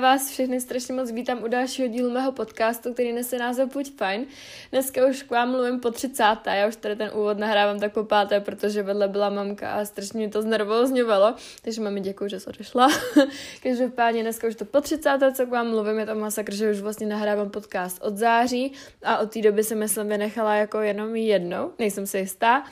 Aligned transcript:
vás 0.00 0.30
všechny 0.30 0.60
strašně 0.60 0.94
moc 0.94 1.10
vítám 1.10 1.42
u 1.42 1.48
dalšího 1.48 1.88
dílu 1.88 2.10
mého 2.10 2.32
podcastu, 2.32 2.92
který 2.92 3.12
nese 3.12 3.38
název 3.38 3.72
Buď 3.72 3.96
fajn. 3.96 4.26
Dneska 4.72 5.06
už 5.06 5.22
k 5.22 5.30
vám 5.30 5.50
mluvím 5.50 5.80
po 5.80 5.90
30. 5.90 6.24
Já 6.46 6.68
už 6.68 6.76
tady 6.76 6.96
ten 6.96 7.10
úvod 7.14 7.38
nahrávám 7.38 7.80
tak 7.80 7.92
po 7.92 8.04
páté, 8.04 8.40
protože 8.40 8.82
vedle 8.82 9.08
byla 9.08 9.30
mamka 9.30 9.72
a 9.72 9.84
strašně 9.84 10.18
mě 10.18 10.28
to 10.28 10.42
znervozňovalo. 10.42 11.34
Takže 11.62 11.80
mami 11.80 12.00
děkuji, 12.00 12.28
že 12.30 12.40
jsi 12.40 12.50
odešla. 12.50 12.88
Každopádně 13.62 14.22
dneska 14.22 14.48
už 14.48 14.54
to 14.54 14.64
po 14.64 14.80
30. 14.80 15.18
co 15.34 15.46
k 15.46 15.50
vám 15.50 15.70
mluvím, 15.70 15.98
je 15.98 16.06
to 16.06 16.14
masakr, 16.14 16.54
že 16.54 16.70
už 16.70 16.80
vlastně 16.80 17.06
nahrávám 17.06 17.50
podcast 17.50 18.02
od 18.02 18.16
září 18.16 18.72
a 19.02 19.18
od 19.18 19.32
té 19.32 19.42
doby 19.42 19.64
jsem 19.64 19.78
myslím 19.78 20.08
vynechala 20.08 20.54
jako 20.54 20.80
jenom 20.80 21.16
jednou, 21.16 21.72
nejsem 21.78 22.06
si 22.06 22.18
jistá 22.18 22.64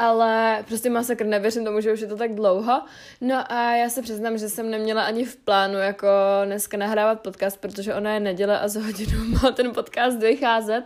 ale 0.00 0.64
prostě 0.68 0.90
masakr, 0.90 1.26
nevěřím 1.26 1.64
tomu, 1.64 1.80
že 1.80 1.92
už 1.92 2.00
je 2.00 2.06
to 2.06 2.16
tak 2.16 2.34
dlouho. 2.34 2.82
No 3.20 3.52
a 3.52 3.74
já 3.74 3.88
se 3.88 4.02
přiznám, 4.02 4.38
že 4.38 4.48
jsem 4.48 4.70
neměla 4.70 5.02
ani 5.02 5.24
v 5.24 5.36
plánu 5.36 5.78
jako 5.78 6.08
dneska 6.44 6.76
nahrávat 6.76 7.20
podcast, 7.20 7.60
protože 7.60 7.94
ona 7.94 8.14
je 8.14 8.20
neděle 8.20 8.60
a 8.60 8.68
za 8.68 8.80
hodinu 8.80 9.24
má 9.42 9.50
ten 9.50 9.72
podcast 9.72 10.18
vycházet, 10.18 10.82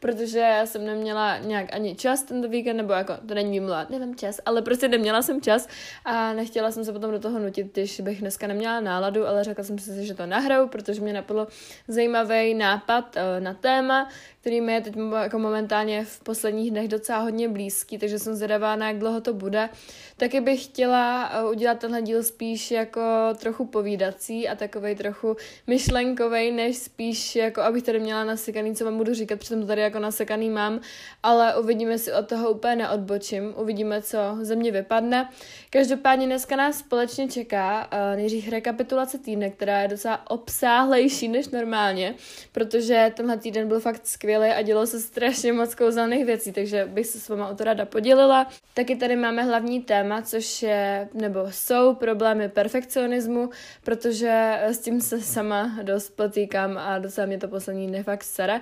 protože 0.00 0.38
já 0.38 0.66
jsem 0.66 0.86
neměla 0.86 1.38
nějak 1.38 1.74
ani 1.74 1.94
čas 1.94 2.22
tento 2.22 2.48
víkend, 2.48 2.76
nebo 2.76 2.92
jako, 2.92 3.14
to 3.28 3.34
není 3.34 3.50
výmluva, 3.50 3.86
nemám 3.90 4.14
čas, 4.14 4.40
ale 4.46 4.62
prostě 4.62 4.88
neměla 4.88 5.22
jsem 5.22 5.40
čas 5.40 5.68
a 6.04 6.32
nechtěla 6.32 6.70
jsem 6.70 6.84
se 6.84 6.92
potom 6.92 7.10
do 7.10 7.18
toho 7.18 7.38
nutit, 7.38 7.72
když 7.72 8.00
bych 8.00 8.20
dneska 8.20 8.46
neměla 8.46 8.80
náladu, 8.80 9.26
ale 9.26 9.44
řekla 9.44 9.64
jsem 9.64 9.78
si, 9.78 10.06
že 10.06 10.14
to 10.14 10.26
nahraju, 10.26 10.68
protože 10.68 11.00
mě 11.00 11.12
napadlo 11.12 11.46
zajímavý 11.88 12.54
nápad 12.54 13.16
uh, 13.16 13.44
na 13.44 13.54
téma, 13.54 14.08
který 14.40 14.60
mi 14.60 14.72
je 14.72 14.80
teď 14.80 14.94
jako 15.22 15.38
momentálně 15.38 16.04
v 16.04 16.20
posledních 16.20 16.70
dnech 16.70 16.88
docela 16.88 17.18
hodně 17.18 17.48
blízký, 17.48 17.98
takže 17.98 18.18
jsem 18.18 18.34
zvědavá, 18.34 18.76
na 18.76 18.88
jak 18.88 18.98
dlouho 18.98 19.20
to 19.20 19.34
bude. 19.34 19.68
Taky 20.16 20.40
bych 20.40 20.64
chtěla 20.64 21.30
uh, 21.42 21.50
udělat 21.50 21.78
tenhle 21.78 22.02
díl 22.02 22.22
spíš 22.22 22.70
jako 22.70 23.00
trochu 23.40 23.66
povídací 23.66 24.48
a 24.48 24.56
takovej 24.56 24.94
trochu 24.94 25.36
myšlenkovej, 25.66 26.52
než 26.52 26.76
spíš 26.76 27.36
jako 27.36 27.62
abych 27.62 27.82
tady 27.82 28.00
měla 28.00 28.24
nasekaný, 28.24 28.74
co 28.74 28.84
vám 28.84 28.96
budu 28.96 29.14
říkat, 29.14 29.38
přitom 29.38 29.60
to 29.60 29.66
tady 29.66 29.80
jako 29.88 29.98
nasekaný 29.98 30.50
mám, 30.50 30.80
ale 31.22 31.56
uvidíme 31.56 31.98
si 31.98 32.12
od 32.12 32.28
toho 32.28 32.50
úplně 32.50 32.76
neodbočím, 32.76 33.54
uvidíme, 33.56 34.02
co 34.02 34.18
ze 34.40 34.56
mě 34.56 34.72
vypadne. 34.72 35.30
Každopádně 35.70 36.26
dneska 36.26 36.56
nás 36.56 36.78
společně 36.78 37.28
čeká 37.28 37.88
uh, 37.92 38.16
nejdřív 38.16 38.48
rekapitulace 38.48 39.18
týdne, 39.18 39.50
která 39.50 39.82
je 39.82 39.88
docela 39.88 40.30
obsáhlejší 40.30 41.28
než 41.28 41.48
normálně, 41.48 42.14
protože 42.52 43.12
tenhle 43.16 43.36
týden 43.36 43.68
byl 43.68 43.80
fakt 43.80 44.06
skvělý 44.06 44.48
a 44.48 44.62
dělo 44.62 44.86
se 44.86 45.00
strašně 45.00 45.52
moc 45.52 45.74
kouzelných 45.74 46.24
věcí, 46.24 46.52
takže 46.52 46.84
bych 46.84 47.06
se 47.06 47.20
s 47.20 47.28
váma 47.28 47.48
o 47.48 47.54
to 47.54 47.64
ráda 47.64 47.84
podělila. 47.84 48.46
Taky 48.74 48.96
tady 48.96 49.16
máme 49.16 49.42
hlavní 49.42 49.82
téma, 49.82 50.22
což 50.22 50.62
je, 50.62 51.08
nebo 51.14 51.40
jsou 51.50 51.94
problémy 51.94 52.48
perfekcionismu, 52.48 53.50
protože 53.84 54.58
s 54.62 54.78
tím 54.78 55.00
se 55.00 55.20
sama 55.20 55.78
dost 55.82 56.10
potýkám 56.10 56.78
a 56.78 56.98
docela 56.98 57.26
mě 57.26 57.38
to 57.38 57.48
poslední 57.48 57.86
dny 57.86 58.02
fakt 58.02 58.24
sere. 58.24 58.60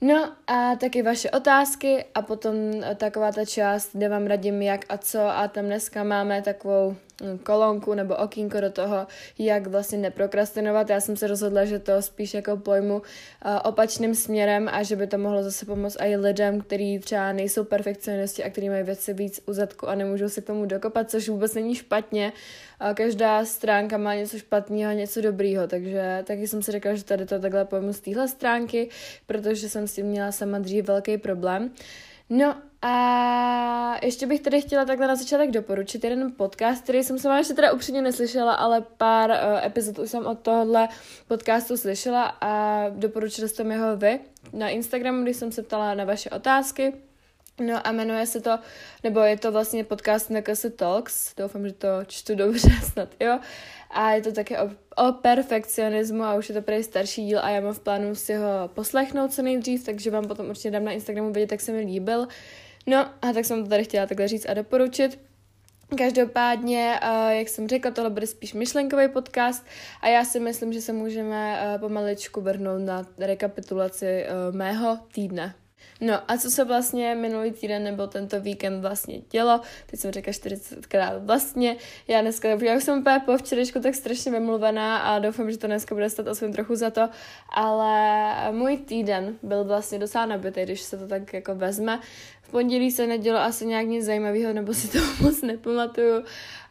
No 0.00 0.32
a 0.46 0.76
taky 0.76 1.02
vaše 1.02 1.30
otázky 1.30 2.04
a 2.14 2.22
potom 2.22 2.54
taková 2.96 3.32
ta 3.32 3.44
část, 3.44 3.90
kde 3.92 4.08
vám 4.08 4.26
radím 4.26 4.62
jak 4.62 4.84
a 4.88 4.98
co 4.98 5.20
a 5.20 5.48
tam 5.48 5.64
dneska 5.64 6.04
máme 6.04 6.42
takovou 6.42 6.96
kolonku 7.42 7.94
nebo 7.94 8.16
okýnko 8.16 8.60
do 8.60 8.70
toho, 8.70 9.06
jak 9.38 9.66
vlastně 9.66 9.98
neprokrastinovat. 9.98 10.90
Já 10.90 11.00
jsem 11.00 11.16
se 11.16 11.26
rozhodla, 11.26 11.64
že 11.64 11.78
to 11.78 12.02
spíš 12.02 12.34
jako 12.34 12.56
pojmu 12.56 12.94
uh, 12.94 13.02
opačným 13.64 14.14
směrem 14.14 14.68
a 14.72 14.82
že 14.82 14.96
by 14.96 15.06
to 15.06 15.18
mohlo 15.18 15.42
zase 15.42 15.66
pomoct 15.66 15.96
i 16.00 16.16
lidem, 16.16 16.60
kteří 16.60 16.98
třeba 16.98 17.32
nejsou 17.32 17.64
perfekcionisti 17.64 18.44
a 18.44 18.50
kteří 18.50 18.68
mají 18.68 18.82
věci 18.82 19.14
víc 19.14 19.40
u 19.46 19.52
zadku 19.52 19.88
a 19.88 19.94
nemůžou 19.94 20.28
se 20.28 20.40
k 20.40 20.46
tomu 20.46 20.66
dokopat, 20.66 21.10
což 21.10 21.28
vůbec 21.28 21.54
není 21.54 21.74
špatně. 21.74 22.32
Uh, 22.84 22.94
každá 22.94 23.44
stránka 23.44 23.98
má 23.98 24.14
něco 24.14 24.38
špatného 24.38 24.90
a 24.90 24.94
něco 24.94 25.20
dobrýho, 25.20 25.66
takže 25.66 26.24
taky 26.26 26.48
jsem 26.48 26.62
si 26.62 26.72
řekla, 26.72 26.94
že 26.94 27.04
tady 27.04 27.26
to 27.26 27.38
takhle 27.38 27.64
pojmu 27.64 27.92
z 27.92 28.00
téhle 28.00 28.28
stránky, 28.28 28.88
protože 29.26 29.68
jsem 29.68 29.88
s 29.88 29.94
tím 29.94 30.06
měla 30.06 30.32
sama 30.32 30.58
dřív 30.58 30.84
velký 30.84 31.18
problém. 31.18 31.70
No 32.30 32.56
a 32.82 33.96
ještě 34.02 34.26
bych 34.26 34.40
tady 34.40 34.60
chtěla 34.60 34.84
takhle 34.84 35.06
na 35.06 35.16
začátek 35.16 35.50
doporučit 35.50 36.04
jeden 36.04 36.32
podcast, 36.32 36.82
který 36.82 37.04
jsem 37.04 37.18
sama 37.18 37.38
ještě 37.38 37.54
teda 37.54 37.72
upřímně 37.72 38.02
neslyšela, 38.02 38.54
ale 38.54 38.84
pár 38.96 39.30
uh, 39.30 39.66
epizod 39.66 39.98
už 39.98 40.10
jsem 40.10 40.26
od 40.26 40.38
tohohle 40.38 40.88
podcastu 41.28 41.76
slyšela 41.76 42.36
a 42.40 42.84
doporučila 42.88 43.48
jsem 43.48 43.80
ho 43.80 43.96
vy 43.96 44.20
na 44.52 44.68
Instagramu, 44.68 45.22
když 45.22 45.36
jsem 45.36 45.52
se 45.52 45.62
ptala 45.62 45.94
na 45.94 46.04
vaše 46.04 46.30
otázky. 46.30 46.92
No 47.60 47.86
a 47.86 47.92
jmenuje 47.92 48.26
se 48.26 48.40
to, 48.40 48.58
nebo 49.04 49.20
je 49.20 49.38
to 49.38 49.52
vlastně 49.52 49.84
podcast 49.84 50.30
Nekase 50.30 50.70
Talks, 50.70 51.34
doufám, 51.36 51.66
že 51.66 51.72
to 51.72 51.88
čtu 52.06 52.34
dobře 52.34 52.68
snad, 52.92 53.08
jo. 53.20 53.38
A 53.90 54.10
je 54.10 54.22
to 54.22 54.32
také 54.32 54.60
o, 54.60 54.70
o 54.96 55.12
perfekcionismu 55.12 56.22
a 56.22 56.34
už 56.34 56.48
je 56.48 56.54
to 56.54 56.62
prý 56.62 56.82
starší 56.82 57.26
díl 57.26 57.38
a 57.42 57.50
já 57.50 57.60
mám 57.60 57.74
v 57.74 57.80
plánu 57.80 58.14
si 58.14 58.34
ho 58.34 58.70
poslechnout 58.74 59.32
co 59.32 59.42
nejdřív, 59.42 59.84
takže 59.84 60.10
vám 60.10 60.28
potom 60.28 60.48
určitě 60.48 60.70
dám 60.70 60.84
na 60.84 60.92
Instagramu 60.92 61.32
vidět, 61.32 61.52
jak 61.52 61.60
se 61.60 61.72
mi 61.72 61.80
líbil. 61.80 62.28
No 62.86 62.98
a 63.22 63.32
tak 63.32 63.44
jsem 63.44 63.62
to 63.62 63.70
tady 63.70 63.84
chtěla 63.84 64.06
takhle 64.06 64.28
říct 64.28 64.46
a 64.48 64.54
doporučit. 64.54 65.18
Každopádně, 65.98 67.00
jak 67.28 67.48
jsem 67.48 67.68
řekla, 67.68 67.90
tohle 67.90 68.10
bude 68.10 68.26
spíš 68.26 68.54
myšlenkový 68.54 69.08
podcast 69.08 69.66
a 70.00 70.08
já 70.08 70.24
si 70.24 70.40
myslím, 70.40 70.72
že 70.72 70.80
se 70.80 70.92
můžeme 70.92 71.58
pomaličku 71.80 72.40
vrhnout 72.40 72.82
na 72.82 73.06
rekapitulaci 73.18 74.26
mého 74.52 74.98
týdne. 75.12 75.54
No 76.00 76.14
a 76.28 76.38
co 76.38 76.50
se 76.50 76.64
vlastně 76.64 77.14
minulý 77.14 77.52
týden 77.52 77.84
nebo 77.84 78.06
tento 78.06 78.40
víkend 78.40 78.80
vlastně 78.80 79.20
dělo, 79.30 79.60
teď 79.86 80.00
jsem 80.00 80.12
řekla 80.12 80.32
40krát 80.32 81.24
vlastně, 81.24 81.76
já 82.08 82.20
dneska, 82.20 82.48
já 82.48 82.76
už 82.76 82.84
jsem 82.84 82.98
úplně 82.98 83.20
po 83.24 83.38
včerejšku 83.38 83.80
tak 83.80 83.94
strašně 83.94 84.32
vymluvená 84.32 84.98
a 84.98 85.18
doufám, 85.18 85.50
že 85.50 85.58
to 85.58 85.66
dneska 85.66 85.94
bude 85.94 86.10
stát 86.10 86.28
aspoň 86.28 86.52
trochu 86.52 86.76
za 86.76 86.90
to, 86.90 87.08
ale 87.48 88.34
můj 88.52 88.76
týden 88.76 89.34
byl 89.42 89.64
vlastně 89.64 89.98
docela 89.98 90.26
nabitý, 90.26 90.62
když 90.62 90.80
se 90.80 90.96
to 90.96 91.08
tak 91.08 91.32
jako 91.32 91.54
vezme. 91.54 92.00
V 92.42 92.50
pondělí 92.50 92.90
se 92.90 93.06
nedělo 93.06 93.38
asi 93.38 93.66
nějak 93.66 93.86
nic 93.86 94.04
zajímavého, 94.04 94.52
nebo 94.52 94.74
si 94.74 94.88
to 94.88 94.98
moc 95.20 95.42
nepamatuju. 95.42 96.24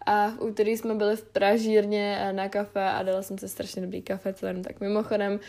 A 0.06 0.28
v 0.28 0.42
úterý 0.42 0.78
jsme 0.78 0.96
byli 0.96 1.16
v 1.16 1.24
Pražírně 1.24 2.30
na 2.32 2.50
kafe 2.50 2.84
a 2.84 3.04
dala 3.04 3.22
jsem 3.22 3.38
se 3.38 3.48
strašně 3.48 3.82
dobrý 3.82 4.02
kafe, 4.02 4.34
to 4.34 4.46
jen 4.46 4.62
tak 4.62 4.80
mimochodem. 4.80 5.40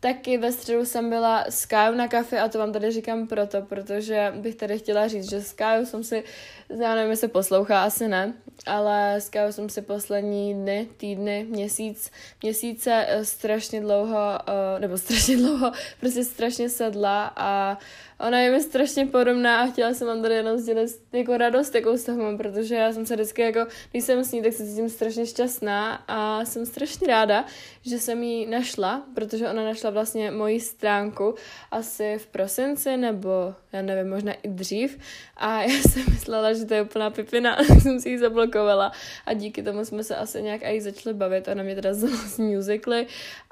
Taky 0.00 0.38
ve 0.38 0.52
středu 0.52 0.84
jsem 0.84 1.10
byla 1.10 1.44
s 1.48 1.66
Kájou 1.66 1.94
na 1.94 2.08
kafe 2.08 2.40
a 2.40 2.48
to 2.48 2.58
vám 2.58 2.72
tady 2.72 2.90
říkám 2.92 3.26
proto, 3.26 3.62
protože 3.62 4.32
bych 4.36 4.54
tady 4.54 4.78
chtěla 4.78 5.08
říct, 5.08 5.30
že 5.30 5.42
s 5.42 5.52
Kájou 5.52 5.86
jsem 5.86 6.04
si, 6.04 6.24
já 6.68 6.94
nevím, 6.94 7.10
jestli 7.10 7.28
poslouchá, 7.28 7.84
asi 7.84 8.08
ne, 8.08 8.32
ale 8.66 9.14
s 9.16 9.28
Kájou 9.28 9.52
jsem 9.52 9.68
si 9.68 9.82
poslední 9.82 10.54
dny, 10.54 10.88
týdny, 10.96 11.46
měsíc, 11.48 12.10
měsíce 12.42 13.06
eh, 13.08 13.24
strašně 13.24 13.80
dlouho, 13.80 14.38
eh, 14.48 14.80
nebo 14.80 14.98
strašně 14.98 15.36
dlouho, 15.36 15.72
prostě 16.00 16.24
strašně 16.24 16.68
sedla 16.68 17.32
a 17.36 17.78
ona 18.20 18.40
je 18.40 18.50
mi 18.50 18.60
strašně 18.60 19.06
podobná 19.06 19.60
a 19.62 19.66
chtěla 19.66 19.94
jsem 19.94 20.06
vám 20.08 20.22
tady 20.22 20.34
jenom 20.34 20.58
sdělit 20.58 20.90
jako 21.12 21.36
radost, 21.36 21.74
jakou 21.74 21.96
z 21.96 22.04
toho 22.04 22.18
mám, 22.18 22.38
protože 22.38 22.74
já 22.74 22.92
jsem 22.92 23.06
se 23.06 23.14
vždycky 23.14 23.42
jako, 23.42 23.66
když 23.90 24.04
jsem 24.04 24.24
s 24.24 24.32
ní, 24.32 24.42
tak 24.42 24.52
se 24.52 24.66
cítím 24.66 24.88
strašně 24.88 25.26
šťastná 25.26 26.04
a 26.08 26.44
jsem 26.44 26.66
strašně 26.66 27.06
ráda, 27.06 27.44
že 27.82 27.98
jsem 27.98 28.22
ji 28.22 28.46
našla, 28.46 29.02
protože 29.14 29.48
ona 29.48 29.64
našla 29.64 29.90
vlastně 29.90 30.30
moji 30.30 30.60
stránku 30.60 31.34
asi 31.70 32.18
v 32.18 32.26
prosinci 32.26 32.96
nebo 32.96 33.54
já 33.72 33.82
nevím, 33.82 34.10
možná 34.10 34.32
i 34.32 34.48
dřív 34.48 34.98
a 35.36 35.62
já 35.62 35.82
jsem 35.88 36.02
myslela, 36.10 36.52
že 36.52 36.64
to 36.64 36.74
je 36.74 36.82
úplná 36.82 37.10
pipina, 37.10 37.56
tak 37.68 37.80
jsem 37.82 38.00
si 38.00 38.08
ji 38.08 38.18
zablokovala 38.18 38.92
a 39.26 39.32
díky 39.32 39.62
tomu 39.62 39.84
jsme 39.84 40.04
se 40.04 40.16
asi 40.16 40.42
nějak 40.42 40.60
i 40.64 40.80
začali 40.80 41.14
bavit. 41.14 41.48
Ona 41.48 41.62
mě 41.62 41.74
teda 41.74 41.94
z 41.94 42.38
musically 42.38 43.06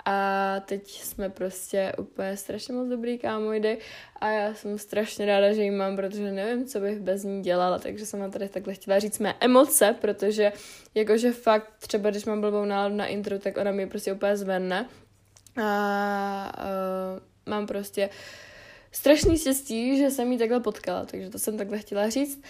a 0.07 0.61
teď 0.61 0.91
jsme 0.91 1.31
prostě 1.31 1.93
úplně 1.99 2.37
strašně 2.37 2.75
moc 2.75 2.89
dobrý 2.89 3.19
kámojdy 3.19 3.79
a 4.21 4.29
já 4.29 4.55
jsem 4.55 4.79
strašně 4.79 5.27
ráda, 5.27 5.53
že 5.53 5.63
ji 5.63 5.71
mám, 5.71 5.97
protože 5.97 6.33
nevím, 6.33 6.67
co 6.67 6.81
bych 6.81 6.99
bez 6.99 7.25
ní 7.25 7.43
dělala, 7.43 7.79
takže 7.79 8.07
jsem 8.07 8.21
vám 8.21 8.31
tady 8.31 8.49
takhle 8.49 8.75
chtěla 8.75 8.99
říct 8.99 9.19
mé 9.19 9.35
emoce, 9.41 9.95
protože 10.01 10.53
jakože 10.95 11.33
fakt 11.33 11.73
třeba, 11.79 12.11
když 12.11 12.25
mám 12.25 12.41
blbou 12.41 12.65
náladu 12.65 12.97
na 12.97 13.07
intro, 13.07 13.39
tak 13.39 13.57
ona 13.57 13.73
mi 13.73 13.87
prostě 13.87 14.13
úplně 14.13 14.37
zvedne 14.37 14.89
a 15.63 16.53
uh, 16.59 17.21
mám 17.47 17.67
prostě 17.67 18.11
strašný 18.93 19.39
štěstí, 19.39 19.99
že 19.99 20.11
jsem 20.11 20.33
ji 20.33 20.39
takhle 20.39 20.61
potkala, 20.61 21.05
takže 21.05 21.31
to 21.31 21.39
jsem 21.39 21.59
takhle 21.59 21.79
chtěla 21.79 22.09
říct. 22.09 22.43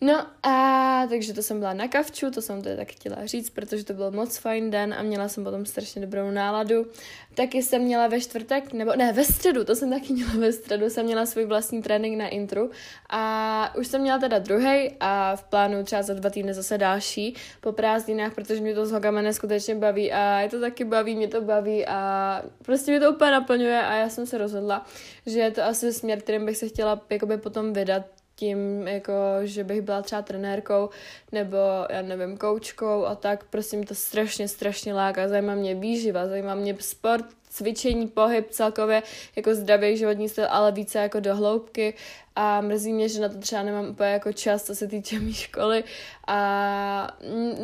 No 0.00 0.26
a 0.42 1.06
takže 1.08 1.32
to 1.32 1.42
jsem 1.42 1.58
byla 1.58 1.72
na 1.72 1.88
kavču, 1.88 2.30
to 2.30 2.42
jsem 2.42 2.62
tady 2.62 2.76
tak 2.76 2.88
chtěla 2.88 3.26
říct, 3.26 3.50
protože 3.50 3.84
to 3.84 3.92
byl 3.92 4.10
moc 4.10 4.38
fajn 4.38 4.70
den 4.70 4.94
a 4.94 5.02
měla 5.02 5.28
jsem 5.28 5.44
potom 5.44 5.66
strašně 5.66 6.00
dobrou 6.02 6.30
náladu. 6.30 6.86
Taky 7.34 7.62
jsem 7.62 7.82
měla 7.82 8.06
ve 8.06 8.20
čtvrtek, 8.20 8.72
nebo 8.72 8.96
ne, 8.96 9.12
ve 9.12 9.24
středu, 9.24 9.64
to 9.64 9.76
jsem 9.76 9.90
taky 9.90 10.12
měla 10.12 10.32
ve 10.38 10.52
středu, 10.52 10.90
jsem 10.90 11.06
měla 11.06 11.26
svůj 11.26 11.44
vlastní 11.44 11.82
trénink 11.82 12.18
na 12.18 12.28
intru 12.28 12.70
a 13.10 13.74
už 13.78 13.86
jsem 13.86 14.00
měla 14.00 14.18
teda 14.18 14.38
druhý 14.38 14.90
a 15.00 15.36
v 15.36 15.44
plánu 15.44 15.84
třeba 15.84 16.02
za 16.02 16.14
dva 16.14 16.30
týdny 16.30 16.54
zase 16.54 16.78
další 16.78 17.34
po 17.60 17.72
prázdninách, 17.72 18.34
protože 18.34 18.60
mě 18.60 18.74
to 18.74 18.86
z 18.86 18.92
Hogama 18.92 19.22
neskutečně 19.22 19.74
baví 19.74 20.12
a 20.12 20.40
je 20.40 20.48
to 20.48 20.60
taky 20.60 20.84
baví, 20.84 21.16
mě 21.16 21.28
to 21.28 21.40
baví 21.40 21.86
a 21.86 22.42
prostě 22.62 22.90
mě 22.90 23.00
to 23.00 23.12
úplně 23.12 23.30
naplňuje 23.30 23.82
a 23.82 23.94
já 23.94 24.08
jsem 24.08 24.26
se 24.26 24.38
rozhodla, 24.38 24.86
že 25.26 25.40
je 25.40 25.50
to 25.50 25.62
asi 25.62 25.92
směr, 25.92 26.20
kterým 26.20 26.46
bych 26.46 26.56
se 26.56 26.68
chtěla 26.68 27.00
jakoby 27.10 27.36
potom 27.36 27.72
vydat 27.72 28.15
tím, 28.36 28.88
jako, 28.88 29.12
že 29.42 29.64
bych 29.64 29.82
byla 29.82 30.02
třeba 30.02 30.22
trenérkou 30.22 30.90
nebo, 31.32 31.56
já 31.90 32.02
nevím, 32.02 32.36
koučkou 32.36 33.04
a 33.04 33.14
tak, 33.14 33.44
mi 33.76 33.86
to 33.86 33.94
strašně, 33.94 34.48
strašně 34.48 34.94
láká. 34.94 35.28
Zajímá 35.28 35.54
mě 35.54 35.74
výživa, 35.74 36.26
zajímá 36.26 36.54
mě 36.54 36.76
sport, 36.80 37.24
cvičení, 37.50 38.08
pohyb 38.08 38.50
celkově, 38.50 39.02
jako 39.36 39.54
zdravý 39.54 39.96
životní 39.96 40.28
styl, 40.28 40.46
ale 40.50 40.72
více 40.72 40.98
jako 40.98 41.20
do 41.20 41.36
hloubky. 41.36 41.94
A 42.38 42.60
mrzí 42.60 42.92
mě, 42.92 43.08
že 43.08 43.20
na 43.20 43.28
to 43.28 43.38
třeba 43.38 43.62
nemám 43.62 43.88
úplně 43.88 44.10
jako 44.10 44.32
čas, 44.32 44.64
co 44.64 44.74
se 44.74 44.86
týče 44.86 45.18
mý 45.18 45.32
školy. 45.32 45.84
A 46.26 47.18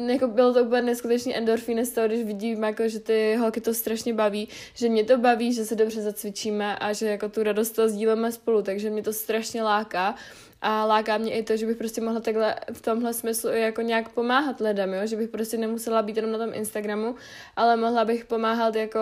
jako 0.07 0.27
bylo 0.27 0.55
to 0.55 0.65
úplně 0.65 0.83
neskutečný 0.83 1.37
endorfíny 1.37 1.87
z 1.87 1.93
toho, 1.93 2.07
když 2.07 2.25
vidím, 2.25 2.63
jako, 2.63 2.89
že 2.89 3.01
ty 3.01 3.37
holky 3.37 3.61
to 3.61 3.75
strašně 3.75 4.15
baví, 4.15 4.49
že 4.75 4.89
mě 4.89 5.05
to 5.05 5.19
baví, 5.19 5.53
že 5.53 5.65
se 5.65 5.75
dobře 5.75 6.03
zacvičíme 6.03 6.77
a 6.79 6.93
že 6.93 7.07
jako 7.07 7.29
tu 7.29 7.43
radost 7.43 7.71
to 7.71 7.89
sdílíme 7.89 8.33
spolu, 8.33 8.63
takže 8.63 8.91
mě 8.91 9.03
to 9.03 9.13
strašně 9.13 9.63
láká 9.63 10.15
a 10.63 10.85
láká 10.85 11.19
mě 11.19 11.33
i 11.33 11.43
to, 11.43 11.57
že 11.57 11.67
bych 11.67 11.77
prostě 11.77 12.01
mohla 12.01 12.21
takhle 12.21 12.55
v 12.73 12.83
tomhle 12.83 13.15
smyslu 13.15 13.51
i 13.51 13.61
jako 13.61 13.83
nějak 13.83 14.09
pomáhat 14.09 14.61
lidem, 14.61 14.93
jo? 14.93 15.07
že 15.07 15.17
bych 15.17 15.31
prostě 15.31 15.57
nemusela 15.57 16.03
být 16.03 16.17
jenom 16.17 16.33
na 16.33 16.39
tom 16.39 16.51
Instagramu, 16.55 17.15
ale 17.57 17.77
mohla 17.77 18.05
bych 18.05 18.25
pomáhat 18.25 18.75
jako 18.75 19.01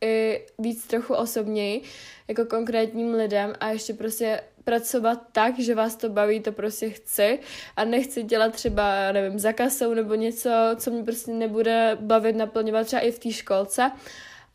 i 0.00 0.46
víc 0.58 0.86
trochu 0.86 1.14
osobněji, 1.14 1.82
jako 2.28 2.44
konkrétním 2.44 3.14
lidem 3.14 3.52
a 3.60 3.70
ještě 3.70 3.94
prostě 3.94 4.40
pracovat 4.64 5.18
tak, 5.32 5.58
že 5.58 5.74
vás 5.74 5.96
to 5.96 6.08
baví, 6.08 6.40
to 6.40 6.52
prostě 6.52 6.90
chci 6.90 7.38
a 7.76 7.84
nechci 7.84 8.22
dělat 8.22 8.52
třeba, 8.52 9.12
nevím, 9.12 9.38
za 9.38 9.52
kasou 9.52 9.94
nebo 9.94 10.14
něco, 10.14 10.50
co 10.76 10.90
mě 10.90 11.04
prostě 11.04 11.32
nebude 11.32 11.96
bavit 12.00 12.36
naplňovat 12.36 12.86
třeba 12.86 13.02
i 13.02 13.10
v 13.10 13.18
té 13.18 13.32
školce, 13.32 13.90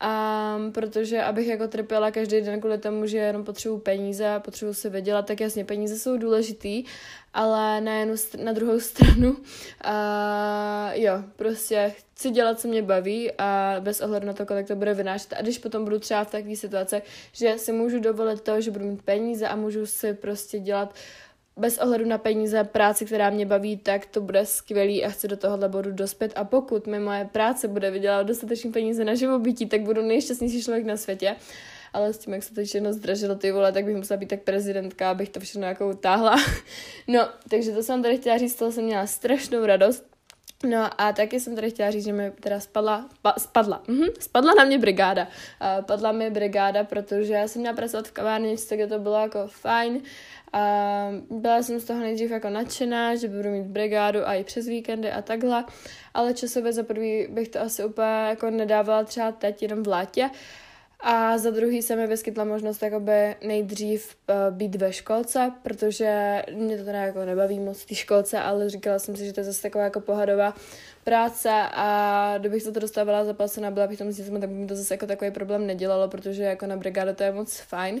a 0.00 0.58
protože 0.74 1.22
abych 1.22 1.46
jako 1.46 1.68
trpěla 1.68 2.10
každý 2.10 2.40
den 2.40 2.60
kvůli 2.60 2.78
tomu, 2.78 3.06
že 3.06 3.18
jenom 3.18 3.44
potřebuji 3.44 3.78
peníze 3.78 4.28
a 4.28 4.40
potřebuji 4.40 4.74
se 4.74 4.90
vydělat, 4.90 5.26
tak 5.26 5.40
jasně 5.40 5.64
peníze 5.64 5.98
jsou 5.98 6.16
důležitý, 6.18 6.84
ale 7.34 7.80
na, 7.80 7.92
jednu, 7.92 8.14
na 8.44 8.52
druhou 8.52 8.80
stranu 8.90 9.36
a 9.80 10.90
jo, 10.94 11.12
prostě 11.36 11.94
chci 11.96 12.30
dělat, 12.30 12.60
co 12.60 12.68
mě 12.68 12.82
baví 12.82 13.32
a 13.38 13.76
bez 13.80 14.00
ohledu 14.00 14.26
na 14.26 14.32
to, 14.32 14.46
kolik 14.46 14.66
to 14.66 14.76
bude 14.76 14.94
vynášet. 14.94 15.32
A 15.32 15.42
když 15.42 15.58
potom 15.58 15.84
budu 15.84 15.98
třeba 15.98 16.24
v 16.24 16.30
takové 16.30 16.56
situaci, 16.56 17.02
že 17.32 17.58
si 17.58 17.72
můžu 17.72 18.00
dovolit 18.00 18.40
to, 18.40 18.60
že 18.60 18.70
budu 18.70 18.84
mít 18.84 19.02
peníze 19.02 19.48
a 19.48 19.56
můžu 19.56 19.86
si 19.86 20.14
prostě 20.14 20.58
dělat 20.58 20.94
bez 21.58 21.78
ohledu 21.78 22.06
na 22.06 22.18
peníze 22.18 22.64
práci, 22.64 23.04
která 23.04 23.30
mě 23.30 23.46
baví, 23.46 23.76
tak 23.76 24.06
to 24.06 24.20
bude 24.20 24.46
skvělý 24.46 25.04
a 25.04 25.08
chci 25.10 25.28
do 25.28 25.36
tohohle 25.36 25.68
bodu 25.68 25.92
dospět 25.92 26.32
a 26.36 26.44
pokud 26.44 26.86
mi 26.86 27.00
moje 27.00 27.28
práce 27.32 27.68
bude 27.68 27.90
vydělat 27.90 28.26
dostatečný 28.26 28.72
peníze 28.72 29.04
na 29.04 29.14
živobytí, 29.14 29.66
tak 29.66 29.80
budu 29.80 30.02
nejšťastnější 30.02 30.62
člověk 30.62 30.86
na 30.86 30.96
světě. 30.96 31.36
Ale 31.92 32.12
s 32.12 32.18
tím, 32.18 32.34
jak 32.34 32.42
se 32.42 32.54
to 32.54 32.64
všechno 32.64 32.92
zdražilo 32.92 33.34
ty 33.34 33.52
vole, 33.52 33.72
tak 33.72 33.84
bych 33.84 33.96
musela 33.96 34.18
být 34.18 34.28
tak 34.28 34.42
prezidentka, 34.42 35.10
abych 35.10 35.28
to 35.28 35.40
všechno 35.40 35.66
jako 35.66 35.88
utáhla. 35.88 36.36
no, 37.08 37.28
takže 37.50 37.72
to 37.72 37.82
jsem 37.82 38.02
tady 38.02 38.16
chtěla 38.16 38.38
říct, 38.38 38.54
toho 38.54 38.72
jsem 38.72 38.84
měla 38.84 39.06
strašnou 39.06 39.66
radost. 39.66 40.04
No 40.64 41.00
a 41.00 41.12
taky 41.12 41.40
jsem 41.40 41.54
tady 41.54 41.70
chtěla 41.70 41.90
říct, 41.90 42.04
že 42.04 42.12
mi 42.12 42.30
teda 42.30 42.60
spadla, 42.60 43.08
pa, 43.22 43.34
spadla, 43.38 43.82
mhm, 43.88 44.06
spadla 44.20 44.54
na 44.54 44.64
mě 44.64 44.78
brigáda. 44.78 45.22
Uh, 45.22 45.84
padla 45.84 46.12
mi 46.12 46.30
brigáda, 46.30 46.84
protože 46.84 47.32
já 47.32 47.48
jsem 47.48 47.60
měla 47.60 47.76
pracovat 47.76 48.08
v 48.08 48.12
kavárně, 48.12 48.54
kde 48.70 48.86
to 48.86 48.98
bylo 48.98 49.20
jako 49.20 49.46
fajn. 49.46 50.02
A 50.52 51.08
byla 51.30 51.62
jsem 51.62 51.80
z 51.80 51.84
toho 51.84 52.00
nejdřív 52.00 52.30
jako 52.30 52.48
nadšená, 52.48 53.14
že 53.14 53.28
budu 53.28 53.50
mít 53.50 53.66
brigádu 53.66 54.28
a 54.28 54.34
i 54.34 54.44
přes 54.44 54.66
víkendy 54.66 55.12
a 55.12 55.22
takhle, 55.22 55.64
ale 56.14 56.34
časově 56.34 56.72
za 56.72 56.82
prvý 56.82 57.26
bych 57.30 57.48
to 57.48 57.60
asi 57.60 57.84
úplně 57.84 58.26
jako 58.28 58.50
nedávala 58.50 59.04
třeba 59.04 59.32
teď 59.32 59.62
jenom 59.62 59.82
v 59.82 59.88
létě. 59.88 60.30
A 61.00 61.38
za 61.38 61.50
druhý 61.50 61.82
se 61.82 61.96
mi 61.96 62.06
vyskytla 62.06 62.44
možnost 62.44 62.82
jakoby 62.82 63.36
nejdřív 63.46 64.16
uh, 64.28 64.56
být 64.56 64.76
ve 64.76 64.92
školce, 64.92 65.52
protože 65.62 66.42
mě 66.54 66.78
to 66.78 66.84
teda 66.84 66.98
jako 66.98 67.24
nebaví 67.24 67.60
moc 67.60 67.84
té 67.84 67.94
školce, 67.94 68.38
ale 68.38 68.70
říkala 68.70 68.98
jsem 68.98 69.16
si, 69.16 69.26
že 69.26 69.32
to 69.32 69.40
je 69.40 69.44
zase 69.44 69.62
taková 69.62 69.84
jako 69.84 70.00
pohadová 70.00 70.54
práce 71.04 71.50
a 71.72 72.34
kdybych 72.38 72.62
se 72.62 72.72
to 72.72 72.80
dostávala 72.80 73.24
zaplacená, 73.24 73.70
byla 73.70 73.86
bych 73.86 73.98
tam 73.98 74.12
s 74.12 74.30
tak 74.40 74.48
by 74.48 74.54
mi 74.54 74.66
to 74.66 74.76
zase 74.76 74.94
jako 74.94 75.06
takový 75.06 75.30
problém 75.30 75.66
nedělalo, 75.66 76.08
protože 76.08 76.42
jako 76.42 76.66
na 76.66 76.76
brigádu 76.76 77.14
to 77.14 77.22
je 77.22 77.32
moc 77.32 77.60
fajn. 77.60 78.00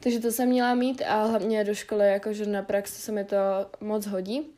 Takže 0.00 0.20
to 0.20 0.32
jsem 0.32 0.48
měla 0.48 0.74
mít 0.74 1.02
a 1.06 1.24
hlavně 1.24 1.64
do 1.64 1.74
školy, 1.74 2.08
jakože 2.08 2.46
na 2.46 2.62
praxi 2.62 3.02
se 3.02 3.12
mi 3.12 3.24
to 3.24 3.36
moc 3.80 4.06
hodí. 4.06 4.50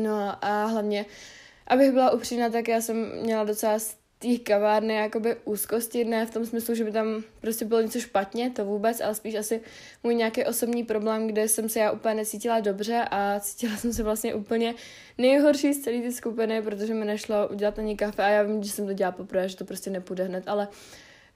No 0.00 0.44
a 0.44 0.64
hlavně, 0.64 1.06
abych 1.66 1.92
byla 1.92 2.10
upřímná, 2.10 2.50
tak 2.50 2.68
já 2.68 2.80
jsem 2.80 3.22
měla 3.22 3.44
docela 3.44 3.78
té 4.18 4.38
kavárny 4.38 4.94
jakoby 4.94 5.36
úzkosti, 5.44 6.04
ne 6.04 6.26
v 6.26 6.30
tom 6.30 6.46
smyslu, 6.46 6.74
že 6.74 6.84
by 6.84 6.92
tam 6.92 7.22
prostě 7.40 7.64
bylo 7.64 7.80
něco 7.80 8.00
špatně, 8.00 8.50
to 8.50 8.64
vůbec, 8.64 9.00
ale 9.00 9.14
spíš 9.14 9.34
asi 9.34 9.60
můj 10.02 10.14
nějaký 10.14 10.44
osobní 10.44 10.84
problém, 10.84 11.26
kde 11.26 11.48
jsem 11.48 11.68
se 11.68 11.78
já 11.78 11.90
úplně 11.90 12.14
necítila 12.14 12.60
dobře 12.60 13.04
a 13.10 13.40
cítila 13.40 13.76
jsem 13.76 13.92
se 13.92 14.02
vlastně 14.02 14.34
úplně 14.34 14.74
nejhorší 15.18 15.72
z 15.72 15.80
celé 15.80 16.00
ty 16.00 16.12
skupiny, 16.12 16.62
protože 16.62 16.94
mi 16.94 17.04
nešlo 17.04 17.48
udělat 17.48 17.78
ani 17.78 17.96
kafe 17.96 18.22
a 18.22 18.28
já 18.28 18.42
vím, 18.42 18.62
že 18.62 18.70
jsem 18.70 18.86
to 18.86 18.92
dělala 18.92 19.16
poprvé, 19.16 19.48
že 19.48 19.56
to 19.56 19.64
prostě 19.64 19.90
nepůjde 19.90 20.24
hned, 20.24 20.44
ale 20.46 20.68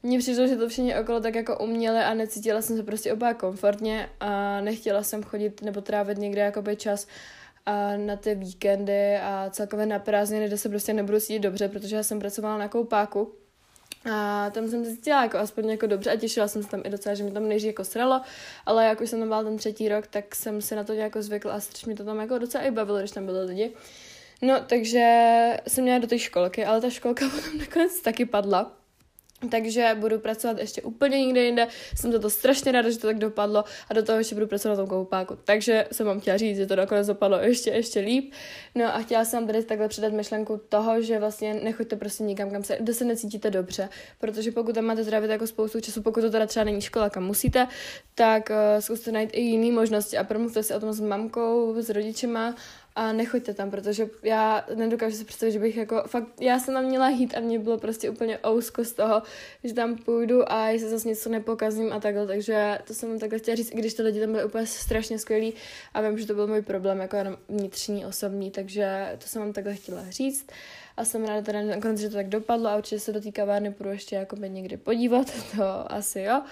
mně 0.02 0.18
přišlo, 0.18 0.46
že 0.46 0.56
to 0.56 0.68
všichni 0.68 0.98
okolo 0.98 1.20
tak 1.20 1.34
jako 1.34 1.58
uměle 1.58 2.04
a 2.04 2.14
necítila 2.14 2.62
jsem 2.62 2.76
se 2.76 2.82
prostě 2.82 3.12
oba 3.12 3.34
komfortně 3.34 4.08
a 4.20 4.60
nechtěla 4.60 5.02
jsem 5.02 5.22
chodit 5.22 5.62
nebo 5.62 5.80
trávit 5.80 6.18
někde 6.18 6.40
jakoby 6.40 6.76
čas 6.76 7.06
a 7.68 7.96
na 7.96 8.16
ty 8.16 8.34
víkendy 8.34 9.16
a 9.16 9.50
celkově 9.50 9.86
na 9.86 9.98
prázdniny, 9.98 10.46
kde 10.46 10.58
se 10.58 10.68
prostě 10.68 10.92
nebudu 10.92 11.20
cítit 11.20 11.38
dobře, 11.38 11.68
protože 11.68 11.96
já 11.96 12.02
jsem 12.02 12.18
pracovala 12.18 12.58
na 12.58 12.68
koupáku 12.68 13.32
a 14.10 14.50
tam 14.50 14.68
jsem 14.68 14.84
se 14.84 14.96
cítila 14.96 15.22
jako 15.22 15.38
aspoň 15.38 15.68
jako 15.68 15.86
dobře 15.86 16.10
a 16.10 16.16
těšila 16.16 16.48
jsem 16.48 16.62
se 16.62 16.68
tam 16.68 16.82
i 16.84 16.90
docela, 16.90 17.14
že 17.14 17.24
mi 17.24 17.30
tam 17.30 17.48
nejdřív 17.48 17.66
jako 17.66 17.84
sralo, 17.84 18.20
ale 18.66 18.84
jak 18.84 19.00
už 19.00 19.10
jsem 19.10 19.18
tam 19.18 19.28
byla 19.28 19.42
ten 19.42 19.56
třetí 19.56 19.88
rok, 19.88 20.06
tak 20.06 20.34
jsem 20.34 20.62
se 20.62 20.76
na 20.76 20.84
to 20.84 20.92
jako 20.92 21.22
zvykla 21.22 21.52
a 21.52 21.60
strašně 21.60 21.90
mi 21.90 21.96
to 21.96 22.04
tam 22.04 22.20
jako 22.20 22.38
docela 22.38 22.64
i 22.64 22.70
bavilo, 22.70 22.98
když 22.98 23.10
tam 23.10 23.26
byly 23.26 23.44
lidi. 23.46 23.72
No, 24.42 24.60
takže 24.66 25.26
jsem 25.68 25.84
měla 25.84 25.98
do 25.98 26.06
té 26.06 26.18
školky, 26.18 26.64
ale 26.64 26.80
ta 26.80 26.90
školka 26.90 27.28
potom 27.34 27.58
nakonec 27.58 28.00
taky 28.00 28.24
padla 28.24 28.72
takže 29.50 29.96
budu 30.00 30.18
pracovat 30.18 30.58
ještě 30.58 30.82
úplně 30.82 31.26
někde 31.26 31.44
jinde. 31.44 31.66
Jsem 31.96 32.12
za 32.12 32.18
to 32.18 32.30
strašně 32.30 32.72
ráda, 32.72 32.90
že 32.90 32.98
to 32.98 33.06
tak 33.06 33.18
dopadlo 33.18 33.64
a 33.90 33.94
do 33.94 34.02
toho 34.02 34.18
ještě 34.18 34.34
budu 34.34 34.46
pracovat 34.46 34.74
na 34.74 34.76
tom 34.76 34.88
koupáku. 34.88 35.38
Takže 35.44 35.86
jsem 35.92 36.06
vám 36.06 36.20
chtěla 36.20 36.36
říct, 36.36 36.56
že 36.56 36.66
to 36.66 36.76
nakonec 36.76 37.06
dopadlo 37.06 37.38
ještě, 37.38 37.70
ještě 37.70 38.00
líp. 38.00 38.32
No 38.74 38.94
a 38.94 38.98
chtěla 38.98 39.24
jsem 39.24 39.46
tady 39.46 39.64
takhle 39.64 39.88
předat 39.88 40.12
myšlenku 40.12 40.60
toho, 40.68 41.02
že 41.02 41.18
vlastně 41.18 41.54
nechoďte 41.54 41.96
prostě 41.96 42.24
nikam, 42.24 42.50
kam 42.50 42.64
se, 42.64 42.76
kde 42.80 42.94
se 42.94 43.04
necítíte 43.04 43.50
dobře, 43.50 43.88
protože 44.20 44.52
pokud 44.52 44.74
tam 44.74 44.84
máte 44.84 45.04
trávit 45.04 45.30
jako 45.30 45.46
spoustu 45.46 45.80
času, 45.80 46.02
pokud 46.02 46.20
to 46.20 46.30
teda 46.30 46.46
třeba 46.46 46.64
není 46.64 46.80
škola, 46.80 47.10
kam 47.10 47.24
musíte, 47.24 47.68
tak 48.14 48.50
uh, 48.50 48.80
zkuste 48.80 49.12
najít 49.12 49.30
i 49.32 49.40
jiné 49.40 49.74
možnosti 49.74 50.18
a 50.18 50.24
promluvte 50.24 50.62
si 50.62 50.74
o 50.74 50.80
tom 50.80 50.92
s 50.92 51.00
mamkou, 51.00 51.74
s 51.82 51.90
rodičema 51.90 52.54
a 52.98 53.12
nechoďte 53.12 53.54
tam, 53.54 53.70
protože 53.70 54.08
já 54.22 54.66
nedokážu 54.74 55.16
si 55.16 55.24
představit, 55.24 55.52
že 55.52 55.58
bych 55.58 55.76
jako 55.76 56.02
fakt, 56.06 56.26
já 56.40 56.58
jsem 56.58 56.74
tam 56.74 56.84
měla 56.84 57.08
jít 57.08 57.34
a 57.36 57.40
mě 57.40 57.58
bylo 57.58 57.78
prostě 57.78 58.10
úplně 58.10 58.38
ousko 58.46 58.84
z 58.84 58.92
toho, 58.92 59.22
že 59.64 59.74
tam 59.74 59.96
půjdu 59.96 60.52
a 60.52 60.68
jestli 60.68 60.88
zase 60.88 61.08
něco 61.08 61.28
nepokazím 61.28 61.92
a 61.92 62.00
takhle, 62.00 62.26
takže 62.26 62.78
to 62.86 62.94
jsem 62.94 63.18
takhle 63.18 63.38
chtěla 63.38 63.54
říct, 63.54 63.70
i 63.70 63.76
když 63.76 63.94
ty 63.94 64.02
lidi 64.02 64.20
tam 64.20 64.32
byly 64.32 64.44
úplně 64.44 64.66
strašně 64.66 65.18
skvělí 65.18 65.54
a 65.94 66.00
vím, 66.00 66.18
že 66.18 66.26
to 66.26 66.34
byl 66.34 66.46
můj 66.46 66.62
problém 66.62 66.98
jako 66.98 67.16
jenom 67.16 67.36
vnitřní, 67.48 68.06
osobní, 68.06 68.50
takže 68.50 69.16
to 69.18 69.26
jsem 69.26 69.42
vám 69.42 69.52
takhle 69.52 69.74
chtěla 69.74 70.10
říct 70.10 70.46
a 70.96 71.04
jsem 71.04 71.24
ráda 71.24 71.42
teda 71.42 71.62
nakonec, 71.62 72.00
že 72.00 72.08
to 72.08 72.14
tak 72.14 72.28
dopadlo 72.28 72.68
a 72.68 72.76
určitě 72.76 73.00
se 73.00 73.12
do 73.12 73.20
té 73.20 73.32
kavárny 73.32 73.72
půjdu 73.72 73.90
ještě 73.90 74.16
jako 74.16 74.36
někdy 74.36 74.76
podívat, 74.76 75.26
to 75.56 75.92
asi 75.92 76.20
jo. 76.20 76.42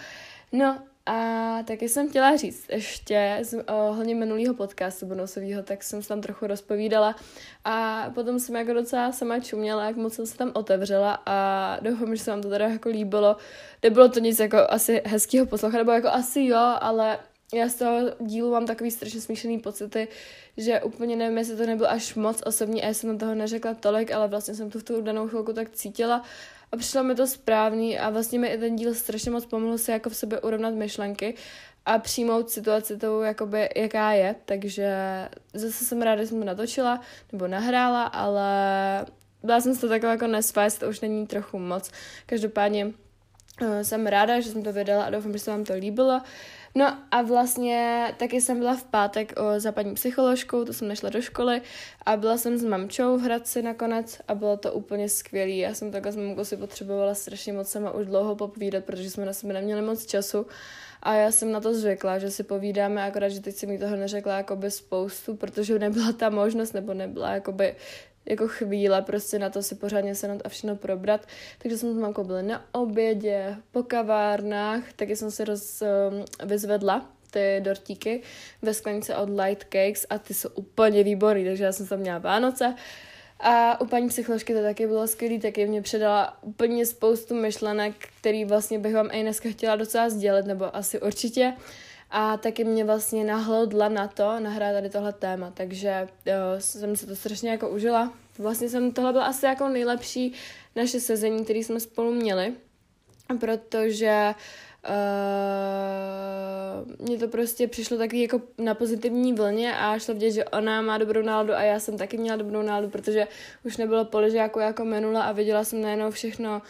No 0.52 0.82
a 1.06 1.62
taky 1.62 1.88
jsem 1.88 2.08
chtěla 2.08 2.36
říct 2.36 2.64
ještě 2.68 3.42
ohledně 3.88 4.14
minulého 4.14 4.54
podcastu 4.54 5.06
bonusového, 5.06 5.62
tak 5.62 5.82
jsem 5.82 6.02
se 6.02 6.08
tam 6.08 6.20
trochu 6.20 6.46
rozpovídala 6.46 7.16
a 7.64 8.06
potom 8.14 8.40
jsem 8.40 8.56
jako 8.56 8.72
docela 8.72 9.12
sama 9.12 9.40
čuměla, 9.40 9.84
jak 9.84 9.96
moc 9.96 10.14
jsem 10.14 10.26
se 10.26 10.36
tam 10.36 10.52
otevřela 10.54 11.22
a 11.26 11.78
doufám, 11.80 12.16
že 12.16 12.22
se 12.22 12.30
vám 12.30 12.42
to 12.42 12.48
teda 12.48 12.68
jako 12.68 12.88
líbilo. 12.88 13.36
Nebylo 13.82 14.08
to 14.08 14.20
nic 14.20 14.38
jako 14.38 14.58
asi 14.68 15.02
hezkého 15.04 15.46
poslouchat, 15.46 15.78
nebo 15.78 15.92
jako 15.92 16.08
asi 16.08 16.40
jo, 16.40 16.76
ale 16.80 17.18
já 17.54 17.68
z 17.68 17.74
toho 17.74 18.00
dílu 18.20 18.50
mám 18.50 18.66
takový 18.66 18.90
strašně 18.90 19.20
smíšený 19.20 19.58
pocity, 19.58 20.08
že 20.56 20.82
úplně 20.82 21.16
nevím, 21.16 21.38
jestli 21.38 21.56
to 21.56 21.66
nebylo 21.66 21.90
až 21.90 22.14
moc 22.14 22.42
osobní 22.46 22.82
a 22.82 22.86
já 22.86 22.94
jsem 22.94 23.18
toho 23.18 23.34
neřekla 23.34 23.74
tolik, 23.74 24.12
ale 24.12 24.28
vlastně 24.28 24.54
jsem 24.54 24.70
to 24.70 24.78
v 24.78 24.82
tu 24.82 25.00
danou 25.00 25.28
chvilku 25.28 25.52
tak 25.52 25.70
cítila 25.70 26.22
a 26.72 26.76
přišlo 26.76 27.02
mi 27.02 27.14
to 27.14 27.26
správný 27.26 27.98
a 27.98 28.10
vlastně 28.10 28.38
mi 28.38 28.48
i 28.48 28.58
ten 28.58 28.76
díl 28.76 28.94
strašně 28.94 29.30
moc 29.30 29.46
pomohl 29.46 29.78
se 29.78 29.92
jako 29.92 30.10
v 30.10 30.16
sebe 30.16 30.40
urovnat 30.40 30.74
myšlenky 30.74 31.34
a 31.86 31.98
přijmout 31.98 32.50
situaci 32.50 32.96
tou, 32.96 33.20
jakoby, 33.20 33.68
jaká 33.76 34.12
je, 34.12 34.34
takže 34.44 34.94
zase 35.54 35.84
jsem 35.84 36.02
ráda, 36.02 36.22
že 36.22 36.28
jsem 36.28 36.38
to 36.38 36.44
natočila 36.44 37.00
nebo 37.32 37.46
nahrála, 37.46 38.04
ale 38.04 38.50
byla 39.42 39.60
jsem 39.60 39.74
se 39.74 39.88
taková 39.88 40.12
jako 40.12 40.26
nesvést, 40.26 40.80
to 40.80 40.88
už 40.88 41.00
není 41.00 41.26
trochu 41.26 41.58
moc. 41.58 41.90
Každopádně 42.26 42.86
uh, 42.86 43.80
jsem 43.82 44.06
ráda, 44.06 44.40
že 44.40 44.50
jsem 44.50 44.62
to 44.62 44.72
vydala 44.72 45.04
a 45.04 45.10
doufám, 45.10 45.32
že 45.32 45.38
se 45.38 45.50
vám 45.50 45.64
to 45.64 45.74
líbilo. 45.74 46.20
No 46.76 46.98
a 47.10 47.22
vlastně 47.22 48.14
taky 48.16 48.40
jsem 48.40 48.58
byla 48.58 48.76
v 48.76 48.84
pátek 48.84 49.32
o 49.36 49.60
západní 49.60 49.94
psycholožkou, 49.94 50.64
to 50.64 50.72
jsem 50.72 50.88
nešla 50.88 51.10
do 51.10 51.22
školy 51.22 51.62
a 52.06 52.16
byla 52.16 52.36
jsem 52.38 52.58
s 52.58 52.64
mamčou 52.64 53.16
v 53.16 53.22
Hradci 53.22 53.62
nakonec 53.62 54.20
a 54.28 54.34
bylo 54.34 54.56
to 54.56 54.72
úplně 54.72 55.08
skvělé. 55.08 55.50
Já 55.50 55.74
jsem 55.74 55.90
takhle 55.90 56.12
s 56.12 56.16
mamkou 56.16 56.44
si 56.44 56.56
potřebovala 56.56 57.14
strašně 57.14 57.52
moc 57.52 57.68
sama 57.68 57.90
už 57.90 58.06
dlouho 58.06 58.36
popovídat, 58.36 58.84
protože 58.84 59.10
jsme 59.10 59.26
na 59.26 59.32
sebe 59.32 59.52
neměli 59.52 59.82
moc 59.82 60.06
času 60.06 60.46
a 61.02 61.14
já 61.14 61.32
jsem 61.32 61.52
na 61.52 61.60
to 61.60 61.74
zvykla, 61.74 62.18
že 62.18 62.30
si 62.30 62.42
povídáme, 62.42 63.02
akorát, 63.02 63.28
že 63.28 63.40
teď 63.40 63.54
jsem 63.54 63.68
mi 63.68 63.78
toho 63.78 63.96
neřekla 63.96 64.36
jakoby 64.36 64.70
spoustu, 64.70 65.36
protože 65.36 65.78
nebyla 65.78 66.12
ta 66.12 66.30
možnost, 66.30 66.72
nebo 66.72 66.94
nebyla 66.94 67.30
jakoby 67.30 67.74
jako 68.28 68.48
chvíle 68.48 69.02
prostě 69.02 69.38
na 69.38 69.50
to 69.50 69.62
si 69.62 69.74
pořádně 69.74 70.14
sednout 70.14 70.42
a 70.44 70.48
všechno 70.48 70.76
probrat. 70.76 71.26
Takže 71.58 71.78
jsem 71.78 71.94
s 71.94 71.96
mamkou 71.96 72.24
byla 72.24 72.42
na 72.42 72.64
obědě, 72.72 73.56
po 73.72 73.82
kavárnách, 73.82 74.92
taky 74.92 75.16
jsem 75.16 75.30
si 75.30 75.44
roz, 75.44 75.82
um, 75.82 76.48
vyzvedla 76.48 77.10
ty 77.30 77.60
dortíky 77.60 78.22
ve 78.62 78.74
sklenice 78.74 79.16
od 79.16 79.28
Light 79.30 79.62
Cakes 79.62 80.06
a 80.10 80.18
ty 80.18 80.34
jsou 80.34 80.48
úplně 80.48 81.02
výborný, 81.02 81.44
takže 81.44 81.64
já 81.64 81.72
jsem 81.72 81.86
tam 81.86 81.98
měla 81.98 82.18
Vánoce. 82.18 82.74
A 83.40 83.80
u 83.80 83.86
paní 83.86 84.08
psycholožky 84.08 84.54
to 84.54 84.62
taky 84.62 84.86
bylo 84.86 85.06
skvělé, 85.06 85.38
taky 85.38 85.66
mě 85.66 85.82
předala 85.82 86.42
úplně 86.42 86.86
spoustu 86.86 87.34
myšlenek, 87.34 87.94
který 88.20 88.44
vlastně 88.44 88.78
bych 88.78 88.94
vám 88.94 89.08
i 89.12 89.22
dneska 89.22 89.48
chtěla 89.50 89.76
docela 89.76 90.10
sdělit, 90.10 90.46
nebo 90.46 90.76
asi 90.76 91.00
určitě. 91.00 91.52
A 92.10 92.36
taky 92.36 92.64
mě 92.64 92.84
vlastně 92.84 93.24
nahlodla 93.24 93.88
na 93.88 94.08
to, 94.08 94.40
nahrát 94.40 94.74
tady 94.74 94.90
tohle 94.90 95.12
téma, 95.12 95.50
takže 95.54 96.08
jo, 96.26 96.34
jsem 96.58 96.96
se 96.96 97.06
to 97.06 97.16
strašně 97.16 97.50
jako 97.50 97.68
užila. 97.68 98.12
Vlastně 98.38 98.68
jsem, 98.68 98.92
tohle 98.92 99.12
byla 99.12 99.24
asi 99.24 99.46
jako 99.46 99.68
nejlepší 99.68 100.32
naše 100.76 101.00
sezení, 101.00 101.44
které 101.44 101.58
jsme 101.58 101.80
spolu 101.80 102.12
měli, 102.12 102.54
protože 103.40 104.34
Uh, 104.88 107.06
mně 107.06 107.18
to 107.18 107.28
prostě 107.28 107.68
přišlo 107.68 107.98
taky 107.98 108.22
jako 108.22 108.40
na 108.58 108.74
pozitivní 108.74 109.32
vlně 109.32 109.76
a 109.76 109.98
šlo 109.98 110.14
vidět, 110.14 110.30
že 110.30 110.44
ona 110.44 110.82
má 110.82 110.98
dobrou 110.98 111.22
náladu 111.22 111.54
a 111.54 111.62
já 111.62 111.80
jsem 111.80 111.98
taky 111.98 112.18
měla 112.18 112.36
dobrou 112.36 112.62
náladu, 112.62 112.88
protože 112.88 113.28
už 113.64 113.76
nebylo 113.76 114.04
poližáku 114.04 114.58
jako 114.58 114.84
minula 114.84 115.22
a 115.22 115.32
viděla 115.32 115.64
jsem 115.64 115.82
najednou 115.82 116.10
všechno 116.10 116.52
uh, 116.52 116.60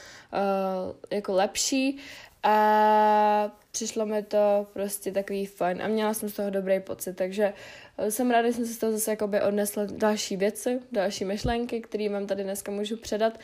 jako 1.10 1.32
lepší 1.32 1.98
a 2.42 3.56
přišlo 3.72 4.06
mi 4.06 4.22
to 4.22 4.66
prostě 4.72 5.12
takový 5.12 5.46
fajn 5.46 5.82
a 5.82 5.88
měla 5.88 6.14
jsem 6.14 6.28
z 6.28 6.34
toho 6.34 6.50
dobrý 6.50 6.80
pocit, 6.80 7.16
takže 7.16 7.52
eh, 7.98 8.10
jsem 8.10 8.30
ráda, 8.30 8.48
že 8.48 8.54
jsem 8.54 8.66
se 8.66 8.74
z 8.74 8.78
toho 8.78 8.92
zase 8.92 9.10
jakoby 9.10 9.42
odnesla 9.42 9.82
další 9.84 10.36
věci, 10.36 10.80
další 10.92 11.24
myšlenky, 11.24 11.80
které 11.80 12.08
vám 12.08 12.26
tady 12.26 12.44
dneska 12.44 12.72
můžu 12.72 12.96
předat. 12.96 13.38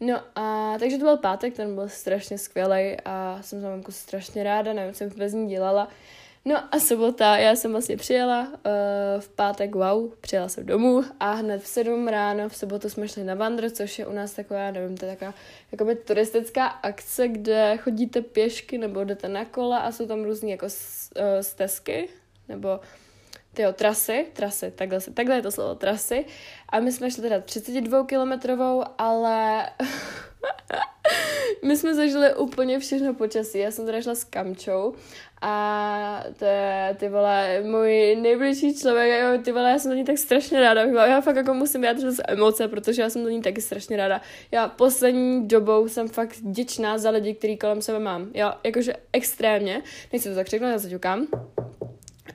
No 0.00 0.20
a 0.34 0.76
takže 0.78 0.98
to 0.98 1.04
byl 1.04 1.16
pátek, 1.16 1.54
ten 1.56 1.74
byl 1.74 1.88
strašně 1.88 2.38
skvělý 2.38 2.96
a 3.04 3.38
jsem 3.42 3.60
za 3.60 3.68
mamku 3.68 3.92
strašně 3.92 4.44
ráda, 4.44 4.72
nevím, 4.72 4.92
co 4.92 4.98
jsem 4.98 5.10
bez 5.16 5.32
ní 5.32 5.48
dělala. 5.48 5.88
No 6.48 6.56
a 6.74 6.78
sobota, 6.78 7.36
já 7.36 7.56
jsem 7.56 7.72
vlastně 7.72 7.96
přijela 7.96 8.48
uh, 8.48 9.20
v 9.20 9.28
pátek, 9.28 9.74
wow, 9.74 10.12
přijela 10.20 10.48
jsem 10.48 10.66
domů 10.66 11.04
a 11.20 11.32
hned 11.32 11.62
v 11.62 11.66
7 11.66 12.08
ráno 12.08 12.48
v 12.48 12.56
sobotu 12.56 12.90
jsme 12.90 13.08
šli 13.08 13.24
na 13.24 13.34
vandr, 13.34 13.70
což 13.70 13.98
je 13.98 14.06
u 14.06 14.12
nás 14.12 14.32
taková, 14.32 14.70
nevím, 14.70 14.96
to 14.96 15.04
je 15.04 15.12
taková 15.12 15.34
jakoby 15.72 15.94
turistická 15.94 16.66
akce, 16.66 17.28
kde 17.28 17.76
chodíte 17.76 18.22
pěšky 18.22 18.78
nebo 18.78 19.04
jdete 19.04 19.28
na 19.28 19.44
kola 19.44 19.78
a 19.78 19.92
jsou 19.92 20.06
tam 20.06 20.24
různé 20.24 20.50
jako 20.50 20.66
uh, 20.66 21.22
stezky, 21.40 22.08
nebo 22.48 22.80
tyjo, 23.54 23.72
trasy, 23.72 24.26
trasy, 24.32 24.70
takhle, 24.70 25.00
takhle 25.14 25.36
je 25.36 25.42
to 25.42 25.50
slovo, 25.50 25.74
trasy. 25.74 26.24
A 26.68 26.80
my 26.80 26.92
jsme 26.92 27.10
šli 27.10 27.22
teda 27.22 27.40
32 27.40 28.06
kilometrovou, 28.06 28.84
ale 28.98 29.70
my 31.64 31.76
jsme 31.76 31.94
zažili 31.94 32.34
úplně 32.34 32.78
všechno 32.78 33.14
počasí. 33.14 33.58
Já 33.58 33.70
jsem 33.70 33.86
teda 33.86 34.02
šla 34.02 34.14
s 34.14 34.24
Kamčou 34.24 34.94
a 35.40 36.24
to 36.38 36.44
je, 36.44 36.96
ty 36.98 37.08
vole, 37.08 37.62
můj 37.62 38.16
nejbližší 38.20 38.78
člověk, 38.78 39.22
jo, 39.22 39.42
ty 39.44 39.52
vole, 39.52 39.70
já 39.70 39.78
jsem 39.78 39.90
do 39.90 39.96
ní 39.96 40.04
tak 40.04 40.18
strašně 40.18 40.60
ráda, 40.60 40.82
já 40.82 41.20
fakt 41.20 41.36
jako 41.36 41.54
musím 41.54 41.80
vyjádřit 41.80 42.10
z 42.10 42.22
emoce, 42.28 42.68
protože 42.68 43.02
já 43.02 43.10
jsem 43.10 43.24
do 43.24 43.28
ní 43.28 43.42
taky 43.42 43.60
strašně 43.60 43.96
ráda. 43.96 44.20
Já 44.50 44.68
poslední 44.68 45.48
dobou 45.48 45.88
jsem 45.88 46.08
fakt 46.08 46.36
vděčná 46.36 46.98
za 46.98 47.10
lidi, 47.10 47.34
který 47.34 47.58
kolem 47.58 47.82
sebe 47.82 47.98
mám, 47.98 48.30
jo, 48.34 48.52
jakože 48.64 48.92
extrémně, 49.12 49.82
nechci 50.12 50.28
to 50.28 50.34
tak 50.34 50.46
řeknout, 50.46 50.70
já 50.70 50.78
zaťukám, 50.78 51.26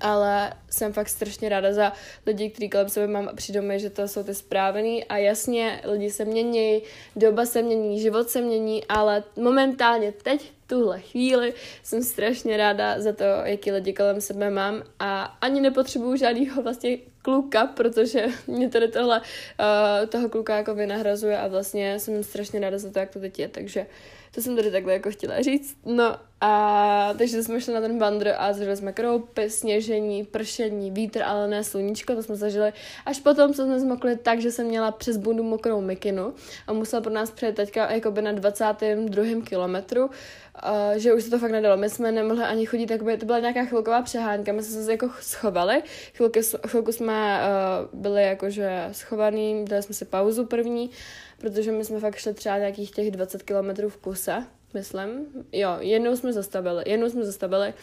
ale 0.02 0.54
jsem 0.70 0.94
fakt 0.94 1.10
strašně 1.10 1.50
ráda 1.50 1.74
za 1.74 1.94
lidi, 2.26 2.50
kteří 2.50 2.70
kolem 2.70 2.90
sebe 2.90 3.08
mám 3.08 3.28
a 3.28 3.34
přijdou 3.34 3.62
mi, 3.62 3.80
že 3.80 3.90
to 3.90 4.08
jsou 4.08 4.24
ty 4.24 4.36
správný. 4.36 5.04
A 5.04 5.18
jasně, 5.18 5.82
lidi 5.84 6.12
se 6.12 6.26
mění, 6.26 6.82
doba 7.16 7.46
se 7.46 7.62
mění, 7.62 8.00
život 8.00 8.30
se 8.30 8.42
mění, 8.42 8.84
ale 8.86 9.24
momentálně 9.36 10.12
teď, 10.12 10.52
tuhle 10.68 11.00
chvíli, 11.00 11.54
jsem 11.84 12.04
strašně 12.04 12.58
ráda 12.58 13.02
za 13.02 13.14
to, 13.14 13.24
jaký 13.24 13.72
lidi 13.72 13.94
kolem 13.94 14.22
sebe 14.22 14.50
mám. 14.50 14.84
A 15.00 15.24
ani 15.42 15.62
nepotřebuju 15.62 16.16
žádného 16.16 16.62
vlastně 16.62 16.98
kluka, 17.22 17.66
protože 17.66 18.26
mě 18.48 18.70
tady 18.70 18.88
tohle 18.88 19.20
uh, 19.20 20.10
toho 20.10 20.30
kluka 20.30 20.58
jako 20.58 20.76
vynahrazuje 20.76 21.38
a 21.38 21.48
vlastně 21.48 22.00
jsem 22.00 22.24
strašně 22.24 22.60
ráda 22.60 22.78
za 22.78 22.92
to, 22.92 23.00
jak 23.00 23.10
to 23.10 23.20
teď 23.20 23.40
je, 23.40 23.48
takže 23.48 23.86
to 24.36 24.42
jsem 24.42 24.56
tady 24.56 24.72
takhle 24.72 24.94
jako 24.94 25.12
chtěla 25.12 25.42
říct. 25.42 25.78
No 25.86 26.16
a 26.42 27.14
takže 27.18 27.44
jsme 27.44 27.62
šli 27.62 27.74
na 27.74 27.82
ten 27.82 28.00
vandr 28.00 28.34
a 28.38 28.54
zažili 28.54 28.78
jsme 28.78 28.94
kroupy, 28.94 29.50
sněžení, 29.50 30.24
pršení, 30.24 30.92
vítr, 30.92 31.22
ale 31.24 31.48
ne 31.48 31.64
sluníčko, 31.64 32.16
to 32.16 32.24
jsme 32.24 32.36
zažili 32.36 32.74
až 33.06 33.20
potom, 33.20 33.54
co 33.54 33.66
jsme 33.66 33.80
zmokli 33.80 34.18
tak, 34.18 34.42
že 34.42 34.52
jsem 34.52 34.68
měla 34.68 34.92
přes 34.92 35.18
bundu 35.18 35.44
mokrou 35.44 35.82
mikinu 35.82 36.34
a 36.68 36.74
musela 36.74 37.02
pro 37.02 37.14
nás 37.14 37.32
přijet 37.32 37.56
teďka 37.56 37.92
jakoby 37.92 38.22
na 38.22 38.32
22. 38.32 39.26
kilometru, 39.44 40.06
uh, 40.06 40.12
že 40.96 41.14
už 41.14 41.24
se 41.24 41.30
to 41.30 41.40
fakt 41.40 41.52
nedalo. 41.52 41.78
My 41.78 41.90
jsme 41.90 42.12
nemohli 42.12 42.44
ani 42.44 42.66
chodit, 42.66 42.92
jakoby, 42.92 43.18
to 43.18 43.26
byla 43.26 43.40
nějaká 43.40 43.66
chvilková 43.66 44.02
přehánka, 44.02 44.54
my 44.54 44.64
jsme 44.64 44.84
se 44.84 44.92
jako 44.92 45.10
schovali, 45.22 45.84
chvilku, 46.14 46.40
chvilku 46.68 46.92
jsme 46.92 47.42
uh, 47.42 48.00
byli 48.00 48.24
jakože 48.24 48.90
schovaný, 48.92 49.66
dali 49.66 49.84
jsme 49.84 49.96
si 49.96 50.06
pauzu 50.06 50.46
první, 50.46 50.90
protože 51.44 51.72
my 51.72 51.86
jsme 51.86 52.00
fakt 52.00 52.16
šli 52.16 52.34
třeba 52.34 52.58
nějakých 52.58 52.92
těch 52.92 53.12
20 53.12 53.44
kilometrů 53.44 53.90
v 53.90 53.98
kuse, 53.98 54.44
myslím. 54.74 55.10
Jo, 55.52 55.70
jednou 55.80 56.16
jsme 56.16 56.34
zastavili, 56.34 56.84
jednou 56.88 57.10
jsme 57.10 57.26
zastavili, 57.26 57.74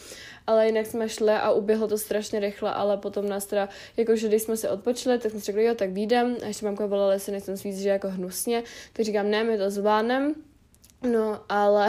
ale 0.47 0.65
jinak 0.65 0.85
jsme 0.85 1.09
šli 1.09 1.31
a 1.31 1.51
uběhlo 1.51 1.87
to 1.87 1.97
strašně 1.97 2.39
rychle, 2.39 2.73
ale 2.73 2.97
potom 2.97 3.29
nás 3.29 3.45
teda, 3.45 3.69
jakože 3.97 4.27
když 4.27 4.41
jsme 4.41 4.57
se 4.57 4.69
odpočili, 4.69 5.19
tak 5.19 5.31
jsme 5.31 5.39
si 5.39 5.45
řekli, 5.45 5.63
jo, 5.63 5.75
tak 5.75 5.89
výjdem, 5.89 6.35
a 6.43 6.47
ještě 6.47 6.65
mamka 6.65 6.85
volala, 6.85 7.13
jestli 7.13 7.31
nechcem 7.31 7.57
svíc, 7.57 7.77
že 7.77 7.89
jako 7.89 8.09
hnusně, 8.09 8.63
tak 8.93 9.05
říkám, 9.05 9.29
ne, 9.29 9.43
my 9.43 9.57
to 9.57 9.69
zvládnem, 9.69 10.35
no, 11.11 11.39
ale 11.49 11.87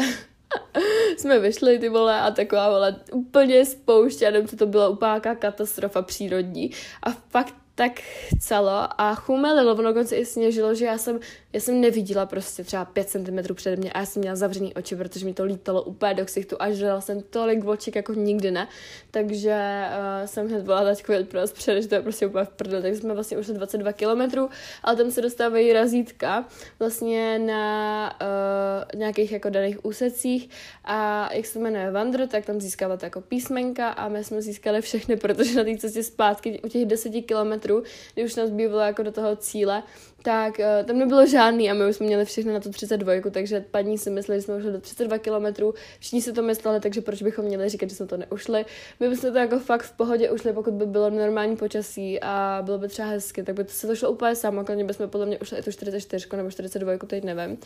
jsme 1.19 1.39
vyšli 1.39 1.79
ty 1.79 1.89
vole 1.89 2.21
a 2.21 2.31
taková 2.31 2.71
vole 2.71 2.97
úplně 3.13 3.67
spoušť, 3.67 4.23
a 4.23 4.33
to 4.59 4.67
byla 4.67 4.89
úplná 4.89 5.21
katastrofa 5.21 6.03
přírodní. 6.03 6.71
A 7.03 7.11
fakt 7.11 7.55
tak 7.83 8.01
chcelo 8.37 9.01
a 9.01 9.15
chumelilo, 9.15 9.73
ono 9.73 9.83
dokonce 9.83 10.17
i 10.17 10.25
sněžilo, 10.25 10.75
že 10.75 10.85
já 10.85 10.99
jsem, 10.99 11.21
já 11.53 11.61
jsem 11.61 11.81
neviděla 11.81 12.27
prostě 12.27 12.65
třeba 12.65 12.85
5 12.85 13.09
cm 13.09 13.55
přede 13.55 13.77
mě 13.77 13.93
a 13.93 13.99
já 13.99 14.07
jsem 14.07 14.21
měla 14.21 14.37
zavřený 14.37 14.75
oči, 14.75 14.97
protože 14.97 15.27
mi 15.27 15.35
to 15.35 15.45
lítalo 15.45 15.83
úplně 15.83 16.15
do 16.15 16.25
ksichtu 16.25 16.57
a 16.61 16.71
žrala 16.71 17.01
jsem 17.01 17.23
tolik 17.23 17.65
oček 17.65 17.97
jako 17.97 18.15
nikdy 18.15 18.51
ne, 18.51 18.69
takže 19.11 19.85
uh, 19.89 20.27
jsem 20.27 20.49
hned 20.49 20.67
volala 20.67 20.85
taťku 20.85 21.13
pro 21.29 21.41
nás 21.41 21.53
přede, 21.53 21.83
že 21.83 21.89
to 21.89 21.95
je 21.95 22.03
prostě 22.03 22.27
úplně 22.27 22.45
v 22.45 22.49
prdel, 22.49 22.83
takže 22.83 23.01
jsme 23.01 23.15
vlastně 23.15 23.39
ušli 23.39 23.55
22 23.55 23.93
km, 23.93 24.39
ale 24.83 24.97
tam 24.97 25.11
se 25.11 25.23
dostávají 25.23 25.73
razítka 25.73 26.45
vlastně 26.79 27.39
na 27.39 28.15
uh, 28.23 29.01
nějakých 29.01 29.33
jako 29.33 29.51
daných 29.51 29.85
úsecích 29.85 30.51
a 30.85 31.29
jak 31.35 31.47
se 31.47 31.59
jmenuje 31.59 31.91
Vandr, 31.91 32.27
tak 32.27 32.47
tam 32.47 32.61
získávat 32.61 33.03
jako 33.03 33.21
písmenka 33.21 33.89
a 33.89 34.09
my 34.09 34.25
jsme 34.25 34.43
získali 34.43 34.81
všechny, 34.81 35.17
protože 35.17 35.57
na 35.57 35.65
té 35.65 35.77
cestě 35.77 36.03
zpátky 36.03 36.61
u 36.65 36.69
těch 36.69 36.87
10 36.87 37.11
kilometrů 37.11 37.72
kilometrů, 37.73 37.93
kdy 38.15 38.25
už 38.25 38.37
nás 38.37 38.51
bývalo 38.51 38.81
jako 38.81 39.03
do 39.03 39.13
toho 39.13 39.37
cíle, 39.37 39.83
tak 40.23 40.59
uh, 40.59 40.87
tam 40.87 40.99
nebylo 40.99 41.27
žádný 41.27 41.71
a 41.71 41.75
my 41.75 41.89
už 41.89 41.97
jsme 41.97 42.07
měli 42.07 42.25
všechno 42.25 42.53
na 42.53 42.61
tu 42.61 42.71
32, 42.71 43.13
takže 43.31 43.65
paní 43.71 43.99
si 43.99 44.11
mysleli, 44.11 44.41
že 44.41 44.45
jsme 44.45 44.57
ušli 44.57 44.73
do 44.73 44.81
32 44.81 45.19
kilometrů, 45.19 45.75
všichni 45.99 46.23
si 46.23 46.33
to 46.33 46.43
mysleli, 46.43 46.81
takže 46.81 47.01
proč 47.01 47.23
bychom 47.23 47.45
měli 47.45 47.69
říkat, 47.69 47.91
že 47.91 47.97
jsme 47.97 48.07
to 48.07 48.17
neušli. 48.17 48.65
My 49.01 49.09
bychom 49.09 49.33
to 49.33 49.39
jako 49.39 49.59
fakt 49.59 49.83
v 49.83 49.93
pohodě 49.93 50.31
ušli, 50.31 50.53
pokud 50.53 50.75
by 50.75 50.87
bylo 50.87 51.11
normální 51.11 51.57
počasí 51.57 52.21
a 52.21 52.63
bylo 52.65 52.79
by 52.79 52.89
třeba 52.89 53.09
hezky, 53.09 53.43
tak 53.43 53.55
by 53.55 53.65
to 53.65 53.71
se 53.71 53.87
to 53.87 53.97
šlo 53.97 54.11
úplně 54.11 54.37
samo, 54.37 54.65
klidně 54.65 54.85
bychom 54.85 55.09
podle 55.09 55.27
mě 55.27 55.39
ušli 55.39 55.59
i 55.59 55.63
tu 55.63 55.73
44 55.73 56.29
nebo 56.37 56.51
42, 56.51 56.99
teď 57.07 57.25
nevím 57.25 57.59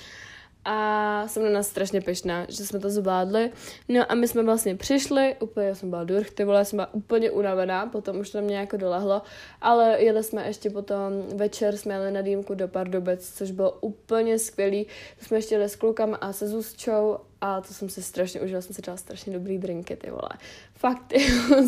a 0.64 1.28
jsem 1.28 1.44
na 1.44 1.50
nás 1.50 1.68
strašně 1.68 2.00
pešná, 2.00 2.46
že 2.48 2.66
jsme 2.66 2.78
to 2.78 2.90
zvládli. 2.90 3.50
No 3.88 4.12
a 4.12 4.14
my 4.14 4.28
jsme 4.28 4.42
vlastně 4.42 4.76
přišli, 4.76 5.36
úplně 5.40 5.74
jsem 5.74 5.90
byla 5.90 6.04
durch, 6.04 6.30
ty 6.30 6.44
vole, 6.44 6.64
jsem 6.64 6.76
byla 6.76 6.94
úplně 6.94 7.30
unavená, 7.30 7.86
potom 7.86 8.18
už 8.18 8.30
to 8.30 8.40
mě 8.40 8.56
jako 8.56 8.76
dolehlo, 8.76 9.22
ale 9.60 10.02
jeli 10.02 10.24
jsme 10.24 10.46
ještě 10.46 10.70
potom 10.70 11.12
večer, 11.34 11.76
jsme 11.76 11.94
jeli 11.94 12.10
na 12.10 12.22
dýmku 12.22 12.54
do 12.54 12.68
Pardubec, 12.68 13.32
což 13.34 13.50
bylo 13.50 13.72
úplně 13.80 14.38
skvělý. 14.38 14.86
Jsme 15.20 15.38
ještě 15.38 15.54
jeli 15.54 15.68
s 15.68 15.76
klukama 15.76 16.16
a 16.16 16.32
se 16.32 16.48
Zuzčou 16.48 17.18
a 17.46 17.60
to 17.60 17.74
jsem 17.74 17.88
si 17.88 18.02
strašně 18.02 18.40
užila, 18.40 18.60
jsem 18.60 18.74
si 18.74 18.82
dala 18.82 18.96
strašně 18.96 19.32
dobrý 19.32 19.58
drinky, 19.58 19.96
ty 19.96 20.10
vole. 20.10 20.30
Fakt, 20.74 21.02
ty, 21.06 21.20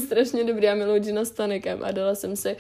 strašně 0.06 0.44
dobrý, 0.44 0.64
já 0.64 0.75
miluji 0.75 1.00
gina 1.00 1.25
s 1.25 1.30
tonikem 1.30 1.78
a 1.85 1.90
dala 1.90 2.14
jsem 2.14 2.37
si 2.37 2.56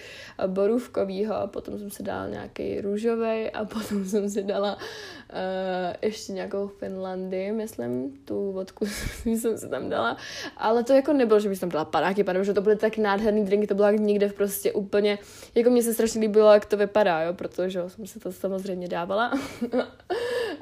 borůvkovýho 0.46 1.34
a 1.34 1.46
potom 1.46 1.78
jsem 1.78 1.90
si 1.90 2.02
dala 2.02 2.28
nějaký 2.28 2.80
růžový 2.80 3.50
a 3.50 3.64
potom 3.74 4.04
jsem 4.04 4.30
si 4.30 4.42
dala 4.42 4.74
uh, 4.74 5.94
ještě 6.02 6.32
nějakou 6.32 6.68
Finlandy, 6.68 7.52
myslím, 7.52 8.18
tu 8.24 8.52
vodku 8.52 8.86
jsem 9.24 9.58
si 9.58 9.68
tam 9.68 9.88
dala, 9.88 10.16
ale 10.56 10.84
to 10.84 10.92
jako 10.92 11.12
nebylo, 11.12 11.40
že 11.40 11.48
bych 11.48 11.60
tam 11.60 11.68
dala 11.68 11.84
panáky, 11.84 12.24
protože 12.24 12.54
to 12.54 12.60
byly 12.60 12.76
tak 12.76 12.96
nádherný 12.96 13.44
drinky, 13.44 13.66
to 13.66 13.74
bylo 13.74 13.86
jak 13.86 14.00
někde 14.00 14.28
v 14.28 14.32
prostě 14.32 14.72
úplně, 14.72 15.18
jako 15.54 15.70
mně 15.70 15.82
se 15.82 15.94
strašně 15.94 16.20
líbilo, 16.20 16.52
jak 16.52 16.66
to 16.66 16.76
vypadá, 16.76 17.22
jo, 17.22 17.34
protože 17.34 17.82
jsem 17.86 18.06
si 18.06 18.20
to 18.20 18.32
samozřejmě 18.32 18.88
dávala. 18.88 19.32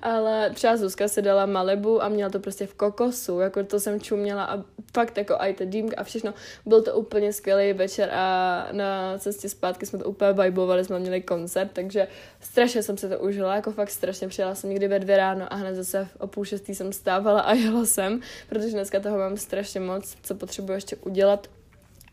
Ale 0.03 0.51
třeba 0.51 0.77
Zuzka 0.77 1.09
se 1.09 1.23
dala 1.23 1.47
Malibu 1.47 2.03
a 2.03 2.09
měla 2.09 2.31
to 2.31 2.39
prostě 2.39 2.67
v 2.67 2.75
kokosu, 2.75 3.41
jako 3.41 3.65
to 3.65 3.81
jsem 3.81 4.01
čuměla 4.01 4.45
a 4.45 4.65
fakt 4.95 5.19
jako 5.19 5.35
i 5.39 5.55
ta 5.55 5.65
dýmka 5.65 5.97
a 5.99 6.05
všechno. 6.05 6.35
Byl 6.67 6.83
to 6.83 6.95
úplně 6.95 7.33
skvělý 7.33 7.73
večer 7.73 8.11
a 8.13 8.69
na 8.73 9.19
cestě 9.19 9.49
zpátky 9.49 9.87
jsme 9.87 9.99
to 9.99 10.05
úplně 10.05 10.33
vibovali, 10.33 10.85
jsme 10.85 10.99
měli 10.99 11.23
koncert, 11.23 11.71
takže 11.73 12.09
strašně 12.41 12.83
jsem 12.83 12.99
se 12.99 13.09
to 13.09 13.19
užila, 13.19 13.55
jako 13.55 13.73
fakt 13.73 13.91
strašně. 13.91 14.29
Přijela 14.29 14.55
jsem 14.55 14.71
někdy 14.71 14.89
ve 14.89 14.99
dvě 14.99 15.17
ráno 15.17 15.53
a 15.53 15.57
hned 15.57 15.75
zase 15.75 16.09
o 16.19 16.27
půl 16.27 16.45
šestý 16.45 16.75
jsem 16.75 16.93
stávala 16.93 17.41
a 17.41 17.53
jela 17.53 17.85
jsem, 17.85 18.21
protože 18.49 18.71
dneska 18.71 19.01
toho 19.01 19.19
mám 19.19 19.37
strašně 19.37 19.81
moc, 19.81 20.17
co 20.23 20.35
potřebuji 20.35 20.73
ještě 20.73 20.97
udělat. 20.97 21.49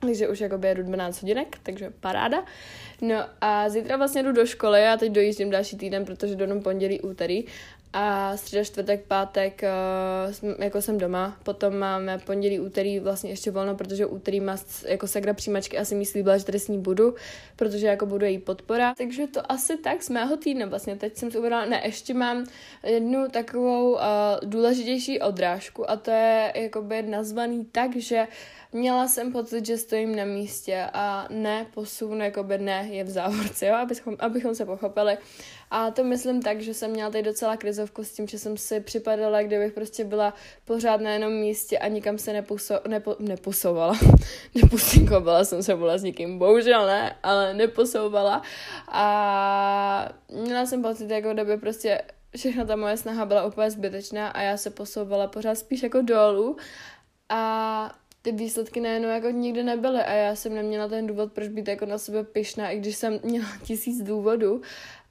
Takže 0.03 0.27
už 0.27 0.39
jako 0.39 0.59
jedu 0.65 0.83
12 0.83 1.21
hodinek, 1.21 1.57
takže 1.63 1.89
paráda. 1.99 2.43
No 3.01 3.15
a 3.41 3.69
zítra 3.69 3.97
vlastně 3.97 4.23
jdu 4.23 4.31
do 4.31 4.45
školy 4.45 4.87
a 4.87 4.97
teď 4.97 5.11
dojíždím 5.11 5.49
další 5.49 5.77
týden, 5.77 6.05
protože 6.05 6.35
jdu 6.35 6.41
jenom 6.43 6.61
pondělí, 6.61 7.01
úterý 7.01 7.45
a 7.93 8.37
středa, 8.37 8.63
čtvrtek, 8.63 9.05
pátek 9.07 9.61
uh, 10.43 10.63
jako 10.63 10.81
jsem 10.81 10.97
doma. 10.97 11.37
Potom 11.43 11.77
máme 11.77 12.17
pondělí, 12.17 12.59
úterý 12.59 12.99
vlastně 12.99 13.29
ještě 13.29 13.51
volno, 13.51 13.75
protože 13.75 14.05
úterý 14.05 14.39
má 14.39 14.57
jako 14.87 15.07
segra 15.07 15.33
přijímačky 15.33 15.77
asi 15.77 15.95
mi 15.95 16.05
slíbila, 16.05 16.37
že 16.37 16.45
tady 16.45 16.59
s 16.59 16.67
ní 16.67 16.79
budu, 16.79 17.15
protože 17.55 17.87
jako 17.87 18.05
budu 18.05 18.25
její 18.25 18.39
podpora. 18.39 18.93
Takže 18.97 19.27
to 19.27 19.51
asi 19.51 19.77
tak 19.77 20.03
z 20.03 20.09
mého 20.09 20.37
týdne 20.37 20.65
vlastně. 20.65 20.95
Teď 20.95 21.17
jsem 21.17 21.31
si 21.31 21.37
uvědomila, 21.37 21.65
ne, 21.65 21.81
ještě 21.85 22.13
mám 22.13 22.45
jednu 22.83 23.29
takovou 23.29 23.91
uh, 23.91 23.99
důležitější 24.43 25.19
odrážku 25.19 25.89
a 25.89 25.95
to 25.95 26.11
je 26.11 26.53
jakoby 26.55 27.01
nazvaný 27.01 27.65
tak, 27.65 27.95
že 27.95 28.27
měla 28.73 29.07
jsem 29.07 29.31
pocit, 29.31 29.65
že 29.65 29.77
stojím 29.77 30.15
na 30.15 30.25
místě 30.25 30.87
a 30.93 31.27
ne 31.29 31.65
posun, 31.73 32.21
jakoby 32.21 32.57
ne 32.57 32.87
je 32.91 33.03
v 33.03 33.09
závorce, 33.09 33.65
jo, 33.65 33.75
abychom, 33.75 34.15
abychom 34.19 34.55
se 34.55 34.65
pochopili. 34.65 35.17
A 35.75 35.91
to 35.91 36.03
myslím 36.03 36.41
tak, 36.41 36.61
že 36.61 36.73
jsem 36.73 36.91
měla 36.91 37.09
teď 37.09 37.25
docela 37.25 37.57
krizovku 37.57 38.03
s 38.03 38.11
tím, 38.11 38.27
že 38.27 38.39
jsem 38.39 38.57
si 38.57 38.79
připadala, 38.79 39.41
kdybych 39.41 39.73
prostě 39.73 40.03
byla 40.03 40.33
pořád 40.65 41.01
na 41.01 41.11
jednom 41.11 41.33
místě 41.33 41.77
a 41.77 41.87
nikam 41.87 42.17
se 42.17 42.33
nepuso, 42.33 42.75
nepo, 42.87 43.15
neposouvala. 43.19 43.93
Nepusinkovala 44.55 45.45
jsem 45.45 45.63
se 45.63 45.75
byla 45.75 45.97
s 45.97 46.03
nikým, 46.03 46.39
bohužel 46.39 46.85
ne, 46.85 47.15
ale 47.23 47.53
neposouvala. 47.53 48.41
A 48.87 50.09
měla 50.43 50.65
jsem 50.65 50.81
pocit, 50.81 51.09
jako 51.09 51.33
kdyby 51.33 51.57
prostě 51.57 52.01
všechna 52.37 52.65
ta 52.65 52.75
moje 52.75 52.97
snaha 52.97 53.25
byla 53.25 53.45
úplně 53.45 53.71
zbytečná 53.71 54.27
a 54.27 54.41
já 54.41 54.57
se 54.57 54.69
posouvala 54.69 55.27
pořád 55.27 55.55
spíš 55.55 55.83
jako 55.83 56.01
dolů. 56.01 56.57
A 57.29 57.95
ty 58.21 58.31
výsledky 58.31 58.81
najednou 58.81 59.09
jako 59.09 59.29
nikdy 59.29 59.63
nebyly 59.63 59.99
a 59.99 60.13
já 60.13 60.35
jsem 60.35 60.55
neměla 60.55 60.87
ten 60.87 61.07
důvod, 61.07 61.33
proč 61.33 61.47
být 61.47 61.67
jako 61.67 61.85
na 61.85 61.97
sebe 61.97 62.23
pyšná, 62.23 62.69
i 62.69 62.79
když 62.79 62.95
jsem 62.95 63.19
měla 63.23 63.47
tisíc 63.63 64.03
důvodů. 64.03 64.61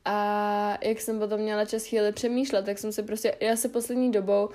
A 0.05 0.79
jak 0.85 1.01
jsem 1.01 1.19
potom 1.19 1.41
měla 1.41 1.65
čas 1.65 1.85
chvíli 1.85 2.13
přemýšlet, 2.13 2.65
tak 2.65 2.79
jsem 2.79 2.93
se 2.93 3.03
prostě, 3.03 3.37
já 3.41 3.57
se 3.57 3.69
poslední 3.69 4.13
dobou 4.13 4.49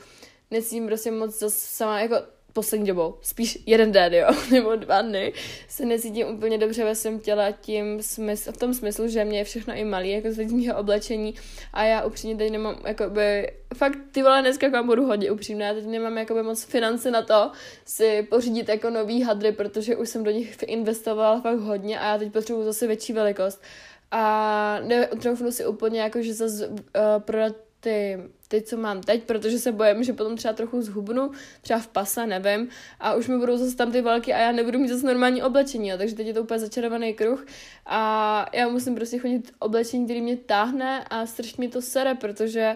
necítím 0.52 0.88
prostě 0.88 1.12
moc 1.12 1.40
zase 1.40 1.68
sama, 1.68 2.00
jako 2.00 2.16
poslední 2.58 2.88
dobou, 2.88 3.16
spíš 3.22 3.60
jeden 3.66 3.92
den, 3.92 4.14
jo, 4.14 4.28
nebo 4.52 4.76
dva 4.76 5.02
dny, 5.02 5.34
se 5.68 5.86
necítím 5.86 6.28
úplně 6.28 6.58
dobře 6.58 6.84
ve 6.84 6.96
svém 6.96 7.20
těle 7.20 7.54
tím 7.62 8.02
smysl, 8.02 8.52
v 8.52 8.58
tom 8.58 8.74
smyslu, 8.74 9.08
že 9.08 9.26
mě 9.26 9.38
je 9.38 9.44
všechno 9.44 9.74
i 9.74 9.84
malý, 9.84 10.12
jako 10.12 10.32
z 10.32 10.52
mého 10.52 10.80
oblečení 10.80 11.36
a 11.74 11.84
já 11.84 12.06
upřímně 12.06 12.36
teď 12.36 12.52
nemám, 12.52 12.76
jakoby, 12.86 13.52
fakt 13.76 13.98
ty 14.12 14.24
vole 14.24 14.42
dneska 14.42 14.70
vám 14.70 14.86
budu 14.86 15.06
hodně 15.06 15.32
upřímná, 15.32 15.66
já 15.66 15.74
teď 15.74 15.86
nemám 15.86 16.18
jakoby 16.18 16.44
moc 16.44 16.64
finance 16.64 17.12
na 17.12 17.22
to 17.22 17.52
si 17.86 18.28
pořídit 18.30 18.70
jako 18.70 18.90
nový 18.90 19.22
hadry, 19.22 19.52
protože 19.52 19.96
už 19.96 20.10
jsem 20.10 20.24
do 20.24 20.32
nich 20.32 20.58
investovala 20.68 21.42
fakt 21.42 21.60
hodně 21.60 22.00
a 22.00 22.08
já 22.12 22.18
teď 22.18 22.32
potřebuji 22.32 22.64
zase 22.64 22.88
větší 22.88 23.14
velikost 23.14 23.62
a 24.12 24.80
netroufnu 24.80 25.52
si 25.52 25.66
úplně 25.66 26.02
jako, 26.02 26.22
že 26.22 26.34
zase 26.34 26.68
uh, 26.68 26.76
prodat 27.20 27.56
ty, 27.80 28.20
ty, 28.48 28.62
co 28.62 28.78
mám 28.78 29.02
teď, 29.02 29.24
protože 29.24 29.60
se 29.60 29.72
bojím, 29.72 30.04
že 30.04 30.14
potom 30.14 30.38
třeba 30.38 30.54
trochu 30.54 30.82
zhubnu, 30.82 31.32
třeba 31.62 31.80
v 31.80 31.88
pasa, 31.88 32.26
nevím, 32.26 32.70
a 33.00 33.16
už 33.16 33.28
mi 33.28 33.38
budou 33.38 33.58
zase 33.58 33.76
tam 33.76 33.92
ty 33.92 34.02
velké 34.02 34.34
a 34.34 34.40
já 34.40 34.52
nebudu 34.52 34.80
mít 34.80 34.88
zase 34.88 35.08
normální 35.08 35.44
oblečení, 35.44 35.90
jo, 35.90 35.98
takže 35.98 36.16
teď 36.16 36.28
je 36.28 36.34
to 36.34 36.42
úplně 36.42 36.60
začarovaný 36.60 37.14
kruh. 37.14 37.46
A 37.86 38.50
já 38.54 38.68
musím 38.68 38.96
prostě 38.96 39.20
chodit 39.20 39.52
oblečení, 39.60 40.06
který 40.06 40.22
mě 40.22 40.38
táhne 40.38 41.04
a 41.10 41.26
strašně 41.26 41.62
mi 41.62 41.68
to 41.68 41.82
sere, 41.82 42.16
protože 42.16 42.76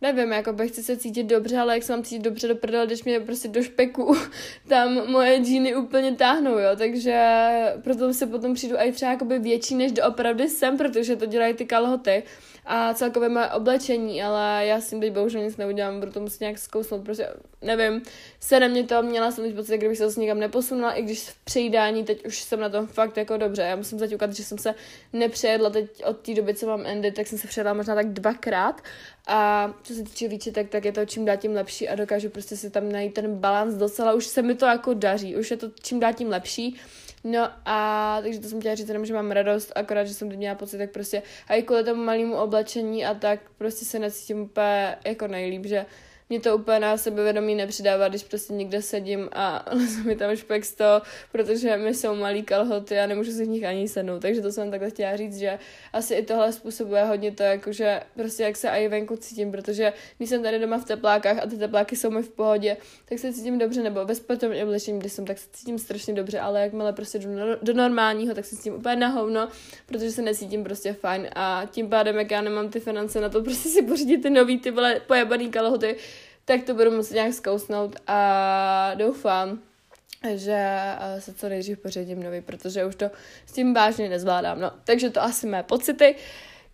nevím, 0.00 0.32
jako 0.32 0.52
bych 0.52 0.70
chci 0.70 0.82
se 0.82 0.96
cítit 0.96 1.22
dobře, 1.22 1.58
ale 1.58 1.74
jak 1.74 1.82
se 1.82 1.92
mám 1.92 2.04
cítit 2.04 2.22
dobře 2.22 2.48
do 2.48 2.56
prdele, 2.56 2.86
když 2.86 3.04
mě 3.04 3.20
prostě 3.20 3.48
do 3.48 3.62
špeku 3.62 4.16
tam 4.68 5.10
moje 5.10 5.38
džíny 5.38 5.76
úplně 5.76 6.12
táhnou, 6.12 6.58
jo, 6.58 6.70
takže 6.76 7.44
proto 7.84 8.14
se 8.14 8.26
potom 8.26 8.54
přijdu 8.54 8.76
i 8.78 8.92
třeba 8.92 9.12
jakoby 9.12 9.38
větší, 9.38 9.74
než 9.74 9.92
doopravdy 9.92 10.48
jsem, 10.48 10.76
protože 10.76 11.16
to 11.16 11.26
dělají 11.26 11.54
ty 11.54 11.66
kalhoty 11.66 12.22
a 12.66 12.94
celkově 12.94 13.28
moje 13.28 13.46
oblečení, 13.46 14.22
ale 14.22 14.66
já 14.66 14.80
s 14.80 14.90
tím 14.90 15.00
teď 15.00 15.12
bohužel 15.12 15.42
nic 15.42 15.56
neudělám, 15.56 16.00
budu 16.00 16.12
to 16.12 16.20
muset 16.20 16.40
nějak 16.40 16.58
zkousnout, 16.58 17.04
prostě 17.04 17.28
nevím, 17.62 18.02
se 18.40 18.60
na 18.60 18.68
mě 18.68 18.84
to, 18.84 19.02
měla 19.02 19.30
jsem 19.30 19.44
teď 19.44 19.54
pocit, 19.54 19.78
kdybych 19.78 19.98
se 19.98 20.04
zase 20.04 20.20
někam 20.20 20.38
neposunula, 20.38 20.92
i 20.92 21.02
když 21.02 21.28
v 21.28 21.36
přejídání 21.44 22.04
teď 22.04 22.26
už 22.26 22.42
jsem 22.42 22.60
na 22.60 22.68
tom 22.68 22.86
fakt 22.86 23.16
jako 23.16 23.36
dobře, 23.36 23.62
já 23.62 23.76
musím 23.76 23.98
zaťukat, 23.98 24.32
že 24.32 24.44
jsem 24.44 24.58
se 24.58 24.74
nepřejedla 25.12 25.70
teď 25.70 26.04
od 26.04 26.18
té 26.18 26.34
doby, 26.34 26.54
co 26.54 26.66
mám 26.66 26.86
Andy, 26.86 27.12
tak 27.12 27.26
jsem 27.26 27.38
se 27.38 27.48
přejedla 27.48 27.72
možná 27.72 27.94
tak 27.94 28.12
dvakrát. 28.12 28.82
A 29.26 29.72
co 29.82 29.94
se 29.94 30.02
týče 30.02 30.28
výčitek, 30.28 30.70
tak 30.70 30.84
je 30.84 30.92
to 30.92 31.06
čím 31.06 31.24
dál 31.24 31.36
tím 31.36 31.54
lepší 31.54 31.88
a 31.88 31.94
dokážu 31.94 32.28
prostě 32.28 32.56
si 32.56 32.70
tam 32.70 32.92
najít 32.92 33.14
ten 33.14 33.36
balans 33.36 33.74
docela, 33.74 34.12
už 34.12 34.26
se 34.26 34.42
mi 34.42 34.54
to 34.54 34.66
jako 34.66 34.94
daří, 34.94 35.36
už 35.36 35.50
je 35.50 35.56
to 35.56 35.70
čím 35.82 36.00
dál 36.00 36.12
tím 36.12 36.28
lepší 36.28 36.80
No 37.24 37.50
a 37.64 38.18
takže 38.22 38.40
to 38.40 38.48
jsem 38.48 38.60
chtěla 38.60 38.74
říct 38.74 38.88
jenom, 38.88 39.06
že 39.06 39.14
mám 39.14 39.30
radost, 39.30 39.72
akorát, 39.76 40.04
že 40.04 40.14
jsem 40.14 40.28
teď 40.28 40.38
měla 40.38 40.54
pocit, 40.54 40.78
tak 40.78 40.90
prostě 40.90 41.22
a 41.48 41.54
i 41.54 41.62
kvůli 41.62 41.84
tomu 41.84 42.04
malému 42.04 42.36
oblečení 42.36 43.06
a 43.06 43.14
tak 43.14 43.40
prostě 43.58 43.84
se 43.84 43.98
necítím 43.98 44.40
úplně 44.40 44.96
jako 45.04 45.26
nejlíp, 45.26 45.66
že 45.66 45.86
mě 46.28 46.40
to 46.40 46.56
úplně 46.56 46.80
na 46.80 46.96
sebevědomí 46.96 47.54
nepřidává, 47.54 48.08
když 48.08 48.22
prostě 48.22 48.52
někde 48.52 48.82
sedím 48.82 49.28
a 49.32 49.64
leze 49.72 50.02
mi 50.02 50.16
tam 50.16 50.36
špek 50.36 50.64
z 50.64 50.74
toho, 50.74 51.02
protože 51.32 51.76
mi 51.76 51.94
jsou 51.94 52.14
malý 52.14 52.42
kalhoty 52.42 52.98
a 52.98 53.06
nemůžu 53.06 53.32
si 53.32 53.44
v 53.44 53.48
nich 53.48 53.64
ani 53.64 53.88
sednout. 53.88 54.22
Takže 54.22 54.40
to 54.40 54.52
jsem 54.52 54.70
takhle 54.70 54.90
chtěla 54.90 55.16
říct, 55.16 55.38
že 55.38 55.58
asi 55.92 56.14
i 56.14 56.22
tohle 56.22 56.52
způsobuje 56.52 57.04
hodně 57.04 57.32
to, 57.32 57.42
jakože 57.42 58.00
prostě 58.16 58.42
jak 58.42 58.56
se 58.56 58.68
i 58.68 58.88
venku 58.88 59.16
cítím, 59.16 59.52
protože 59.52 59.92
když 60.16 60.28
jsem 60.28 60.42
tady 60.42 60.58
doma 60.58 60.78
v 60.78 60.84
teplákách 60.84 61.38
a 61.38 61.46
ty 61.46 61.56
tepláky 61.56 61.96
jsou 61.96 62.10
mi 62.10 62.22
v 62.22 62.28
pohodě, 62.28 62.76
tak 63.08 63.18
se 63.18 63.32
cítím 63.32 63.58
dobře, 63.58 63.82
nebo 63.82 64.04
ve 64.04 64.14
sportovním 64.14 64.62
oblečení, 64.62 64.98
když 64.98 65.12
jsem, 65.12 65.26
tak 65.26 65.38
se 65.38 65.48
cítím 65.52 65.78
strašně 65.78 66.14
dobře, 66.14 66.40
ale 66.40 66.60
jakmile 66.60 66.92
prostě 66.92 67.18
jdu 67.18 67.28
do, 67.62 67.74
normálního, 67.74 68.34
tak 68.34 68.44
se 68.44 68.56
cítím 68.56 68.74
úplně 68.74 68.96
na 68.96 69.08
hovno, 69.08 69.48
protože 69.86 70.10
se 70.10 70.22
necítím 70.22 70.64
prostě 70.64 70.92
fajn 70.92 71.28
a 71.34 71.62
tím 71.70 71.88
pádem, 71.88 72.16
jak 72.16 72.30
já 72.30 72.40
nemám 72.40 72.68
ty 72.68 72.80
finance 72.80 73.20
na 73.20 73.28
to, 73.28 73.42
prostě 73.42 73.68
si 73.68 73.82
pořídit 73.82 74.18
ty 74.18 74.30
nový 74.30 74.58
ty 74.58 74.72
pojebaný 75.06 75.50
kalhoty, 75.50 75.96
tak 76.44 76.62
to 76.62 76.74
budu 76.74 76.90
muset 76.90 77.14
nějak 77.14 77.34
zkousnout 77.34 77.96
a 78.06 78.94
doufám, 78.94 79.58
že 80.34 80.56
eh, 80.56 81.20
se 81.20 81.34
co 81.34 81.48
nejdřív 81.48 81.78
pořídím 81.78 82.22
nový, 82.22 82.40
protože 82.40 82.84
už 82.84 82.94
to 82.94 83.10
s 83.46 83.52
tím 83.52 83.74
vážně 83.74 84.08
nezvládám. 84.08 84.60
No, 84.60 84.72
takže 84.84 85.10
to 85.10 85.22
asi 85.22 85.46
mé 85.46 85.62
pocity. 85.62 86.14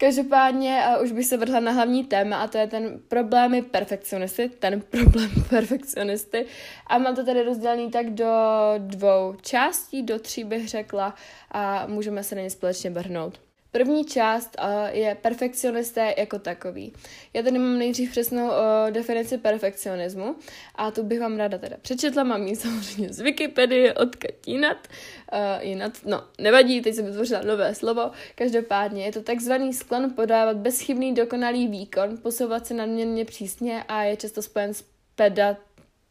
Každopádně 0.00 0.82
uh, 0.96 1.04
už 1.04 1.12
bych 1.12 1.26
se 1.26 1.36
vrhla 1.36 1.60
na 1.60 1.72
hlavní 1.72 2.04
téma 2.04 2.42
a 2.42 2.46
to 2.46 2.58
je 2.58 2.66
ten 2.66 3.00
problémy 3.08 3.62
perfekcionisty, 3.62 4.48
ten 4.48 4.80
problém 4.90 5.30
perfekcionisty. 5.48 6.46
A 6.86 6.98
mám 6.98 7.16
to 7.16 7.24
tady 7.24 7.42
rozdělený 7.42 7.90
tak 7.90 8.10
do 8.10 8.34
dvou 8.78 9.34
částí, 9.42 10.02
do 10.02 10.18
tří 10.18 10.44
bych 10.44 10.68
řekla 10.68 11.14
a 11.50 11.86
můžeme 11.86 12.24
se 12.24 12.34
na 12.34 12.42
ně 12.42 12.50
společně 12.50 12.90
vrhnout. 12.90 13.49
První 13.72 14.04
část 14.04 14.56
je 14.90 15.14
perfekcionisté 15.14 16.14
jako 16.18 16.38
takový. 16.38 16.92
Já 17.34 17.42
tady 17.42 17.58
mám 17.58 17.78
nejdřív 17.78 18.10
přesnou 18.10 18.50
definici 18.90 19.38
perfekcionismu 19.38 20.36
a 20.74 20.90
tu 20.90 21.02
bych 21.02 21.20
vám 21.20 21.36
ráda 21.36 21.58
teda 21.58 21.76
přečetla, 21.82 22.24
mám 22.24 22.46
ji 22.46 22.56
samozřejmě 22.56 23.12
z 23.12 23.20
Wikipedie 23.20 23.94
od 23.94 24.16
Katínat. 24.16 24.88
Uh, 25.32 25.66
jinat, 25.66 25.92
no, 26.04 26.24
nevadí, 26.38 26.80
teď 26.80 26.94
jsem 26.94 27.06
vytvořila 27.06 27.42
nové 27.42 27.74
slovo. 27.74 28.10
Každopádně 28.34 29.04
je 29.04 29.12
to 29.12 29.22
takzvaný 29.22 29.72
sklon 29.72 30.10
podávat 30.10 30.56
bezchybný 30.56 31.14
dokonalý 31.14 31.68
výkon, 31.68 32.18
posouvat 32.22 32.66
se 32.66 32.74
nadměrně 32.74 33.24
přísně 33.24 33.84
a 33.88 34.02
je 34.02 34.16
často 34.16 34.42
spojen 34.42 34.74
s 34.74 34.84
peda, 35.14 35.56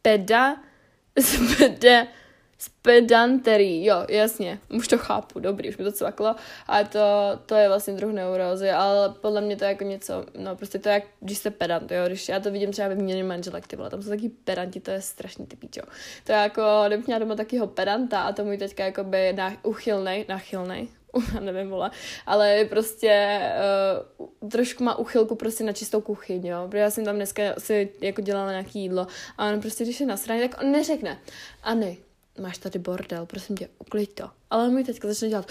peda, 0.02 0.56
s 1.16 1.56
peda, 1.56 2.06
s 2.60 2.68
pedanterí, 2.68 3.84
jo, 3.84 4.06
jasně, 4.08 4.58
už 4.74 4.88
to 4.88 4.98
chápu, 4.98 5.40
dobrý, 5.40 5.68
už 5.68 5.76
mi 5.76 5.84
to 5.84 5.92
cvaklo, 5.92 6.36
ale 6.66 6.84
to, 6.84 7.00
to 7.46 7.54
je 7.54 7.68
vlastně 7.68 7.94
druh 7.94 8.12
neurózy, 8.12 8.70
ale 8.70 9.14
podle 9.20 9.40
mě 9.40 9.56
to 9.56 9.64
je 9.64 9.68
jako 9.68 9.84
něco, 9.84 10.24
no 10.38 10.56
prostě 10.56 10.78
to 10.78 10.88
je 10.88 10.92
jak, 10.92 11.04
když 11.20 11.38
jste 11.38 11.50
pedant, 11.50 11.90
jo, 11.90 12.06
když 12.06 12.28
já 12.28 12.40
to 12.40 12.50
vidím 12.50 12.72
třeba 12.72 12.88
ve 12.88 12.94
výměně 12.94 13.24
manželek, 13.24 13.66
ty 13.66 13.76
vole, 13.76 13.90
tam 13.90 14.02
jsou 14.02 14.08
taky 14.08 14.28
pedanti, 14.28 14.80
to 14.80 14.90
je 14.90 15.00
strašný 15.00 15.46
ty 15.46 15.56
píčo. 15.56 15.80
To 16.24 16.32
je 16.32 16.38
jako, 16.38 16.62
kdybych 16.86 17.06
měla 17.06 17.18
doma 17.18 17.34
takýho 17.34 17.66
pedanta 17.66 18.20
a 18.20 18.32
to 18.32 18.44
můj 18.44 18.58
teďka 18.58 18.84
jakoby 18.84 19.32
na, 19.32 19.52
uchylnej, 19.62 20.24
nachylnej, 20.28 20.88
nevím, 21.40 21.70
vole, 21.70 21.90
ale 22.26 22.50
je 22.50 22.64
prostě 22.64 23.40
uh, 24.18 24.50
trošku 24.50 24.84
má 24.84 24.98
uchylku 24.98 25.34
prostě 25.34 25.64
na 25.64 25.72
čistou 25.72 26.00
kuchyň, 26.00 26.46
jo, 26.46 26.64
protože 26.66 26.78
já 26.78 26.90
jsem 26.90 27.04
tam 27.04 27.16
dneska 27.16 27.42
si 27.58 27.88
jako 28.00 28.20
dělala 28.20 28.50
nějaký 28.50 28.80
jídlo 28.80 29.06
a 29.38 29.46
on 29.46 29.60
prostě, 29.60 29.84
když 29.84 30.00
je 30.00 30.06
na 30.06 30.16
straně, 30.16 30.48
tak 30.48 30.62
on 30.62 30.72
neřekne, 30.72 31.18
Ani, 31.62 31.98
máš 32.38 32.58
tady 32.58 32.78
bordel, 32.78 33.26
prosím 33.26 33.56
tě, 33.56 33.68
uklid 33.78 34.12
to. 34.12 34.30
Ale 34.50 34.68
můj 34.68 34.84
teďka 34.84 35.08
začne 35.08 35.28
dělat 35.28 35.50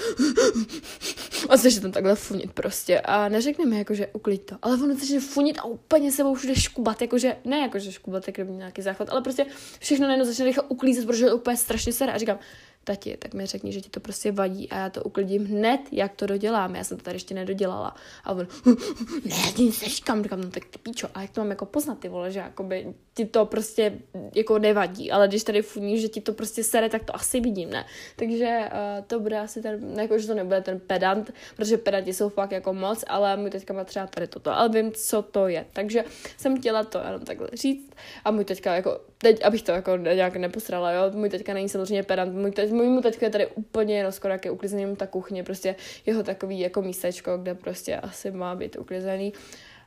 a 1.49 1.57
začne 1.57 1.81
tam 1.81 1.91
takhle 1.91 2.15
funit 2.15 2.53
prostě 2.53 2.99
a 2.99 3.29
neřekne 3.29 3.65
mi 3.65 3.77
jako, 3.77 3.93
že 3.93 4.07
uklid 4.07 4.45
to, 4.45 4.55
ale 4.61 4.73
ono 4.83 4.95
začne 4.95 5.19
funit 5.19 5.57
a 5.59 5.63
úplně 5.63 6.11
sebou 6.11 6.35
všude 6.35 6.55
škubat, 6.55 7.01
jakože, 7.01 7.37
ne 7.45 7.59
jakože 7.59 7.91
škubat, 7.91 8.27
jak 8.27 8.37
nějaký 8.37 8.81
záchvat, 8.81 9.09
ale 9.09 9.21
prostě 9.21 9.45
všechno 9.79 10.07
najednou 10.07 10.25
začne 10.25 10.45
rychle 10.45 10.63
uklízet, 10.67 11.05
protože 11.05 11.25
je 11.25 11.33
úplně 11.33 11.57
strašně 11.57 11.93
sere 11.93 12.13
a 12.13 12.17
říkám, 12.17 12.39
tati, 12.83 13.17
tak 13.17 13.33
mi 13.33 13.45
řekni, 13.45 13.71
že 13.71 13.81
ti 13.81 13.89
to 13.89 13.99
prostě 13.99 14.31
vadí 14.31 14.69
a 14.69 14.77
já 14.77 14.89
to 14.89 15.03
uklidím 15.03 15.45
hned, 15.45 15.81
jak 15.91 16.15
to 16.15 16.25
dodělám. 16.25 16.75
Já 16.75 16.83
jsem 16.83 16.97
to 16.97 17.03
tady 17.03 17.15
ještě 17.15 17.33
nedodělala. 17.33 17.95
A 18.23 18.31
on, 18.31 18.47
ne, 19.25 19.35
nic 19.57 19.81
neříkám, 19.81 20.23
říkám, 20.23 20.41
no 20.41 20.49
tak 20.49 20.65
ty 20.65 20.79
píčo, 20.79 21.07
a 21.13 21.21
jak 21.21 21.31
to 21.31 21.41
mám 21.41 21.49
jako 21.49 21.65
poznat, 21.65 21.99
ty 21.99 22.09
vole, 22.09 22.31
že 22.31 22.39
jakoby 22.39 22.93
ti 23.13 23.25
to 23.25 23.45
prostě 23.45 23.99
jako 24.35 24.59
nevadí, 24.59 25.11
ale 25.11 25.27
když 25.27 25.43
tady 25.43 25.61
funí, 25.61 26.01
že 26.01 26.07
ti 26.07 26.21
to 26.21 26.33
prostě 26.33 26.63
sere, 26.63 26.89
tak 26.89 27.03
to 27.03 27.15
asi 27.15 27.39
vidím, 27.39 27.69
ne? 27.69 27.85
Takže 28.15 28.69
uh, 28.71 29.05
to 29.05 29.19
bude 29.19 29.39
asi 29.39 29.61
ten, 29.61 29.99
jako, 29.99 30.19
že 30.19 30.27
to 30.27 30.33
nebude 30.33 30.61
ten 30.61 30.79
pedant, 30.79 31.31
protože 31.55 31.77
pedanti 31.77 32.13
jsou 32.13 32.29
fakt 32.29 32.51
jako 32.51 32.73
moc, 32.73 33.03
ale 33.07 33.37
můj 33.37 33.49
teďka 33.49 33.73
má 33.73 33.83
třeba 33.83 34.07
tady 34.07 34.27
toto, 34.27 34.51
ale 34.51 34.69
vím, 34.69 34.91
co 34.91 35.21
to 35.21 35.47
je. 35.47 35.65
Takže 35.73 36.03
jsem 36.37 36.59
chtěla 36.59 36.83
to 36.83 36.99
jenom 37.05 37.21
takhle 37.21 37.49
říct 37.53 37.91
a 38.25 38.31
můj 38.31 38.45
teďka 38.45 38.75
jako, 38.75 38.99
teď, 39.21 39.45
abych 39.45 39.61
to 39.61 39.71
jako 39.71 39.97
nějak 39.97 40.35
neposrala, 40.35 40.91
jo, 40.91 41.01
můj 41.13 41.29
teďka 41.29 41.53
není 41.53 41.69
samozřejmě 41.69 42.03
pedant, 42.03 42.33
můj, 42.33 42.51
teď, 42.51 42.71
můj 42.71 42.87
mu 42.87 43.01
teďka 43.01 43.25
je 43.25 43.29
tady 43.29 43.47
úplně 43.47 44.11
skoro 44.11 44.33
jak 44.33 44.45
je 44.45 44.51
uklizený 44.51 44.95
ta 44.95 45.07
kuchně, 45.07 45.43
prostě 45.43 45.75
jeho 46.05 46.23
takový 46.23 46.59
jako 46.59 46.81
místečko, 46.81 47.37
kde 47.37 47.55
prostě 47.55 47.95
asi 47.95 48.31
má 48.31 48.55
být 48.55 48.77
uklizený. 48.79 49.33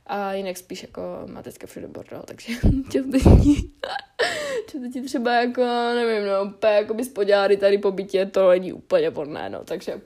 A 0.07 0.33
jinak 0.33 0.57
spíš 0.57 0.81
jako 0.81 1.01
má 1.25 1.43
teďka 1.43 1.67
všude 1.67 1.87
bordel, 1.87 2.23
takže 2.25 2.53
často 2.91 4.89
ti 4.93 5.01
třeba 5.01 5.33
jako, 5.33 5.61
nevím, 5.95 6.27
no, 6.27 6.55
úplně 6.55 6.73
jako 6.73 6.95
podělali 7.15 7.57
tady 7.57 7.77
po 7.77 7.91
bytě, 7.91 8.25
to 8.25 8.49
není 8.49 8.73
úplně 8.73 9.09
vodné, 9.09 9.49
no, 9.49 9.63
takže 9.63 10.01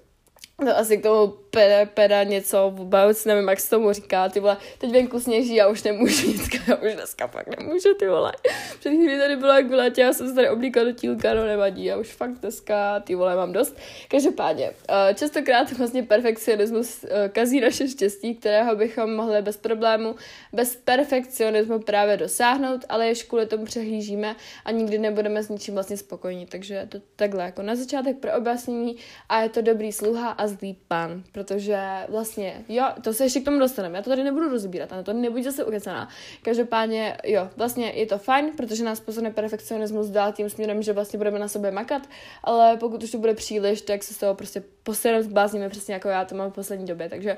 to 0.65 0.77
asi 0.77 0.97
k 0.97 1.03
tomu 1.03 1.33
peda, 1.49 1.91
peda 1.93 2.23
něco, 2.23 2.71
vůbec 2.75 3.25
nevím, 3.25 3.47
jak 3.47 3.59
se 3.59 3.69
tomu 3.69 3.93
říká, 3.93 4.29
ty 4.29 4.39
vole, 4.39 4.57
teď 4.77 4.91
venku 4.91 5.19
sněží, 5.19 5.55
já 5.55 5.67
už 5.67 5.83
nemůžu 5.83 6.27
nic, 6.27 6.49
já 6.67 6.75
už 6.75 6.93
dneska 6.93 7.27
fakt 7.27 7.59
nemůžu, 7.59 7.93
ty 7.99 8.07
vole. 8.07 8.31
Před 8.79 8.89
chvíli 8.89 9.19
tady 9.19 9.35
byla 9.35 9.57
jak 9.57 9.67
v 9.67 9.73
létě, 9.73 10.01
já 10.01 10.13
jsem 10.13 10.27
se 10.27 10.33
tady 10.33 10.49
oblíkala 10.49 10.85
do 10.85 10.91
tílka, 10.91 11.33
no 11.33 11.45
nevadí, 11.45 11.85
já 11.85 11.97
už 11.97 12.13
fakt 12.13 12.33
dneska, 12.33 12.99
ty 12.99 13.15
vole, 13.15 13.35
mám 13.35 13.53
dost. 13.53 13.77
Každopádně, 14.07 14.71
eh, 14.89 15.13
častokrát 15.13 15.71
vlastně 15.71 16.03
perfekcionismus 16.03 17.03
eh, 17.03 17.29
kazí 17.29 17.59
naše 17.59 17.87
štěstí, 17.87 18.35
kterého 18.35 18.75
bychom 18.75 19.15
mohli 19.15 19.41
bez 19.41 19.57
problému, 19.57 20.15
bez 20.53 20.75
perfekcionismu 20.75 21.79
právě 21.79 22.17
dosáhnout, 22.17 22.85
ale 22.89 23.07
ještě 23.07 23.27
kvůli 23.27 23.45
tomu 23.45 23.65
přehlížíme 23.65 24.35
a 24.65 24.71
nikdy 24.71 24.97
nebudeme 24.97 25.43
s 25.43 25.49
ničím 25.49 25.73
vlastně 25.73 25.97
spokojení, 25.97 26.45
takže 26.45 26.87
to 26.89 26.97
takhle, 27.15 27.43
jako 27.43 27.61
na 27.61 27.75
začátek 27.75 28.17
pro 28.17 28.37
objasnění 28.37 28.95
a 29.29 29.41
je 29.41 29.49
to 29.49 29.61
dobrý 29.61 29.91
sluha 29.91 30.29
a 30.29 30.47
zlý 30.47 30.77
pán, 30.87 31.23
protože 31.47 31.79
vlastně, 32.09 32.63
jo, 32.69 32.83
to 33.01 33.13
se 33.13 33.23
ještě 33.23 33.39
k 33.39 33.45
tomu 33.45 33.59
dostaneme, 33.59 33.97
já 33.97 34.01
to 34.01 34.09
tady 34.09 34.23
nebudu 34.23 34.49
rozbírat, 34.49 34.93
ale 34.93 35.03
to 35.03 35.13
nebuď 35.13 35.43
zase 35.43 35.65
ukecená. 35.65 36.09
Každopádně, 36.41 37.17
jo, 37.23 37.49
vlastně 37.55 37.91
je 37.95 38.05
to 38.05 38.17
fajn, 38.17 38.51
protože 38.57 38.83
nás 38.83 38.99
posune 38.99 39.31
perfekcionismus 39.31 40.07
dál 40.07 40.33
tím 40.33 40.49
směrem, 40.49 40.81
že 40.81 40.93
vlastně 40.93 41.17
budeme 41.17 41.39
na 41.39 41.47
sobě 41.47 41.71
makat, 41.71 42.01
ale 42.43 42.77
pokud 42.77 43.03
už 43.03 43.11
to 43.11 43.17
bude 43.17 43.33
příliš, 43.33 43.81
tak 43.81 44.03
se 44.03 44.13
z 44.13 44.17
toho 44.17 44.35
prostě 44.35 44.63
posednout 44.83 45.23
zblázníme 45.23 45.69
přesně 45.69 45.93
jako 45.93 46.07
já 46.07 46.25
to 46.25 46.35
mám 46.35 46.51
v 46.51 46.55
poslední 46.55 46.85
době, 46.85 47.09
takže 47.09 47.37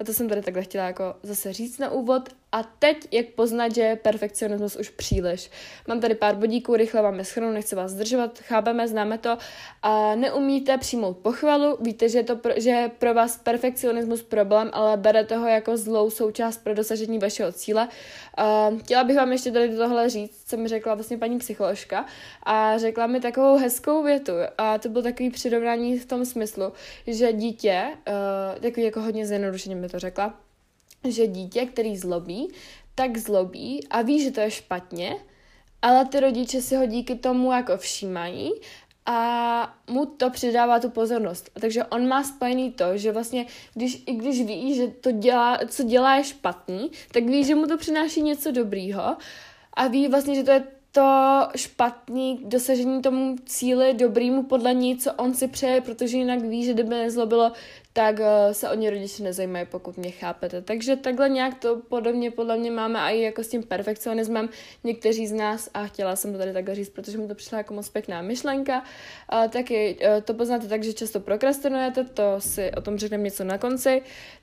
a 0.00 0.04
to 0.04 0.12
jsem 0.12 0.28
tady 0.28 0.42
takhle 0.42 0.62
chtěla 0.62 0.84
jako 0.84 1.14
zase 1.22 1.52
říct 1.52 1.78
na 1.78 1.90
úvod. 1.90 2.28
A 2.52 2.62
teď, 2.62 3.08
jak 3.12 3.26
poznat, 3.26 3.74
že 3.74 3.80
je 3.82 3.96
perfekcionismus 3.96 4.76
už 4.76 4.88
příliš. 4.88 5.50
Mám 5.88 6.00
tady 6.00 6.14
pár 6.14 6.36
bodíků, 6.36 6.76
rychle 6.76 7.02
vám 7.02 7.18
je 7.18 7.24
schrnu, 7.24 7.52
nechci 7.52 7.76
vás 7.76 7.90
zdržovat, 7.90 8.38
chápeme, 8.38 8.88
známe 8.88 9.18
to. 9.18 9.38
A 9.82 10.14
neumíte 10.14 10.78
přijmout 10.78 11.18
pochvalu, 11.18 11.78
víte, 11.80 12.08
že 12.08 12.18
je, 12.18 12.24
to 12.24 12.36
pro, 12.36 12.52
že 12.56 12.70
je 12.70 12.90
pro 12.98 13.14
vás 13.14 13.36
perfekcionismus 13.36 14.22
problém, 14.22 14.70
ale 14.72 14.96
berete 14.96 15.36
ho 15.36 15.48
jako 15.48 15.76
zlou 15.76 16.10
součást 16.10 16.64
pro 16.64 16.74
dosažení 16.74 17.18
vašeho 17.18 17.52
cíle. 17.52 17.88
A 18.36 18.70
chtěla 18.78 19.04
bych 19.04 19.16
vám 19.16 19.32
ještě 19.32 19.52
tady 19.52 19.76
tohle 19.76 20.10
říct, 20.10 20.44
co 20.46 20.56
mi 20.56 20.68
řekla 20.68 20.94
vlastně 20.94 21.18
paní 21.18 21.38
psycholožka 21.38 22.06
a 22.42 22.78
řekla 22.78 23.06
mi 23.06 23.20
takovou 23.20 23.56
hezkou 23.56 24.02
větu 24.02 24.32
a 24.58 24.78
to 24.78 24.88
byl 24.88 25.02
takový 25.02 25.30
přirovnání 25.30 25.98
v 25.98 26.06
tom 26.06 26.24
smyslu, 26.24 26.72
že 27.06 27.32
dítě, 27.32 27.84
uh, 28.08 28.62
takový 28.62 28.86
jako 28.86 29.00
hodně 29.00 29.26
zjednodušeně 29.26 29.74
mi 29.74 29.88
to 29.88 29.98
řekla, 29.98 30.34
že 31.04 31.26
dítě, 31.26 31.66
který 31.66 31.96
zlobí, 31.96 32.48
tak 32.94 33.18
zlobí 33.18 33.86
a 33.90 34.02
ví, 34.02 34.22
že 34.22 34.30
to 34.30 34.40
je 34.40 34.50
špatně, 34.50 35.16
ale 35.82 36.04
ty 36.04 36.20
rodiče 36.20 36.62
si 36.62 36.76
ho 36.76 36.86
díky 36.86 37.14
tomu 37.14 37.52
jako 37.52 37.76
všímají 37.76 38.52
a 39.06 39.78
mu 39.90 40.06
to 40.06 40.30
přidává 40.30 40.80
tu 40.80 40.90
pozornost. 40.90 41.50
Takže 41.60 41.84
on 41.84 42.08
má 42.08 42.24
spojený 42.24 42.72
to, 42.72 42.96
že 42.96 43.12
vlastně, 43.12 43.46
když, 43.74 44.02
i 44.06 44.12
když 44.12 44.42
ví, 44.42 44.74
že 44.74 44.88
to 44.88 45.10
dělá, 45.10 45.58
co 45.68 45.82
dělá 45.82 46.16
je 46.16 46.24
špatný, 46.24 46.90
tak 47.12 47.24
ví, 47.24 47.44
že 47.44 47.54
mu 47.54 47.66
to 47.66 47.76
přináší 47.76 48.22
něco 48.22 48.50
dobrýho 48.50 49.16
a 49.74 49.88
ví 49.88 50.08
vlastně, 50.08 50.34
že 50.34 50.42
to 50.42 50.50
je 50.50 50.64
to 50.92 51.48
špatný 51.56 52.40
dosažení 52.44 53.02
tomu 53.02 53.36
cíli 53.46 53.94
dobrýmu 53.94 54.42
podle 54.42 54.74
ní, 54.74 54.96
co 54.96 55.12
on 55.12 55.34
si 55.34 55.48
přeje, 55.48 55.80
protože 55.80 56.16
jinak 56.16 56.40
ví, 56.40 56.64
že 56.64 56.72
kdyby 56.72 56.88
nezlobilo, 56.88 57.52
tak 57.98 58.18
uh, 58.18 58.26
se 58.52 58.70
o 58.70 58.74
ně 58.74 58.90
rodiče 58.90 59.22
nezajímají, 59.22 59.66
pokud 59.66 59.96
mě 59.96 60.10
chápete. 60.10 60.62
Takže 60.62 60.96
takhle 60.96 61.28
nějak 61.28 61.58
to 61.58 61.76
podobně 61.88 62.30
podle 62.30 62.56
mě 62.56 62.70
máme 62.70 63.00
i 63.00 63.20
jako 63.20 63.44
s 63.44 63.48
tím 63.48 63.62
perfekcionismem 63.62 64.48
někteří 64.84 65.26
z 65.26 65.32
nás 65.32 65.70
a 65.74 65.86
chtěla 65.86 66.16
jsem 66.16 66.32
to 66.32 66.38
tady 66.38 66.52
takhle 66.52 66.74
říct, 66.74 66.90
protože 66.90 67.18
mi 67.18 67.28
to 67.28 67.34
přišla 67.34 67.58
jako 67.58 67.74
moc 67.74 67.88
pěkná 67.88 68.22
myšlenka. 68.22 68.82
Uh, 69.32 69.48
taky 69.48 69.96
uh, 70.00 70.20
to 70.20 70.34
poznáte 70.34 70.66
tak, 70.68 70.82
že 70.82 70.92
často 70.92 71.20
prokrastinujete, 71.20 72.04
to 72.04 72.22
si 72.38 72.70
o 72.76 72.80
tom 72.80 72.98
řekneme 72.98 73.24
něco 73.24 73.44
na 73.44 73.58
konci. 73.58 74.02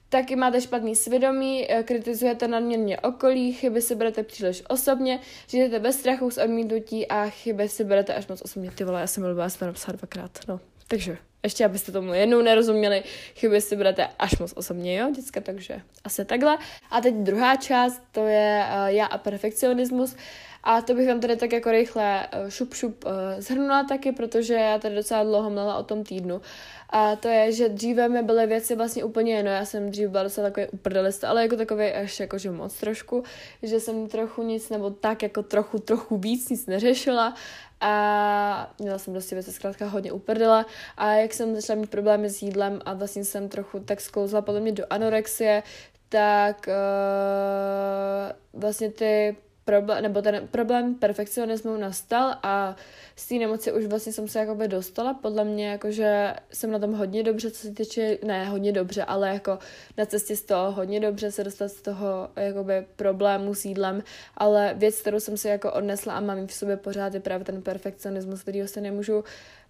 Taky 0.10 0.36
máte 0.36 0.62
špatný 0.62 0.96
svědomí, 0.96 1.68
kritizujete 1.84 2.48
nadměrně 2.48 3.00
okolí, 3.00 3.54
chyby 3.54 3.82
si 3.82 3.96
berete 3.96 4.24
příliš 4.24 4.64
osobně, 4.70 5.20
žijete 5.48 5.80
bez 5.80 6.00
strachu 6.00 6.32
z 6.32 6.38
odmítnutí 6.38 7.08
a 7.08 7.30
chyby 7.30 7.70
si 7.70 7.84
berete 7.84 8.14
až 8.14 8.28
moc 8.28 8.42
osobně. 8.42 8.72
Ty 8.72 8.84
vole, 8.84 9.02
já 9.02 9.08
jsem 9.08 9.24
mluvila, 9.24 9.50
jsem 9.50 9.68
napsala 9.68 9.96
dvakrát. 9.98 10.40
No, 10.48 10.60
takže 10.88 11.18
ještě 11.46 11.66
abyste 11.66 11.92
tomu 11.92 12.14
jednou 12.14 12.42
nerozuměli, 12.42 13.04
chyby 13.36 13.62
si 13.62 13.76
budete 13.76 14.08
až 14.20 14.38
moc 14.38 14.54
osobně, 14.56 14.98
jo, 14.98 15.12
děcka, 15.16 15.42
takže 15.42 15.82
asi 16.04 16.26
takhle. 16.26 16.58
A 16.92 17.02
teď 17.02 17.16
druhá 17.16 17.56
část, 17.56 18.02
to 18.12 18.28
je 18.28 18.66
uh, 18.66 18.88
já 18.88 19.06
a 19.06 19.18
perfekcionismus. 19.18 20.16
A 20.64 20.82
to 20.82 20.94
bych 20.94 21.08
vám 21.08 21.20
tady 21.20 21.36
tak 21.36 21.54
jako 21.54 21.72
rychle 21.72 22.28
uh, 22.44 22.50
šup 22.50 22.74
šup 22.74 23.06
zhrnula 23.38 23.84
taky, 23.84 24.12
protože 24.12 24.54
já 24.54 24.80
tady 24.80 24.96
docela 24.96 25.24
dlouho 25.24 25.50
mluvila 25.50 25.78
o 25.78 25.84
tom 25.84 26.04
týdnu. 26.04 26.42
A 26.90 27.16
to 27.16 27.28
je, 27.28 27.52
že 27.52 27.70
dříve 27.70 28.10
mi 28.10 28.24
byly 28.24 28.48
věci 28.48 28.76
vlastně 28.76 29.04
úplně 29.04 29.36
jedno, 29.36 29.52
já 29.52 29.66
jsem 29.66 29.92
dřív 29.92 30.10
byla 30.10 30.24
docela 30.24 30.48
takový 30.48 30.68
uprdelista, 30.72 31.30
ale 31.30 31.42
jako 31.42 31.56
takový 31.56 31.86
až 31.86 32.20
jakože 32.20 32.52
moc 32.52 32.74
trošku, 32.74 33.24
že 33.64 33.80
jsem 33.80 34.08
trochu 34.08 34.44
nic, 34.44 34.70
nebo 34.70 34.90
tak 34.90 35.24
jako 35.24 35.44
trochu, 35.44 35.80
trochu 35.80 36.18
víc 36.18 36.50
nic 36.50 36.66
neřešila 36.66 37.34
a 37.82 38.74
měla 38.80 38.98
jsem 38.98 39.14
prostě 39.14 39.36
věci 39.36 39.52
zkrátka 39.52 39.88
hodně 39.88 40.12
uprdela. 40.12 40.66
A 40.98 41.14
jak 41.14 41.34
jsem 41.34 41.56
začala 41.56 41.80
mít 41.80 41.90
problémy 41.90 42.30
s 42.30 42.42
jídlem 42.42 42.82
a 42.86 42.94
vlastně 42.94 43.26
jsem 43.26 43.50
trochu 43.50 43.80
tak 43.80 44.02
sklouzla 44.02 44.42
podle 44.42 44.60
mě 44.60 44.72
do 44.72 44.84
anorexie, 44.90 45.64
tak 46.10 46.68
uh, 46.68 48.62
vlastně 48.62 48.92
ty 48.92 49.36
problém, 49.66 50.04
nebo 50.04 50.22
ten 50.22 50.48
problém 50.48 50.96
perfekcionismu 50.96 51.78
nastal 51.78 52.36
a 52.44 52.76
z 53.16 53.28
té 53.28 53.36
nemoci 53.36 53.74
už 53.74 53.86
vlastně 53.86 54.14
jsem 54.14 54.28
se 54.28 54.40
jakoby 54.40 54.68
dostala. 54.68 55.14
Podle 55.14 55.44
mě 55.44 55.68
jakože 55.68 56.34
jsem 56.54 56.72
na 56.72 56.80
tom 56.80 56.94
hodně 56.94 57.24
dobře, 57.24 57.52
co 57.52 57.62
se 57.62 57.72
týče, 57.72 58.18
ne 58.26 58.46
hodně 58.46 58.72
dobře, 58.72 59.04
ale 59.04 59.30
jako 59.30 59.60
na 59.98 60.06
cestě 60.06 60.36
z 60.36 60.42
toho 60.42 60.72
hodně 60.72 61.00
dobře 61.00 61.32
se 61.32 61.44
dostat 61.44 61.68
z 61.68 61.82
toho 61.82 62.30
jakoby 62.36 62.86
problému 62.96 63.54
s 63.54 63.66
jídlem, 63.66 64.04
ale 64.38 64.74
věc, 64.78 65.02
kterou 65.02 65.20
jsem 65.20 65.38
si 65.38 65.48
jako 65.48 65.72
odnesla 65.72 66.14
a 66.14 66.20
mám 66.20 66.48
v 66.48 66.54
sobě 66.54 66.78
pořád 66.78 67.14
je 67.14 67.20
právě 67.20 67.46
ten 67.46 67.62
perfekcionismus, 67.62 68.42
kterýho 68.42 68.68
se 68.68 68.82
nemůžu 68.82 69.24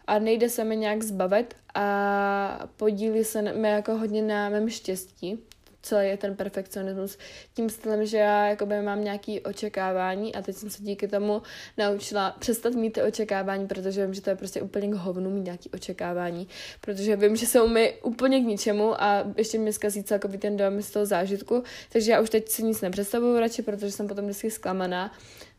a 0.08 0.20
nejde 0.20 0.50
se 0.50 0.64
mi 0.64 0.78
nějak 0.78 1.04
zbavit 1.04 1.56
a 1.74 2.68
podílí 2.78 3.24
se 3.24 3.42
mi 3.42 3.70
jako 3.70 3.98
hodně 3.98 4.22
na 4.22 4.50
mém 4.50 4.70
štěstí, 4.70 5.40
celý 5.86 6.08
je 6.08 6.18
ten 6.18 6.36
perfekcionismus. 6.36 7.18
Tím 7.54 7.70
stylem, 7.70 8.06
že 8.06 8.18
já 8.18 8.48
jakoby 8.48 8.82
mám 8.82 9.04
nějaké 9.04 9.42
očekávání 9.42 10.36
a 10.36 10.42
teď 10.42 10.56
jsem 10.56 10.70
se 10.70 10.84
díky 10.84 11.08
tomu 11.08 11.42
naučila 11.78 12.36
přestat 12.40 12.74
mít 12.74 12.90
ty 12.94 13.02
očekávání, 13.02 13.68
protože 13.68 14.06
vím, 14.06 14.14
že 14.14 14.22
to 14.22 14.30
je 14.30 14.36
prostě 14.36 14.62
úplně 14.62 14.88
k 14.88 14.94
hovnu 14.94 15.30
mít 15.30 15.44
nějaké 15.44 15.70
očekávání, 15.74 16.48
protože 16.82 17.16
vím, 17.16 17.36
že 17.36 17.46
jsou 17.46 17.68
mi 17.68 17.94
úplně 18.04 18.40
k 18.40 18.44
ničemu 18.44 19.02
a 19.02 19.24
ještě 19.38 19.60
mi 19.60 19.74
zkazí 19.74 20.04
celkový 20.04 20.38
ten 20.38 20.58
dom 20.58 20.82
z 20.82 20.92
toho 20.92 21.06
zážitku, 21.06 21.64
takže 21.92 22.12
já 22.12 22.22
už 22.22 22.30
teď 22.30 22.50
si 22.50 22.64
nic 22.64 22.82
nepředstavuju 22.82 23.40
radši, 23.40 23.62
protože 23.62 23.92
jsem 23.92 24.08
potom 24.08 24.26
vždycky 24.26 24.52
zklamaná. 24.52 25.12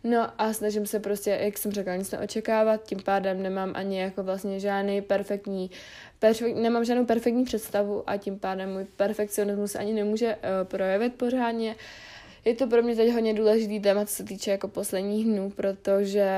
No 0.05 0.29
a 0.39 0.53
snažím 0.53 0.87
se 0.87 1.01
prostě, 1.01 1.39
jak 1.43 1.59
jsem 1.59 1.73
řekla, 1.73 1.97
nic 1.97 2.11
neočekávat, 2.11 2.83
tím 2.83 2.99
pádem 3.05 3.43
nemám 3.43 3.73
ani 3.75 4.01
jako 4.01 4.23
vlastně 4.23 4.61
žádný 4.61 5.03
perfektní, 5.03 5.71
perfekt, 6.27 6.57
nemám 6.57 6.85
žádnou 6.85 7.07
perfektní 7.07 7.45
představu 7.45 8.03
a 8.07 8.17
tím 8.17 8.39
pádem 8.39 8.73
můj 8.73 8.85
perfekcionismus 8.97 9.75
ani 9.75 9.93
nemůže 9.93 10.37
uh, 10.37 10.69
projevit 10.69 11.15
pořádně. 11.15 11.77
je 12.45 12.55
to 12.55 12.67
pro 12.67 12.83
mě 12.83 12.97
teď 12.97 13.13
hodně 13.13 13.35
důležitý 13.35 13.81
téma, 13.81 14.05
co 14.05 14.15
se 14.15 14.25
týče 14.25 14.51
jako 14.51 14.69
posledních 14.69 15.25
dnů, 15.25 15.51
protože, 15.51 16.29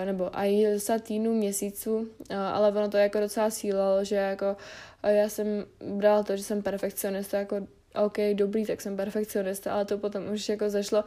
uh, 0.00 0.06
nebo 0.06 0.30
i 0.38 0.78
za 0.78 0.98
týdnů, 0.98 1.34
měsíců, 1.34 1.96
uh, 1.98 2.06
ale 2.36 2.68
ono 2.68 2.88
to 2.88 2.96
jako 2.96 3.20
docela 3.20 3.50
sílalo, 3.50 4.04
že 4.04 4.16
jako 4.16 4.56
uh, 5.04 5.10
já 5.10 5.28
jsem 5.28 5.46
brala 5.84 6.22
to, 6.22 6.36
že 6.36 6.42
jsem 6.42 6.62
perfekcionista 6.62 7.38
jako 7.38 7.66
OK, 7.94 8.18
dobrý, 8.34 8.66
tak 8.66 8.80
jsem 8.80 8.96
perfekcionista, 8.96 9.72
ale 9.72 9.84
to 9.84 9.98
potom 9.98 10.32
už 10.32 10.48
jako 10.48 10.70
zašlo 10.70 11.04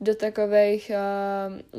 do 0.00 0.14
takových 0.14 0.92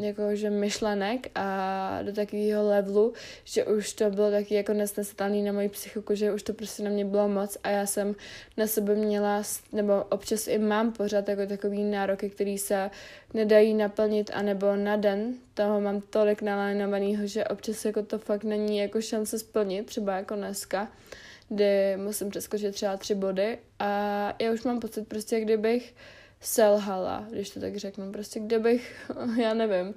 uh, 0.02 0.50
myšlenek 0.50 1.28
a 1.36 2.00
do 2.04 2.14
takového 2.14 2.68
levelu, 2.68 3.14
že 3.44 3.66
už 3.66 3.94
to 3.94 4.10
bylo 4.10 4.32
taky 4.32 4.56
jako 4.56 4.74
nesnesitelný 4.74 5.44
na 5.44 5.52
moji 5.52 5.70
psychiku, 5.70 6.16
že 6.16 6.34
už 6.34 6.44
to 6.44 6.54
prostě 6.54 6.84
na 6.84 6.90
mě 6.90 7.06
bylo 7.06 7.28
moc 7.28 7.58
a 7.64 7.70
já 7.70 7.86
jsem 7.86 8.16
na 8.58 8.68
sebe 8.68 8.96
měla, 8.96 9.44
nebo 9.72 10.04
občas 10.10 10.48
i 10.48 10.58
mám 10.58 10.92
pořád 10.92 11.30
jako 11.30 11.46
takový 11.46 11.84
nároky, 11.84 12.30
který 12.30 12.58
se 12.58 12.90
nedají 13.34 13.74
naplnit, 13.74 14.32
anebo 14.34 14.76
na 14.76 14.96
den 14.96 15.34
toho 15.54 15.82
mám 15.82 16.02
tolik 16.02 16.42
nalénovaného, 16.42 17.28
že 17.28 17.46
občas 17.46 17.86
jako 17.86 18.04
to 18.04 18.20
fakt 18.20 18.44
není 18.44 18.78
jako 18.78 19.02
šance 19.02 19.40
splnit, 19.40 19.86
třeba 19.86 20.16
jako 20.16 20.36
dneska 20.36 20.92
kdy 21.50 21.98
musím 21.98 22.30
přeskočit 22.30 22.76
třeba 22.76 22.98
tři 22.98 23.16
body 23.16 23.58
a 23.80 23.90
já 24.42 24.52
už 24.52 24.64
mám 24.64 24.80
pocit 24.80 25.08
prostě, 25.08 25.42
kdybych 25.42 25.96
selhala, 26.40 27.28
když 27.32 27.50
to 27.50 27.60
tak 27.60 27.76
řeknu, 27.76 28.12
prostě 28.12 28.40
kdybych, 28.40 29.12
já 29.42 29.54
nevím, 29.54 29.96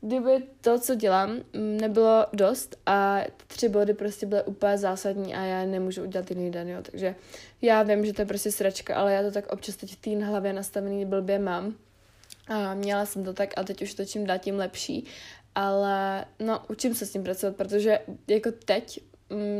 kdyby 0.00 0.42
to, 0.60 0.78
co 0.78 0.94
dělám, 0.94 1.36
nebylo 1.54 2.26
dost 2.32 2.76
a 2.86 3.20
tři 3.46 3.68
body 3.68 3.94
prostě 3.94 4.26
byly 4.26 4.42
úplně 4.42 4.78
zásadní 4.78 5.34
a 5.34 5.44
já 5.44 5.66
nemůžu 5.66 6.02
udělat 6.02 6.30
jiný 6.30 6.50
den, 6.50 6.68
jo. 6.68 6.78
Takže 6.82 7.14
já 7.62 7.82
vím, 7.82 8.06
že 8.06 8.12
to 8.12 8.22
je 8.22 8.26
prostě 8.26 8.52
sračka, 8.52 8.96
ale 8.96 9.12
já 9.12 9.22
to 9.22 9.30
tak 9.30 9.52
občas 9.52 9.76
teď 9.76 9.92
v 9.92 9.96
té 9.96 10.24
hlavě 10.24 10.52
nastavený 10.52 11.04
blbě 11.04 11.38
mám. 11.38 11.74
A 12.48 12.74
měla 12.74 13.06
jsem 13.06 13.24
to 13.24 13.32
tak 13.32 13.50
a 13.56 13.64
teď 13.64 13.82
už 13.82 13.94
to 13.94 14.04
čím 14.04 14.26
dát 14.26 14.38
tím 14.38 14.56
lepší. 14.56 15.04
Ale 15.54 16.24
no, 16.38 16.62
učím 16.68 16.94
se 16.94 17.06
s 17.06 17.12
tím 17.12 17.22
pracovat, 17.22 17.56
protože 17.56 17.98
jako 18.28 18.50
teď, 18.64 19.00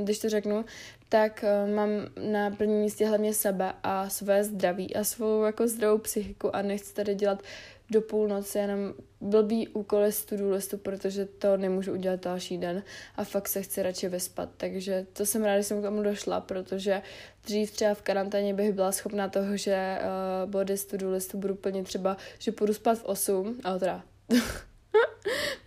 když 0.05 0.19
to 0.19 0.29
řeknu, 0.29 0.65
tak 1.13 1.45
uh, 1.45 1.75
mám 1.75 1.91
na 2.33 2.51
prvním 2.51 2.81
místě 2.81 3.07
hlavně 3.07 3.35
sebe 3.35 3.73
a 3.83 4.09
své 4.09 4.45
zdraví 4.45 4.97
a 4.97 5.05
svou 5.05 5.43
jako 5.43 5.69
zdravou 5.69 5.99
psychiku 5.99 6.57
a 6.57 6.63
nechci 6.63 6.95
tady 6.95 7.15
dělat 7.15 7.43
do 7.91 8.01
půlnoci 8.01 8.59
jenom 8.59 8.95
blbý 9.21 9.69
úkoly 9.69 10.13
z 10.13 10.25
to 10.25 10.51
listu, 10.51 10.79
protože 10.79 11.25
to 11.27 11.57
nemůžu 11.57 11.93
udělat 11.93 12.21
další 12.21 12.59
den 12.59 12.83
a 13.17 13.25
fakt 13.25 13.49
se 13.49 13.63
chci 13.63 13.83
radši 13.83 14.09
vyspat. 14.09 14.49
Takže 14.57 15.07
to 15.13 15.27
jsem 15.27 15.45
ráda, 15.45 15.61
že 15.61 15.65
jsem 15.65 15.81
k 15.81 15.85
tomu 15.85 16.03
došla, 16.03 16.41
protože 16.41 17.03
dřív 17.45 17.71
třeba 17.71 17.95
v 17.95 18.03
karanténě 18.03 18.55
bych 18.55 18.73
byla 18.73 18.93
schopná 18.93 19.29
toho, 19.29 19.57
že 19.57 19.99
uh, 19.99 20.51
body 20.51 20.77
z 20.77 20.85
to 20.85 21.11
listu 21.11 21.39
budu 21.39 21.55
plnit 21.55 21.85
třeba, 21.85 22.17
že 22.39 22.53
půjdu 22.53 22.75
spát 22.75 22.99
v 22.99 23.05
8, 23.05 23.61
ale 23.65 23.79
teda 23.79 24.03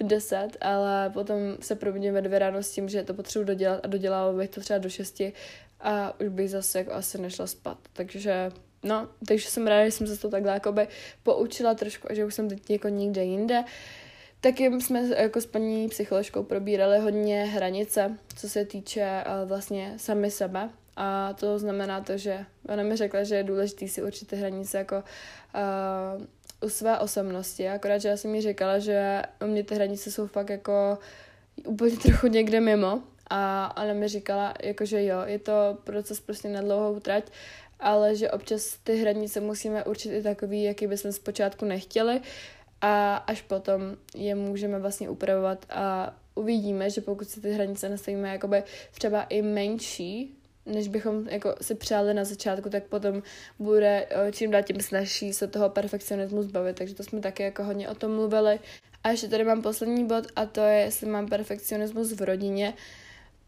v 0.06 0.08
10, 0.08 0.50
ale 0.62 1.10
potom 1.10 1.38
se 1.60 1.76
probudím 1.76 2.14
ve 2.14 2.22
dvě 2.22 2.40
ráno 2.40 2.64
s 2.64 2.72
tím, 2.72 2.90
že 2.90 3.04
to 3.04 3.14
potřebuji 3.14 3.44
dodělat 3.44 3.80
a 3.84 3.88
dodělala 3.88 4.34
bych 4.34 4.50
to 4.50 4.62
třeba 4.62 4.80
do 4.80 4.90
6 4.90 5.22
a 5.80 6.20
už 6.20 6.28
bych 6.28 6.50
zase 6.50 6.78
jako 6.78 6.94
asi 6.94 7.22
nešla 7.22 7.48
spát. 7.48 7.78
Takže 7.94 8.52
no, 8.84 9.10
takže 9.28 9.50
jsem 9.50 9.68
ráda, 9.68 9.86
že 9.86 9.92
jsem 9.92 10.08
se 10.08 10.18
to 10.18 10.30
takhle 10.30 10.54
jakoby 10.54 10.88
poučila 11.24 11.74
trošku 11.74 12.12
a 12.12 12.14
že 12.14 12.26
už 12.26 12.34
jsem 12.34 12.50
teď 12.50 12.70
jako 12.70 12.88
nikde 12.88 13.24
jinde. 13.24 13.64
Taky 14.42 14.82
jsme 14.82 15.10
jako 15.18 15.42
s 15.42 15.46
paní 15.46 15.90
psycholožkou 15.90 16.44
probírali 16.44 17.00
hodně 17.00 17.46
hranice, 17.46 18.18
co 18.36 18.50
se 18.50 18.66
týče 18.66 19.24
uh, 19.26 19.50
vlastně 19.50 19.94
sami 19.98 20.32
sebe. 20.32 20.70
A 20.96 21.34
to 21.34 21.60
znamená 21.60 22.02
to, 22.02 22.18
že 22.18 22.46
ona 22.70 22.84
mi 22.84 22.96
řekla, 22.96 23.24
že 23.24 23.36
je 23.36 23.44
důležité 23.44 23.88
si 23.88 24.04
určité 24.04 24.36
hranice 24.36 24.78
jako 24.78 24.96
uh, 24.96 26.26
u 26.62 26.70
své 26.70 27.00
osobnosti, 27.00 27.70
akorát, 27.70 27.98
že 27.98 28.10
já 28.10 28.18
jsem 28.18 28.32
mi 28.32 28.42
říkala, 28.42 28.80
že 28.80 29.22
u 29.44 29.48
mě 29.48 29.64
ty 29.64 29.76
hranice 29.76 30.12
jsou 30.12 30.28
fakt 30.28 30.50
jako 30.50 30.98
úplně 31.66 31.98
trochu 31.98 32.28
někde 32.28 32.60
mimo. 32.60 33.02
A 33.30 33.74
ona 33.84 33.94
mi 33.94 34.08
říkala, 34.08 34.54
jako, 34.64 34.86
že 34.86 35.06
jo, 35.06 35.18
je 35.26 35.40
to 35.40 35.78
proces 35.84 36.20
prostě 36.20 36.50
na 36.50 36.62
dlouhou 36.62 37.00
trať, 37.00 37.24
ale 37.80 38.16
že 38.16 38.32
občas 38.32 38.78
ty 38.84 38.98
hranice 38.98 39.40
musíme 39.40 39.84
určit 39.84 40.18
i 40.18 40.24
takový, 40.24 40.64
jaký 40.64 40.88
bychom 40.88 41.12
zpočátku 41.12 41.66
nechtěli. 41.66 42.22
A 42.82 43.16
až 43.16 43.42
potom 43.42 43.82
je 44.16 44.36
můžeme 44.36 44.80
vlastně 44.80 45.10
upravovat 45.10 45.66
a 45.70 46.16
uvidíme, 46.36 46.90
že 46.90 47.02
pokud 47.02 47.30
si 47.30 47.42
ty 47.42 47.52
hranice 47.52 47.90
nastavíme 47.90 48.30
jakoby 48.30 48.64
třeba 48.92 49.24
i 49.24 49.42
menší, 49.42 50.38
než 50.66 50.88
bychom 50.88 51.28
jako 51.28 51.56
si 51.62 51.76
přáli 51.76 52.14
na 52.14 52.24
začátku, 52.24 52.70
tak 52.70 52.84
potom 52.84 53.24
bude 53.60 54.08
eh, 54.10 54.32
čím 54.32 54.52
dál 54.52 54.64
tím 54.64 54.82
snažší 54.82 55.34
se 55.34 55.48
toho 55.48 55.70
perfekcionismu 55.70 56.44
zbavit, 56.44 56.76
takže 56.76 56.96
to 56.96 57.04
jsme 57.04 57.20
taky 57.20 57.44
jako 57.44 57.64
hodně 57.64 57.90
o 57.90 57.96
tom 57.96 58.16
mluvili. 58.16 58.60
A 59.04 59.10
ještě 59.10 59.28
tady 59.28 59.44
mám 59.44 59.62
poslední 59.62 60.08
bod 60.08 60.28
a 60.36 60.46
to 60.46 60.62
je, 60.62 60.80
jestli 60.80 61.08
mám 61.08 61.28
perfekcionismus 61.28 62.14
v 62.14 62.22
rodině 62.22 62.74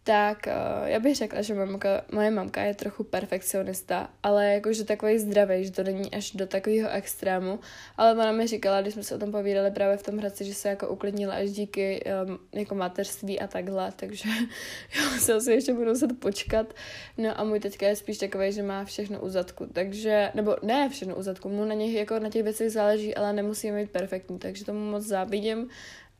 tak 0.07 0.47
uh, 0.47 0.87
já 0.87 0.99
bych 0.99 1.15
řekla, 1.15 1.41
že 1.41 1.53
mamka, 1.53 2.01
moje 2.11 2.31
mamka 2.31 2.61
je 2.61 2.73
trochu 2.73 3.03
perfekcionista, 3.03 4.09
ale 4.23 4.53
jakože 4.53 4.83
takový 4.83 5.19
zdravý, 5.19 5.65
že 5.65 5.71
to 5.71 5.83
není 5.83 6.13
až 6.13 6.31
do 6.31 6.47
takového 6.47 6.89
extrému. 6.89 7.59
Ale 7.97 8.11
ona 8.11 8.31
mi 8.31 8.47
říkala, 8.47 8.81
když 8.81 8.93
jsme 8.93 9.03
se 9.03 9.15
o 9.15 9.17
tom 9.17 9.31
povídali 9.31 9.71
právě 9.71 9.97
v 9.97 10.03
tom 10.03 10.17
Hradci, 10.17 10.45
že 10.45 10.53
se 10.53 10.69
jako 10.69 10.87
uklidnila 10.87 11.35
až 11.35 11.51
díky 11.51 12.03
um, 12.27 12.39
jako 12.53 12.75
mateřství 12.75 13.39
a 13.39 13.47
takhle, 13.47 13.91
takže 13.95 14.29
já 14.95 15.19
se 15.19 15.33
asi 15.33 15.51
ještě 15.51 15.73
budu 15.73 15.89
muset 15.89 16.19
počkat. 16.19 16.73
No 17.17 17.39
a 17.39 17.43
můj 17.43 17.59
teďka 17.59 17.87
je 17.87 17.95
spíš 17.95 18.17
takový, 18.17 18.51
že 18.51 18.63
má 18.63 18.85
všechno 18.85 19.19
u 19.19 19.29
zadku, 19.29 19.65
takže, 19.73 20.31
nebo 20.35 20.55
ne 20.63 20.89
všechno 20.89 21.15
u 21.15 21.21
zadku, 21.21 21.49
mu 21.49 21.65
na 21.65 21.73
něch 21.73 21.93
jako 21.93 22.19
na 22.19 22.29
těch 22.29 22.43
věcech 22.43 22.71
záleží, 22.71 23.15
ale 23.15 23.33
nemusí 23.33 23.71
mít 23.71 23.91
perfektní, 23.91 24.39
takže 24.39 24.65
tomu 24.65 24.91
moc 24.91 25.03
závidím 25.03 25.69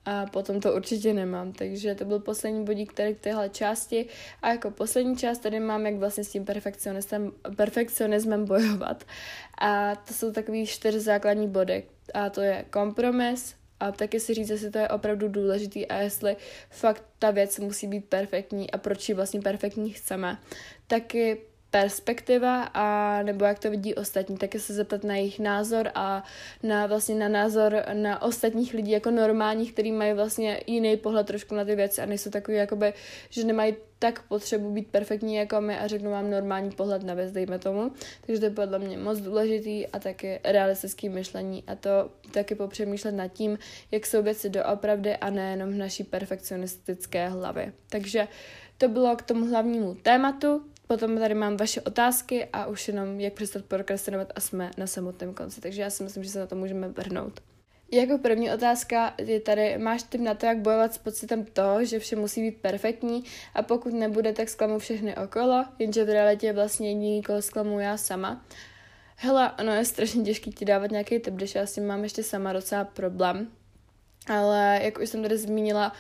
a 0.08 0.26
potom 0.26 0.60
to 0.60 0.76
určitě 0.76 1.13
nemám. 1.13 1.54
Takže 1.54 1.96
to 1.96 2.06
byl 2.06 2.20
poslední 2.20 2.63
bodík 2.63 2.93
tady 2.93 3.15
k 3.15 3.20
téhle 3.20 3.50
části. 3.50 4.06
A 4.41 4.50
jako 4.50 4.72
poslední 4.72 5.17
část 5.17 5.39
tady 5.39 5.60
mám, 5.60 5.86
jak 5.86 5.96
vlastně 5.96 6.24
s 6.24 6.32
tím 6.32 6.46
perfekcionismem, 6.46 7.32
perfekcionismem 7.56 8.46
bojovat. 8.46 9.04
A 9.62 9.96
to 9.96 10.13
jsou 10.13 10.32
takový 10.32 10.67
čtyři 10.67 11.00
základní 11.00 11.48
body. 11.48 11.84
A 12.13 12.30
to 12.30 12.41
je 12.41 12.65
kompromis, 12.70 13.56
a 13.80 13.91
taky 13.91 14.20
si 14.20 14.34
říct, 14.34 14.50
jestli 14.50 14.72
to 14.72 14.78
je 14.78 14.89
opravdu 14.89 15.28
důležitý 15.28 15.88
a 15.88 15.98
jestli 15.98 16.36
fakt 16.70 17.04
ta 17.20 17.32
věc 17.32 17.60
musí 17.60 17.88
být 17.88 18.06
perfektní 18.06 18.72
a 18.72 18.78
proč 18.78 19.10
ji 19.10 19.15
vlastně 19.15 19.41
perfektní 19.41 19.89
chceme. 19.89 20.38
Taky 20.88 21.41
perspektiva 21.72 22.64
a 22.74 23.20
nebo 23.24 23.46
jak 23.46 23.60
to 23.60 23.70
vidí 23.70 23.96
ostatní, 23.96 24.38
taky 24.38 24.60
se 24.60 24.74
zeptat 24.74 25.04
na 25.04 25.16
jejich 25.16 25.40
názor 25.40 25.90
a 25.96 26.24
na 26.64 26.88
vlastně 26.88 27.16
na 27.16 27.28
názor 27.28 27.84
na 27.94 28.22
ostatních 28.22 28.74
lidí 28.74 28.92
jako 28.92 29.12
normálních, 29.12 29.74
kteří 29.74 29.92
mají 29.92 30.14
vlastně 30.14 30.62
jiný 30.68 30.98
pohled 30.98 31.28
trošku 31.28 31.56
na 31.56 31.66
ty 31.66 31.76
věci 31.76 32.02
a 32.02 32.06
nejsou 32.06 32.30
takový 32.30 32.58
jakoby, 32.58 32.94
že 33.30 33.44
nemají 33.44 33.76
tak 34.00 34.22
potřebu 34.22 34.72
být 34.72 34.88
perfektní 34.88 35.36
jako 35.36 35.62
my 35.62 35.78
a 35.78 35.88
řeknu 35.88 36.12
vám 36.12 36.32
normální 36.32 36.72
pohled 36.72 37.04
na 37.04 37.14
věc, 37.14 37.32
dejme 37.32 37.60
tomu. 37.60 37.92
Takže 38.26 38.40
to 38.40 38.46
je 38.46 38.52
podle 38.52 38.80
mě 38.80 38.98
moc 38.98 39.20
důležitý 39.20 39.88
a 39.88 40.00
taky 40.00 40.40
realistický 40.44 41.10
myšlení 41.10 41.64
a 41.68 41.76
to 41.76 41.90
taky 42.32 42.56
popřemýšlet 42.56 43.12
nad 43.12 43.28
tím, 43.28 43.60
jak 43.92 44.06
jsou 44.06 44.24
věci 44.24 44.50
doopravdy 44.50 45.18
a 45.18 45.30
nejenom 45.30 45.70
v 45.70 45.76
naší 45.76 46.04
perfekcionistické 46.04 47.30
hlavě. 47.30 47.74
Takže 47.90 48.28
to 48.78 48.88
bylo 48.88 49.16
k 49.16 49.22
tomu 49.22 49.50
hlavnímu 49.50 49.96
tématu. 49.96 50.62
Potom 50.88 51.19
tady 51.19 51.34
mám 51.34 51.58
vaše 51.58 51.82
otázky 51.82 52.45
a 52.54 52.65
už 52.65 52.88
jenom 52.88 53.19
jak 53.19 53.34
přestat 53.34 53.65
prokrastinovat 53.65 54.32
a 54.36 54.39
jsme 54.39 54.71
na 54.78 54.88
samotném 54.88 55.34
konci. 55.34 55.62
Takže 55.62 55.82
já 55.82 55.89
si 55.89 56.04
myslím, 56.04 56.23
že 56.23 56.30
se 56.30 56.39
na 56.39 56.47
to 56.47 56.56
můžeme 56.56 56.88
vrhnout. 56.88 57.41
Jako 57.91 58.17
první 58.17 58.52
otázka 58.52 59.13
je 59.17 59.39
tady, 59.39 59.78
máš 59.78 60.04
tip 60.04 60.21
na 60.21 60.34
to, 60.34 60.45
jak 60.45 60.58
bojovat 60.58 60.93
s 60.93 60.97
pocitem 60.97 61.45
toho, 61.45 61.86
že 61.86 62.00
vše 62.00 62.15
musí 62.15 62.41
být 62.41 62.62
perfektní 62.62 63.23
a 63.54 63.62
pokud 63.62 63.93
nebude, 63.93 64.34
tak 64.34 64.50
zklamu 64.50 64.80
všechny 64.80 65.15
okolo, 65.15 65.65
jenže 65.80 66.06
v 66.06 66.10
realitě 66.10 66.54
vlastně 66.54 66.89
jediný, 66.89 67.23
koho 67.23 67.41
zklamu 67.41 67.80
já 67.80 67.97
sama. 67.97 68.45
Hele, 69.15 69.52
ono 69.60 69.73
je 69.73 69.86
strašně 69.86 70.23
těžké 70.23 70.52
ti 70.52 70.65
dávat 70.65 70.91
nějaký 70.91 71.19
tip, 71.19 71.34
když 71.34 71.56
já 71.56 71.65
s 71.65 71.73
tím 71.73 71.88
mám 71.88 72.04
ještě 72.04 72.23
sama 72.23 72.54
docela 72.54 72.84
problém. 72.84 73.47
Ale 74.28 74.80
jak 74.84 75.00
už 75.00 75.10
jsem 75.10 75.21
tady 75.21 75.38
zmínila, 75.38 75.93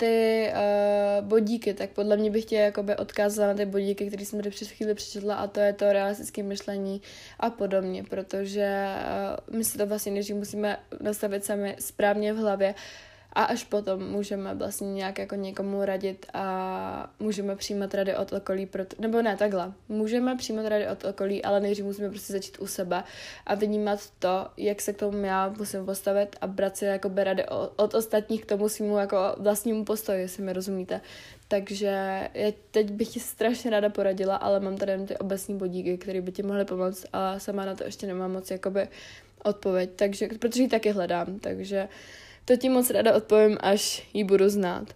ty 0.00 0.48
uh, 0.52 1.28
bodíky, 1.28 1.74
tak 1.74 1.90
podle 1.90 2.16
mě 2.16 2.30
bych 2.30 2.44
tě 2.44 2.56
jakoby 2.56 2.96
odkázala 2.96 3.48
na 3.48 3.54
ty 3.54 3.66
bodíky, 3.66 4.06
které 4.06 4.24
jsem 4.24 4.38
tady 4.38 4.50
před 4.50 4.68
chvíli 4.68 4.94
přečetla 4.94 5.34
a 5.34 5.46
to 5.46 5.60
je 5.60 5.72
to 5.72 5.92
realistické 5.92 6.42
myšlení 6.42 7.02
a 7.40 7.50
podobně, 7.50 8.04
protože 8.04 8.86
uh, 9.50 9.56
my 9.56 9.64
si 9.64 9.78
to 9.78 9.86
vlastně 9.86 10.12
než 10.12 10.30
musíme 10.30 10.78
nastavit 11.00 11.44
sami 11.44 11.76
správně 11.78 12.32
v 12.32 12.36
hlavě, 12.36 12.68
uh, 12.68 13.09
a 13.32 13.42
až 13.42 13.64
potom 13.64 14.10
můžeme 14.10 14.54
vlastně 14.54 14.92
nějak 14.92 15.18
jako 15.18 15.34
někomu 15.34 15.84
radit 15.84 16.26
a 16.34 17.10
můžeme 17.20 17.56
přijímat 17.56 17.94
rady 17.94 18.16
od 18.16 18.32
okolí, 18.32 18.66
proto, 18.66 18.96
nebo 18.98 19.22
ne, 19.22 19.36
takhle, 19.36 19.72
můžeme 19.88 20.36
přijímat 20.36 20.66
rady 20.66 20.88
od 20.88 21.04
okolí, 21.04 21.44
ale 21.44 21.60
nejdřív 21.60 21.84
musíme 21.84 22.08
prostě 22.08 22.32
začít 22.32 22.58
u 22.60 22.66
sebe 22.66 23.04
a 23.46 23.54
vnímat 23.54 24.00
to, 24.18 24.46
jak 24.56 24.80
se 24.80 24.92
k 24.92 24.98
tomu 24.98 25.24
já 25.24 25.48
musím 25.58 25.86
postavit 25.86 26.36
a 26.40 26.46
brát 26.46 26.76
si 26.76 26.84
jako 26.84 27.10
rady 27.16 27.44
od 27.76 27.94
ostatních 27.94 28.42
k 28.42 28.46
tomu 28.46 28.68
svýmu 28.68 28.98
jako 28.98 29.16
vlastnímu 29.38 29.84
postoji, 29.84 30.20
jestli 30.20 30.42
mi 30.42 30.52
rozumíte. 30.52 31.00
takže 31.48 32.28
já 32.34 32.52
teď 32.70 32.90
bych 32.90 33.08
ti 33.08 33.20
strašně 33.20 33.70
ráda 33.70 33.88
poradila, 33.88 34.36
ale 34.36 34.60
mám 34.60 34.76
tady 34.76 34.92
jen 34.92 35.06
ty 35.06 35.16
obecní 35.16 35.58
bodíky, 35.58 35.98
které 35.98 36.20
by 36.20 36.32
ti 36.32 36.42
mohly 36.42 36.64
pomoct 36.64 37.06
a 37.12 37.38
sama 37.38 37.64
na 37.64 37.74
to 37.74 37.84
ještě 37.84 38.06
nemám 38.06 38.32
moc 38.32 38.50
jakoby 38.50 38.88
odpověď, 39.44 39.90
takže, 39.96 40.28
protože 40.40 40.62
ji 40.62 40.68
taky 40.68 40.90
hledám, 40.90 41.38
takže 41.38 41.88
to 42.50 42.56
ti 42.56 42.68
moc 42.68 42.90
ráda 42.90 43.14
odpovím, 43.14 43.58
až 43.60 44.08
ji 44.14 44.24
budu 44.24 44.48
znát. 44.48 44.94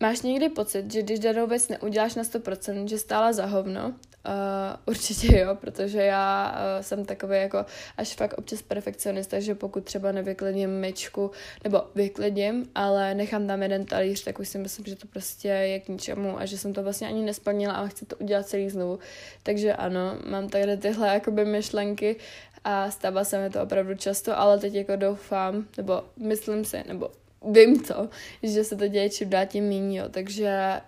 Máš 0.00 0.22
někdy 0.22 0.48
pocit, 0.48 0.92
že 0.92 1.02
když 1.02 1.18
danou 1.18 1.46
věc 1.46 1.68
neuděláš 1.68 2.14
na 2.14 2.22
100%, 2.22 2.86
že 2.86 2.98
stála 2.98 3.32
za 3.32 3.46
hovno 3.46 3.94
Uh, 4.28 4.76
určitě 4.86 5.38
jo, 5.38 5.54
protože 5.54 6.02
já 6.02 6.52
uh, 6.52 6.82
jsem 6.82 7.04
takový 7.04 7.36
jako 7.36 7.66
až 7.96 8.14
fakt 8.14 8.34
občas 8.38 8.62
perfekcionista, 8.62 9.40
že 9.40 9.54
pokud 9.54 9.84
třeba 9.84 10.12
nevyklidím 10.12 10.70
myčku, 10.70 11.30
nebo 11.64 11.82
vyklidím, 11.94 12.70
ale 12.74 13.14
nechám 13.14 13.46
tam 13.46 13.62
jeden 13.62 13.84
talíř, 13.84 14.24
tak 14.24 14.38
už 14.38 14.48
si 14.48 14.58
myslím, 14.58 14.86
že 14.86 14.96
to 14.96 15.06
prostě 15.06 15.48
je 15.48 15.80
k 15.80 15.88
ničemu 15.88 16.38
a 16.38 16.46
že 16.46 16.58
jsem 16.58 16.72
to 16.72 16.82
vlastně 16.82 17.08
ani 17.08 17.22
nesplnila 17.22 17.74
a 17.74 17.86
chci 17.86 18.06
to 18.06 18.16
udělat 18.16 18.46
celý 18.46 18.70
znovu. 18.70 18.98
Takže 19.42 19.72
ano, 19.72 20.18
mám 20.26 20.48
tady 20.48 20.76
tyhle 20.76 21.08
jakoby 21.08 21.44
myšlenky 21.44 22.16
a 22.64 22.90
stává 22.90 23.24
se 23.24 23.38
mi 23.38 23.50
to 23.50 23.62
opravdu 23.62 23.94
často, 23.94 24.38
ale 24.38 24.58
teď 24.58 24.74
jako 24.74 24.96
doufám, 24.96 25.66
nebo 25.76 26.04
myslím 26.16 26.64
si, 26.64 26.84
nebo 26.88 27.10
vím 27.50 27.80
to, 27.80 28.08
že 28.42 28.64
se 28.64 28.76
to 28.76 28.88
děje 28.88 29.10
čím 29.10 29.30
dál 29.30 29.46
tím 29.46 29.64
méně, 29.64 29.98
jo. 29.98 30.08
takže 30.10 30.80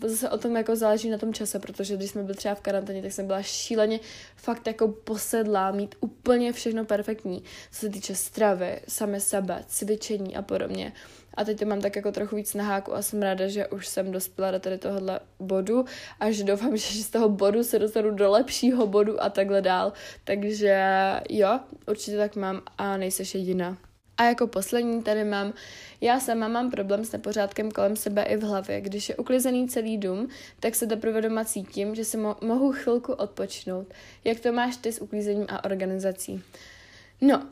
to 0.00 0.08
zase 0.08 0.30
o 0.30 0.38
tom 0.38 0.56
jako 0.56 0.76
záleží 0.76 1.10
na 1.10 1.18
tom 1.18 1.34
čase, 1.34 1.58
protože 1.58 1.96
když 1.96 2.10
jsme 2.10 2.22
byli 2.22 2.36
třeba 2.36 2.54
v 2.54 2.60
karanténě, 2.60 3.02
tak 3.02 3.12
jsem 3.12 3.26
byla 3.26 3.42
šíleně 3.42 4.00
fakt 4.36 4.66
jako 4.66 4.88
posedlá, 4.88 5.70
mít 5.70 5.94
úplně 6.00 6.52
všechno 6.52 6.84
perfektní, 6.84 7.42
co 7.72 7.80
se 7.80 7.88
týče 7.88 8.14
stravy, 8.14 8.80
same 8.88 9.20
sebe, 9.20 9.64
cvičení 9.66 10.36
a 10.36 10.42
podobně. 10.42 10.92
A 11.40 11.44
teď 11.44 11.58
to 11.58 11.64
mám 11.64 11.80
tak 11.80 11.96
jako 11.96 12.12
trochu 12.12 12.36
víc 12.36 12.54
na 12.54 12.64
háku 12.64 12.94
a 12.94 13.02
jsem 13.02 13.22
ráda, 13.22 13.48
že 13.48 13.66
už 13.66 13.86
jsem 13.86 14.12
dospěla 14.12 14.50
do 14.50 14.60
tady 14.60 14.78
tohohle 14.78 15.20
bodu 15.38 15.84
a 16.20 16.30
že 16.30 16.44
doufám, 16.44 16.76
že 16.76 17.02
z 17.02 17.10
toho 17.10 17.28
bodu 17.28 17.64
se 17.64 17.78
dostanu 17.78 18.10
do 18.10 18.30
lepšího 18.30 18.86
bodu 18.86 19.22
a 19.22 19.30
takhle 19.30 19.62
dál. 19.62 19.92
Takže 20.24 20.76
jo, 21.28 21.60
určitě 21.88 22.16
tak 22.16 22.36
mám 22.36 22.62
a 22.78 22.96
nejseš 22.96 23.34
jediná. 23.34 23.76
A 24.16 24.24
jako 24.24 24.46
poslední 24.46 25.02
tady 25.02 25.24
mám, 25.24 25.52
já 26.00 26.20
sama 26.20 26.48
mám 26.48 26.70
problém 26.70 27.04
s 27.04 27.12
nepořádkem 27.12 27.70
kolem 27.70 27.96
sebe 27.96 28.22
i 28.22 28.36
v 28.36 28.42
hlavě. 28.42 28.80
Když 28.80 29.08
je 29.08 29.16
uklizený 29.16 29.68
celý 29.68 29.98
dům, 29.98 30.28
tak 30.60 30.74
se 30.74 30.86
teprve 30.86 31.22
doma 31.22 31.44
cítím, 31.44 31.94
že 31.94 32.04
si 32.04 32.18
mo- 32.18 32.36
mohu 32.46 32.72
chvilku 32.72 33.12
odpočinout. 33.12 33.86
Jak 34.24 34.40
to 34.40 34.52
máš 34.52 34.76
ty 34.76 34.92
s 34.92 35.02
uklízením 35.02 35.46
a 35.48 35.64
organizací? 35.64 36.42
No, 37.20 37.42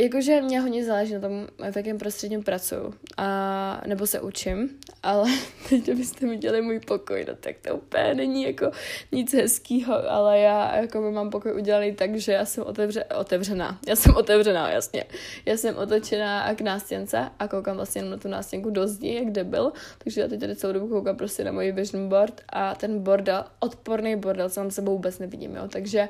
Jakože 0.00 0.40
mě 0.42 0.60
hodně 0.60 0.84
záleží 0.84 1.14
na 1.14 1.20
tom, 1.20 1.46
v 1.72 1.76
jakém 1.76 1.98
prostředí 1.98 2.38
pracuju, 2.38 2.94
a, 3.16 3.82
nebo 3.86 4.06
se 4.06 4.20
učím, 4.20 4.78
ale 5.02 5.30
teď, 5.68 5.82
kdybyste 5.82 6.26
mi 6.26 6.36
dělali 6.36 6.62
můj 6.62 6.80
pokoj, 6.80 7.24
no 7.28 7.34
tak 7.34 7.56
to 7.58 7.76
úplně 7.76 8.14
není 8.14 8.42
jako 8.42 8.70
nic 9.12 9.34
hezkýho, 9.34 10.10
ale 10.10 10.38
já 10.38 10.76
jako 10.76 11.10
mám 11.10 11.30
pokoj 11.30 11.52
udělaný 11.52 11.92
tak, 11.94 12.16
že 12.16 12.32
já 12.32 12.44
jsem 12.44 12.64
otevře, 12.64 13.04
otevřená, 13.04 13.78
já 13.88 13.96
jsem 13.96 14.16
otevřená, 14.16 14.70
jasně. 14.70 15.04
Já 15.46 15.56
jsem 15.56 15.76
otočená 15.76 16.54
k 16.54 16.60
nástěnce 16.60 17.30
a 17.38 17.48
koukám 17.48 17.76
vlastně 17.76 18.02
na 18.02 18.16
tu 18.16 18.28
nástěnku 18.28 18.70
do 18.70 18.88
zdi, 18.88 19.14
jak 19.14 19.30
debil, 19.30 19.72
takže 19.98 20.20
já 20.20 20.28
teď 20.28 20.40
tady 20.40 20.56
celou 20.56 20.72
dobu 20.72 20.88
koukám 20.88 21.16
prostě 21.16 21.44
na 21.44 21.52
můj 21.52 21.72
vision 21.72 22.08
board 22.08 22.40
a 22.48 22.74
ten 22.74 23.02
bordel, 23.02 23.44
odporný 23.60 24.16
bordel, 24.16 24.48
mám 24.56 24.70
sebou 24.70 24.92
vůbec 24.92 25.18
nevidím, 25.18 25.54
jo, 25.54 25.68
takže 25.68 26.08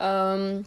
um, 0.00 0.64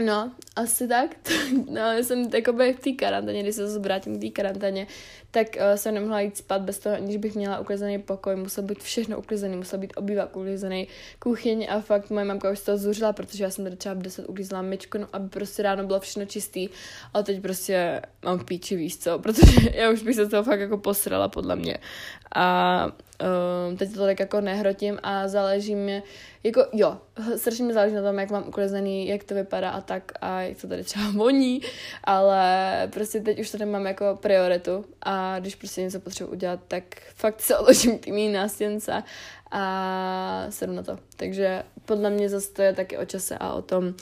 No, 0.00 0.32
asi 0.56 0.88
tak. 0.88 1.16
No, 1.70 1.80
já 1.80 1.98
jsem 2.02 2.28
jakoby 2.34 2.72
v 2.72 2.80
té 2.80 2.92
karanténě, 2.92 3.42
když 3.42 3.54
se 3.54 3.66
zase 3.66 3.78
vrátím 3.78 4.18
k 4.18 4.20
té 4.20 4.28
karanténě, 4.28 4.86
tak 5.30 5.46
uh, 5.56 5.76
jsem 5.76 5.94
nemohla 5.94 6.20
jít 6.20 6.36
spát 6.36 6.62
bez 6.62 6.78
toho, 6.78 6.96
aniž 6.96 7.16
bych 7.16 7.34
měla 7.34 7.58
uklizený 7.58 7.98
pokoj, 7.98 8.36
musel 8.36 8.64
být 8.64 8.82
všechno 8.82 9.18
uklizený, 9.18 9.56
musel 9.56 9.78
být 9.78 9.92
obývak 9.96 10.36
uklizený, 10.36 10.88
kuchyň 11.18 11.66
a 11.70 11.80
fakt 11.80 12.10
moje 12.10 12.24
mamka 12.24 12.50
už 12.50 12.58
z 12.58 12.62
toho 12.62 12.78
zuřila, 12.78 13.12
protože 13.12 13.44
já 13.44 13.50
jsem 13.50 13.64
tady 13.64 13.76
třeba 13.76 13.94
10 13.94 14.28
uklízela 14.28 14.62
myčku, 14.62 14.98
no, 14.98 15.06
aby 15.12 15.28
prostě 15.28 15.62
ráno 15.62 15.84
bylo 15.84 16.00
všechno 16.00 16.24
čistý, 16.24 16.68
ale 17.14 17.24
teď 17.24 17.42
prostě 17.42 18.02
mám 18.24 18.44
píči, 18.44 18.76
víc 18.76 19.02
co, 19.02 19.18
protože 19.22 19.70
já 19.74 19.90
už 19.90 20.02
bych 20.02 20.14
se 20.14 20.28
toho 20.28 20.42
fakt 20.42 20.60
jako 20.60 20.78
posrala 20.78 21.28
podle 21.28 21.56
mě. 21.56 21.78
A 22.36 22.86
um, 23.68 23.76
teď 23.76 23.94
to 23.94 24.00
tak 24.00 24.20
jako 24.20 24.40
nehrotím 24.40 24.98
a 25.02 25.28
záleží 25.28 25.74
mě, 25.74 26.02
jako 26.44 26.66
jo, 26.72 26.98
strašně 27.36 27.64
mi 27.64 27.72
záleží 27.72 27.94
na 27.94 28.02
tom, 28.02 28.18
jak 28.18 28.30
mám 28.30 28.48
uklizený, 28.48 29.08
jak 29.08 29.24
to 29.24 29.34
vypadá 29.34 29.70
a 29.70 29.80
tak 29.80 30.12
a 30.20 30.40
jak 30.40 30.60
to 30.60 30.68
tady 30.68 30.84
třeba 30.84 31.10
voní, 31.14 31.60
ale 32.04 32.88
prostě 32.92 33.20
teď 33.20 33.40
už 33.40 33.50
to 33.50 33.58
nemám 33.58 33.86
jako 33.86 34.18
prioritu 34.22 34.84
a 35.02 35.38
když 35.38 35.54
prostě 35.54 35.82
něco 35.82 36.00
potřebuji 36.00 36.32
udělat, 36.32 36.60
tak 36.68 36.84
fakt 37.14 37.40
se 37.40 37.56
odložím 37.58 37.98
k 37.98 38.06
mý 38.06 38.32
nástěnce 38.32 39.02
a 39.50 40.46
sedu 40.50 40.72
na 40.72 40.82
to. 40.82 40.98
Takže 41.16 41.62
podle 41.84 42.10
mě 42.10 42.28
zase 42.28 42.52
to 42.52 42.62
je 42.62 42.72
taky 42.72 42.98
o 42.98 43.04
čase 43.04 43.38
a 43.38 43.52
o 43.52 43.62
tom, 43.62 43.94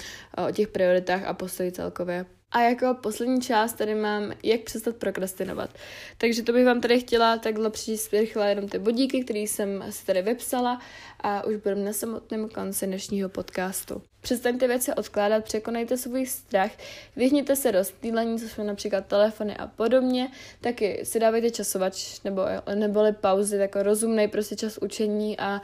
o 0.48 0.52
těch 0.52 0.68
prioritách 0.68 1.24
a 1.24 1.34
postoji 1.34 1.72
celkově. 1.72 2.26
A 2.54 2.60
jako 2.60 2.96
poslední 3.02 3.40
část 3.40 3.72
tady 3.72 3.94
mám, 3.94 4.32
jak 4.42 4.60
přestat 4.60 4.96
prokrastinovat. 4.96 5.70
Takže 6.18 6.42
to 6.42 6.52
bych 6.52 6.66
vám 6.66 6.80
tady 6.80 7.00
chtěla 7.00 7.38
takhle 7.38 7.70
přijít 7.70 8.00
rychle 8.12 8.48
jenom 8.48 8.68
ty 8.68 8.78
bodíky, 8.78 9.24
které 9.24 9.38
jsem 9.38 9.84
si 9.90 10.06
tady 10.06 10.22
vypsala 10.22 10.80
a 11.20 11.44
už 11.44 11.56
budeme 11.56 11.84
na 11.84 11.92
samotném 11.92 12.48
konci 12.48 12.86
dnešního 12.86 13.28
podcastu. 13.28 14.02
Přestaňte 14.24 14.68
věci 14.68 14.92
odkládat, 14.94 15.44
překonejte 15.44 15.96
svůj 15.96 16.26
strach, 16.26 16.70
vyhněte 17.16 17.56
se 17.56 17.70
rozptýlení, 17.70 18.38
co 18.38 18.48
jsou 18.48 18.62
například 18.62 19.06
telefony 19.06 19.56
a 19.56 19.66
podobně, 19.66 20.28
taky 20.60 21.00
si 21.04 21.20
dávejte 21.20 21.50
časovač 21.50 22.20
nebo 22.24 22.42
neboli 22.74 23.12
pauzy, 23.12 23.56
jako 23.56 23.82
rozumný 23.82 24.28
prostě 24.28 24.56
čas 24.56 24.78
učení 24.78 25.38
a 25.38 25.60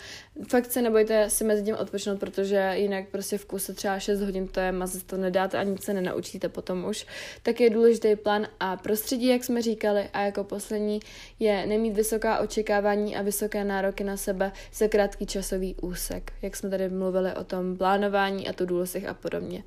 fakt 0.48 0.72
se 0.72 0.82
nebojte 0.82 1.30
si 1.30 1.44
mezi 1.44 1.62
tím 1.62 1.74
odpočnout, 1.74 2.20
protože 2.20 2.72
jinak 2.74 3.08
prostě 3.08 3.38
v 3.38 3.46
kuse 3.46 3.74
třeba 3.74 3.98
6 3.98 4.20
hodin 4.20 4.48
to 4.48 4.60
je 4.60 4.72
mazet, 4.72 5.02
to 5.02 5.16
nedáte 5.16 5.58
a 5.58 5.62
nic 5.62 5.84
se 5.84 5.94
nenaučíte 5.94 6.48
potom 6.48 6.84
už. 6.84 7.06
Tak 7.42 7.60
je 7.60 7.70
důležitý 7.70 8.16
plán 8.16 8.46
a 8.60 8.76
prostředí, 8.76 9.26
jak 9.26 9.44
jsme 9.44 9.62
říkali, 9.62 10.08
a 10.12 10.20
jako 10.20 10.44
poslední 10.44 11.00
je 11.38 11.66
nemít 11.66 11.94
vysoká 11.94 12.38
očekávání 12.38 13.16
a 13.16 13.22
vysoké 13.22 13.64
nároky 13.64 14.04
na 14.04 14.16
sebe 14.16 14.52
za 14.74 14.88
krátký 14.88 15.26
časový 15.26 15.74
úsek, 15.74 16.32
jak 16.42 16.56
jsme 16.56 16.70
tady 16.70 16.88
mluvili 16.88 17.34
o 17.34 17.44
tom 17.44 17.76
plánování 17.76 18.49
a 18.50 18.52
to 18.52 18.64
a 19.08 19.14
podobně. 19.14 19.64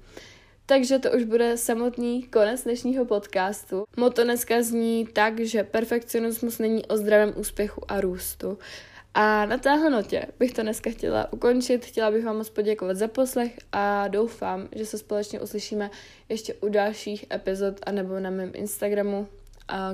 Takže 0.65 0.99
to 0.99 1.11
už 1.11 1.23
bude 1.23 1.57
samotný 1.57 2.23
konec 2.23 2.63
dnešního 2.63 3.05
podcastu. 3.05 3.83
Moto 3.97 4.23
dneska 4.23 4.61
zní 4.61 5.07
tak, 5.13 5.39
že 5.39 5.63
perfekcionismus 5.63 6.59
není 6.59 6.85
o 6.85 6.97
zdravém 6.97 7.33
úspěchu 7.35 7.81
a 7.87 8.01
růstu. 8.01 8.57
A 9.13 9.45
na 9.45 9.57
téhle 9.57 9.89
notě 9.89 10.25
bych 10.39 10.53
to 10.53 10.61
dneska 10.61 10.89
chtěla 10.89 11.33
ukončit. 11.33 11.85
Chtěla 11.85 12.11
bych 12.11 12.25
vám 12.25 12.37
moc 12.37 12.49
poděkovat 12.49 12.97
za 12.97 13.07
poslech 13.07 13.59
a 13.71 14.07
doufám, 14.07 14.67
že 14.75 14.85
se 14.85 14.97
společně 14.97 15.41
uslyšíme 15.41 15.89
ještě 16.29 16.53
u 16.53 16.69
dalších 16.69 17.25
epizod 17.33 17.79
anebo 17.85 18.19
na 18.19 18.29
mém 18.29 18.51
Instagramu, 18.53 19.27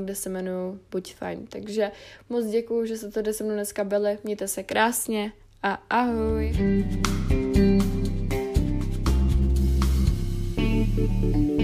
kde 0.04 0.16
se 0.16 0.30
jmenuji 0.30 0.80
Buď 0.92 1.16
fajn. 1.16 1.48
Takže 1.48 1.92
moc 2.30 2.46
děkuju, 2.46 2.86
že 2.86 2.98
jste 2.98 3.12
tady 3.12 3.34
se 3.34 3.44
mnou 3.44 3.54
dneska 3.54 3.84
byli. 3.84 4.18
Mějte 4.24 4.48
se 4.48 4.64
krásně 4.64 5.32
a 5.64 5.84
ahoj! 5.90 6.54
thank 11.00 11.48
you 11.48 11.59